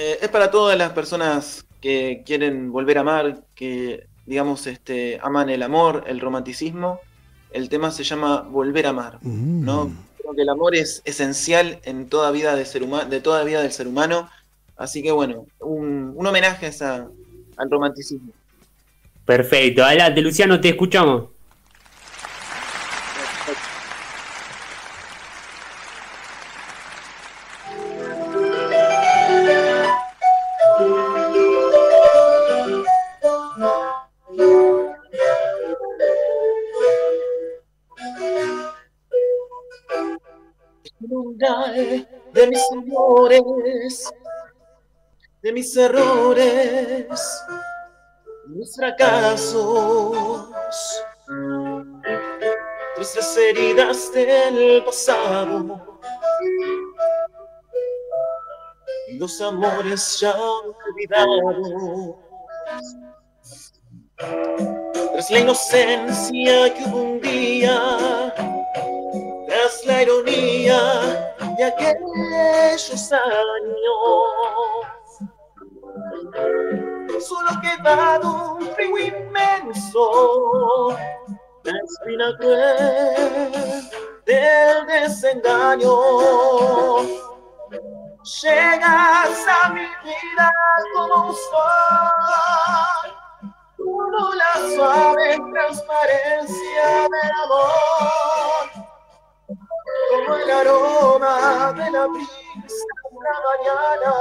[0.00, 5.50] Eh, es para todas las personas que quieren volver a amar, que digamos este, aman
[5.50, 7.00] el amor, el romanticismo.
[7.50, 9.86] El tema se llama Volver a amar, ¿no?
[9.86, 9.96] Mm.
[10.18, 13.72] Creo que el amor es esencial en toda vida de, ser de toda vida del
[13.72, 14.30] ser humano.
[14.76, 18.32] Así que bueno, un, homenaje al romanticismo.
[19.24, 21.30] Perfecto, adelante Luciano, te escuchamos.
[41.72, 44.10] De mis amores,
[45.42, 47.06] de mis errores,
[48.46, 50.48] mis fracasos,
[52.96, 55.98] tristes heridas del pasado,
[59.18, 62.16] los amores ya olvidados.
[65.12, 68.34] Tras la inocencia que hubo un día,
[69.46, 73.24] tras la ironía de aquellos años.
[77.20, 80.96] Solo quedado un frío inmenso,
[81.64, 83.90] la espina cruel
[84.24, 85.94] del desengaño.
[88.40, 90.50] Llegas a mi vida
[90.94, 93.08] como un sol,
[93.76, 98.97] como la suave transparencia del amor
[100.10, 104.12] como el aroma de la brisa de la mañana.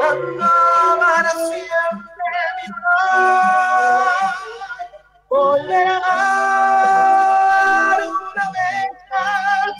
[0.00, 0.48] Dando
[0.98, 4.06] para siempre mi amor,
[5.28, 5.90] volver a
[6.76, 9.78] amar una vez más,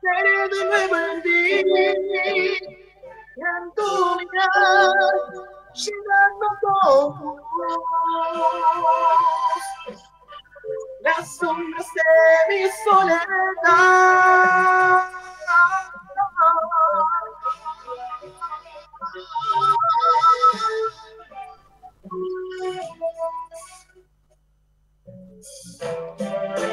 [0.00, 1.40] ser de nuevo en ti,
[3.36, 4.96] en tu mirar,
[5.74, 7.04] llenando todo
[11.04, 11.84] la sombra
[12.48, 13.20] de mi soledad.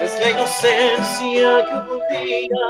[0.01, 2.67] Es la inocencia que un día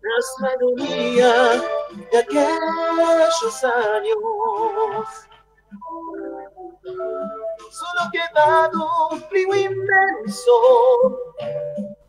[0.00, 1.32] tras la ironía
[2.10, 4.16] de aquellos años
[6.84, 10.52] Solo quedado un frío inmenso,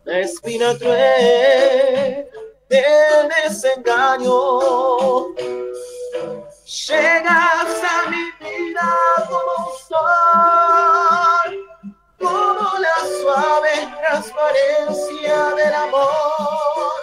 [0.04, 2.28] la espina cruel
[2.70, 5.36] del desengaño.
[6.66, 8.90] Llegas a mi vida
[9.30, 11.52] como un sol,
[12.20, 16.94] como la suave transparencia del amor,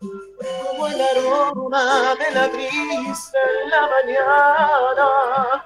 [0.00, 5.64] como el aroma de la brisa en la mañana,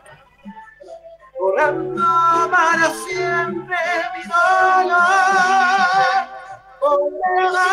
[1.39, 2.03] borrando
[2.51, 3.77] para siempre
[4.15, 4.99] mi dolor.
[6.81, 7.71] Volverá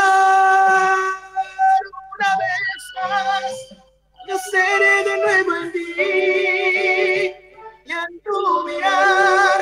[2.16, 3.54] una vez más,
[4.28, 5.94] yo seré de nuevo en ti
[7.86, 9.60] y en tu mirar,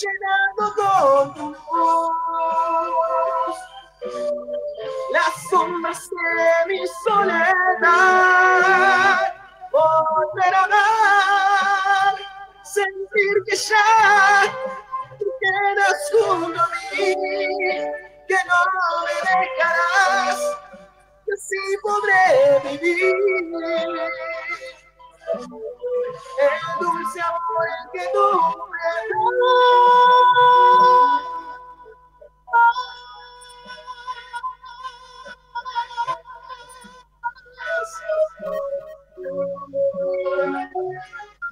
[0.00, 1.58] llenando con tu luz
[5.12, 7.50] las sombras de mi soledad.
[9.72, 11.83] Volver a dar,
[12.74, 13.86] sentir que ya
[15.18, 17.14] tú quedas junto a mí,
[18.26, 18.58] que no
[19.04, 20.38] me dejarás,
[21.24, 22.24] que así podré
[22.70, 23.14] vivir.
[26.40, 28.26] El dulce amor que tú
[28.70, 28.84] me
[40.36, 41.23] una vez más,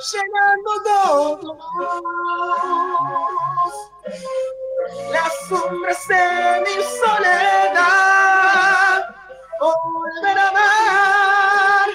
[0.00, 1.56] llenando todo
[5.12, 8.36] las sombras de mi soledad.
[9.60, 11.88] Volver a amar,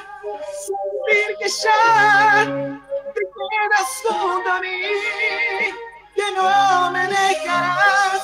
[0.66, 2.46] sentir que ya
[3.14, 4.82] te quedas junto a mí,
[6.16, 8.24] que no me dejarás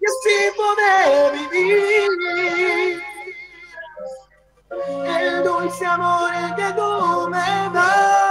[0.00, 3.02] y así poder vivir.
[5.06, 8.21] El dulce amor que tú me das.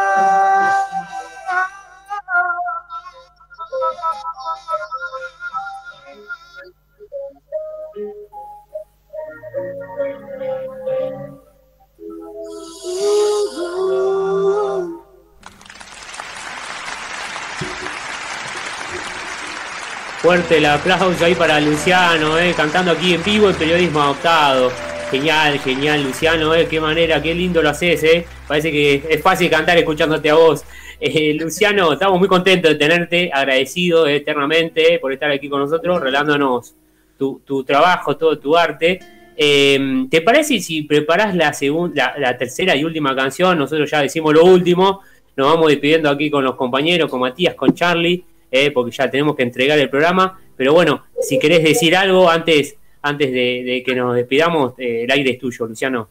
[20.21, 24.71] Fuerte el aplauso ahí para Luciano, eh, cantando aquí en vivo el periodismo adoptado.
[25.09, 28.27] Genial, genial, Luciano, eh, qué manera, qué lindo lo haces, eh.
[28.47, 30.63] Parece que es fácil cantar escuchándote a vos.
[31.03, 36.75] Eh, Luciano, estamos muy contentos de tenerte, agradecido eternamente por estar aquí con nosotros, regalándonos
[37.17, 38.99] tu, trabajo, todo tu arte.
[39.35, 43.57] Eh, ¿Te parece si preparás la, segunda, la, tercera y última canción?
[43.57, 45.01] Nosotros ya decimos lo último,
[45.35, 49.35] nos vamos despidiendo aquí con los compañeros, con Matías, con Charlie, eh, porque ya tenemos
[49.35, 50.39] que entregar el programa.
[50.55, 55.11] Pero bueno, si querés decir algo antes, antes de, de que nos despidamos, eh, el
[55.11, 56.09] aire es tuyo, Luciano.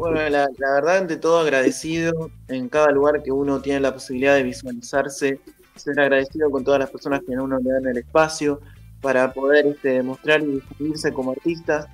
[0.00, 4.34] Bueno, la, la verdad, ante todo agradecido en cada lugar que uno tiene la posibilidad
[4.34, 5.40] de visualizarse,
[5.76, 8.62] ser agradecido con todas las personas que a uno le dan el espacio
[9.02, 11.86] para poder este, mostrar y difundirse como artistas.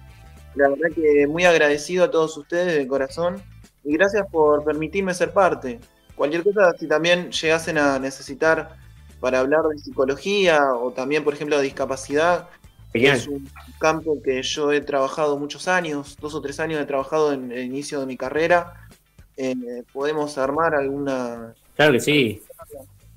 [0.54, 3.42] La verdad que muy agradecido a todos ustedes de corazón
[3.82, 5.80] y gracias por permitirme ser parte.
[6.14, 8.76] Cualquier cosa, si también llegasen a necesitar
[9.18, 12.50] para hablar de psicología o también, por ejemplo, de discapacidad,
[12.92, 13.16] Genial.
[13.16, 13.48] es un
[13.78, 17.64] campo que yo he trabajado muchos años, dos o tres años he trabajado en el
[17.64, 18.88] inicio de mi carrera.
[19.36, 21.54] Eh, podemos armar alguna.
[21.74, 22.42] Claro que sí.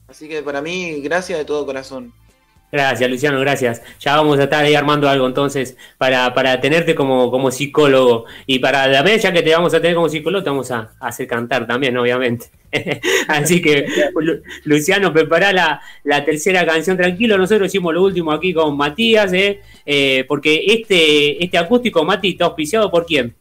[0.07, 2.13] Así que para mí, gracias de todo corazón.
[2.71, 3.81] Gracias, Luciano, gracias.
[3.99, 8.25] Ya vamos a estar ahí armando algo entonces para, para tenerte como, como psicólogo.
[8.45, 10.91] Y para la vez, ya que te vamos a tener como psicólogo, te vamos a,
[10.99, 12.51] hacer cantar también, obviamente.
[13.27, 17.39] Así que, Lu- Luciano, prepara la, la tercera canción tranquilo.
[17.39, 19.61] Nosotros hicimos lo último aquí con Matías, ¿eh?
[19.83, 23.33] Eh, porque este, este acústico, Mati, está auspiciado por quién?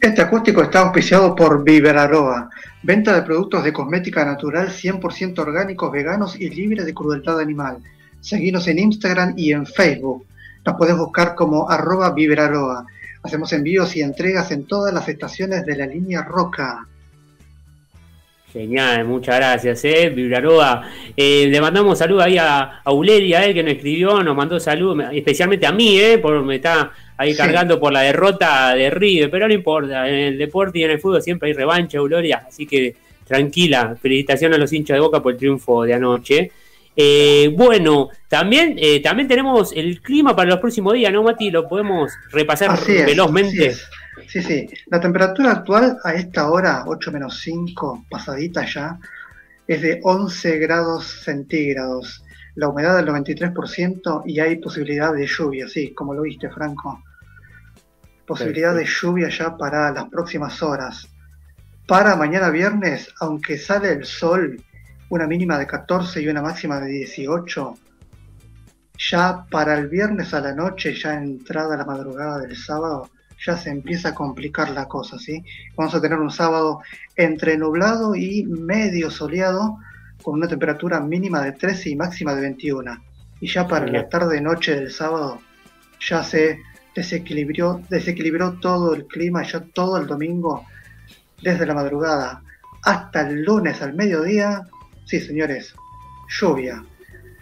[0.00, 2.50] Este acústico está auspiciado por Viveraroa,
[2.84, 7.78] venta de productos de cosmética natural 100% orgánicos, veganos y libres de crueldad animal.
[8.20, 10.26] Seguinos en Instagram y en Facebook.
[10.64, 12.14] Nos puedes buscar como arroba.
[13.22, 16.86] Hacemos envíos y entregas en todas las estaciones de la línea Roca.
[18.52, 20.88] Genial, muchas gracias, eh, Vibraroa.
[21.16, 25.06] Eh, le mandamos saludos ahí a, a Uleria, eh, que nos escribió, nos mandó saludos,
[25.12, 26.56] especialmente a mí, eh, por me
[27.16, 30.92] ahí cargando por la derrota de River, pero no importa, en el deporte y en
[30.92, 32.96] el fútbol siempre hay revancha, Gloria, así que
[33.26, 36.50] tranquila, felicitaciones a los hinchas de Boca por el triunfo de anoche.
[36.96, 41.50] Eh, bueno, también, eh, también tenemos el clima para los próximos días, ¿no, Mati?
[41.50, 43.68] Lo podemos repasar Así es, velozmente.
[43.68, 43.88] así es.
[44.28, 44.68] Sí, sí.
[44.86, 48.98] La temperatura actual a esta hora, 8 menos 5, pasadita ya,
[49.66, 52.23] es de 11 grados centígrados.
[52.56, 57.02] La humedad del 93% y hay posibilidad de lluvia, sí, como lo viste, Franco.
[58.26, 61.08] Posibilidad de lluvia ya para las próximas horas.
[61.86, 64.62] Para mañana viernes, aunque sale el sol,
[65.10, 67.76] una mínima de 14 y una máxima de 18,
[68.98, 73.10] ya para el viernes a la noche, ya entrada la madrugada del sábado,
[73.44, 75.44] ya se empieza a complicar la cosa, ¿sí?
[75.76, 76.80] Vamos a tener un sábado
[77.16, 79.78] entre nublado y medio soleado,
[80.24, 83.04] con una temperatura mínima de 13 y máxima de 21.
[83.40, 85.40] Y ya para la tarde-noche del sábado,
[86.00, 86.60] ya se
[86.96, 90.64] desequilibró, desequilibró todo el clima, ya todo el domingo,
[91.42, 92.42] desde la madrugada
[92.84, 94.62] hasta el lunes al mediodía,
[95.06, 95.74] sí señores,
[96.28, 96.84] lluvia.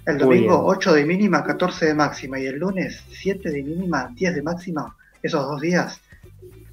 [0.04, 0.76] El domingo bien.
[0.76, 4.96] 8 de mínima, 14 de máxima y el lunes 7 de mínima, 10 de máxima,
[5.22, 6.00] esos dos días,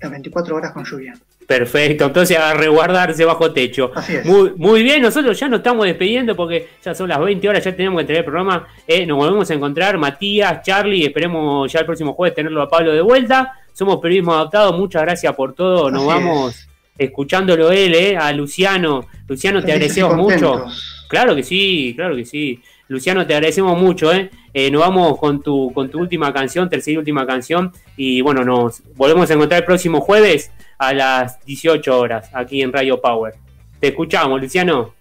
[0.01, 1.13] las 24 horas con lluvia.
[1.49, 3.91] Perfecto, entonces a resguardarse bajo techo.
[3.95, 4.23] Así es.
[4.23, 7.75] Muy, muy bien, nosotros ya nos estamos despidiendo porque ya son las 20 horas, ya
[7.75, 8.67] tenemos que tener el programa.
[8.85, 12.93] Eh, nos volvemos a encontrar, Matías, Charlie, esperemos ya el próximo jueves tenerlo a Pablo
[12.93, 13.53] de vuelta.
[13.73, 15.89] Somos Periodismo Adaptado, muchas gracias por todo.
[15.89, 16.69] Nos Así vamos
[16.99, 19.07] escuchándolo él, eh, a Luciano.
[19.27, 20.65] Luciano, te agradecemos mucho.
[21.07, 22.61] Claro que sí, claro que sí.
[22.89, 24.29] Luciano, te agradecemos mucho, ¿eh?
[24.53, 27.71] Eh, nos vamos con tu, con tu última canción, tercera y última canción.
[27.97, 32.73] Y bueno, nos volvemos a encontrar el próximo jueves a las 18 horas aquí en
[32.73, 33.35] Radio Power.
[33.79, 34.95] Te escuchamos, Luciano.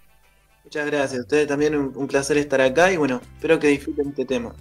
[0.64, 1.20] Muchas gracias.
[1.20, 4.54] Ustedes también un, placer estar acá y bueno, espero que disfruten este tema.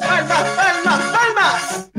[0.00, 1.90] ¡Palmas, palmas, palmas!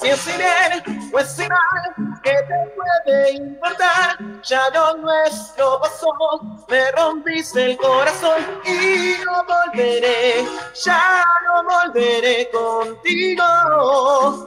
[0.00, 1.48] Si es bien o es sin
[2.22, 4.16] ¿qué te puede importar?
[4.44, 6.08] Ya lo nuestro pasó,
[6.68, 10.46] me rompiste el corazón y no volveré,
[10.84, 14.46] ya no volveré contigo,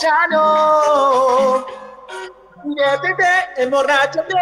[0.00, 1.66] ya no.
[2.64, 4.34] Diviértete, emborráchate,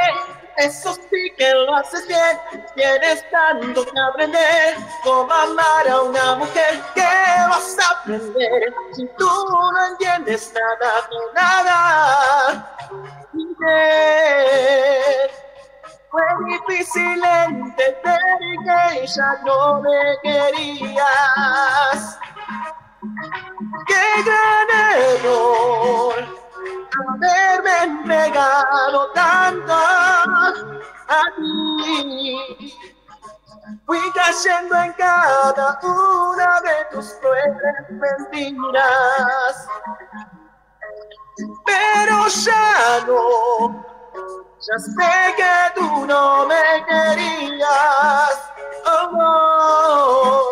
[0.56, 2.38] eso sí que lo haces bien.
[2.74, 6.80] Tienes tanto que aprender, cómo amar a una mujer.
[6.94, 7.00] ¿Qué
[7.48, 9.28] vas a aprender si tú
[9.72, 12.70] no entiendes nada de nada?
[16.14, 18.20] Fue difícil entender
[18.64, 22.00] que ya no me querías.
[23.88, 26.44] ¡Qué gran error!
[27.14, 32.36] haberme entregado tanto a ti.
[33.86, 39.68] Fui cayendo en cada una de tus crueles mentiras.
[41.66, 43.84] Pero ya no,
[44.66, 48.36] ya sé que tú no me querías.
[48.86, 50.50] Oh, no.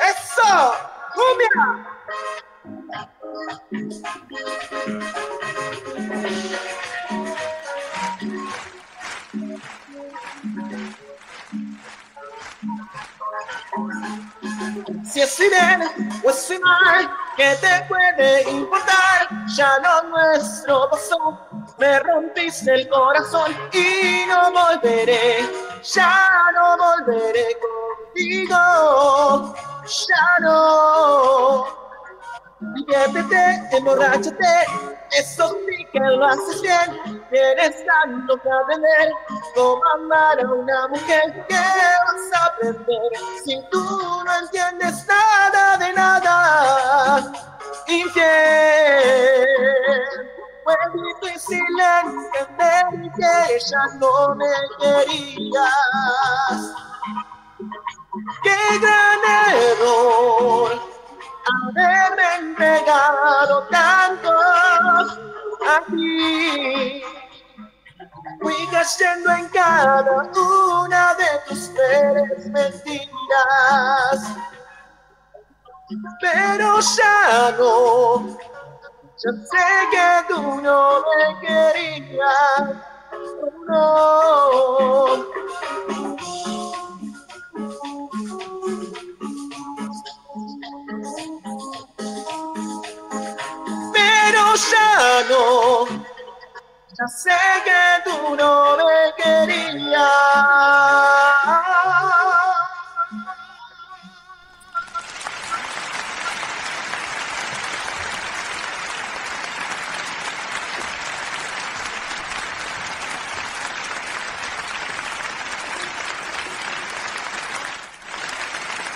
[0.00, 0.74] ¡Eso!
[1.14, 1.56] ¡Cumbia!
[15.04, 15.82] Si es bien
[16.24, 19.28] o es mal, ¿qué te puede importar?
[19.56, 21.38] Ya lo nuestro pasó,
[21.78, 25.48] me rompiste el corazón y no volveré,
[25.82, 27.56] ya no volveré
[28.14, 29.54] contigo,
[29.86, 31.87] ya no.
[32.60, 34.66] Diviértete, emborráchate,
[35.12, 37.22] eso sí que lo haces bien.
[37.30, 39.12] Tienes tanto que aprender,
[39.54, 41.46] cómo amar a una mujer.
[41.48, 43.12] ¿Qué vas a aprender
[43.44, 43.84] si tú
[44.24, 47.32] no entiendes nada de nada?
[47.86, 48.26] Infiel.
[50.64, 50.76] Fue
[51.22, 51.62] difícil
[52.40, 56.74] entender que ya no me querías.
[58.42, 59.20] Qué gran
[59.54, 60.97] error
[61.48, 67.02] haberme entregado tanto a ti.
[68.40, 74.36] Fui cayendo en cada una de tus feres mentiras,
[76.20, 78.38] pero ya no.
[79.20, 82.64] Yo sé que tú no me querías,
[83.66, 85.26] no.
[94.58, 95.86] Pero ya no,
[96.98, 97.30] ya sé
[97.64, 100.02] que tú no me querías.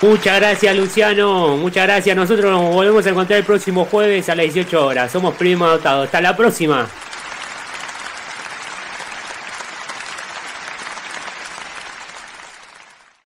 [0.02, 1.56] Muchas gracias, Luciano.
[1.56, 2.16] Muchas gracias.
[2.16, 5.12] Nosotros nos volvemos a encontrar el próximo jueves a las 18 horas.
[5.12, 6.02] Somos Primo Adoptado.
[6.02, 6.88] Hasta la próxima.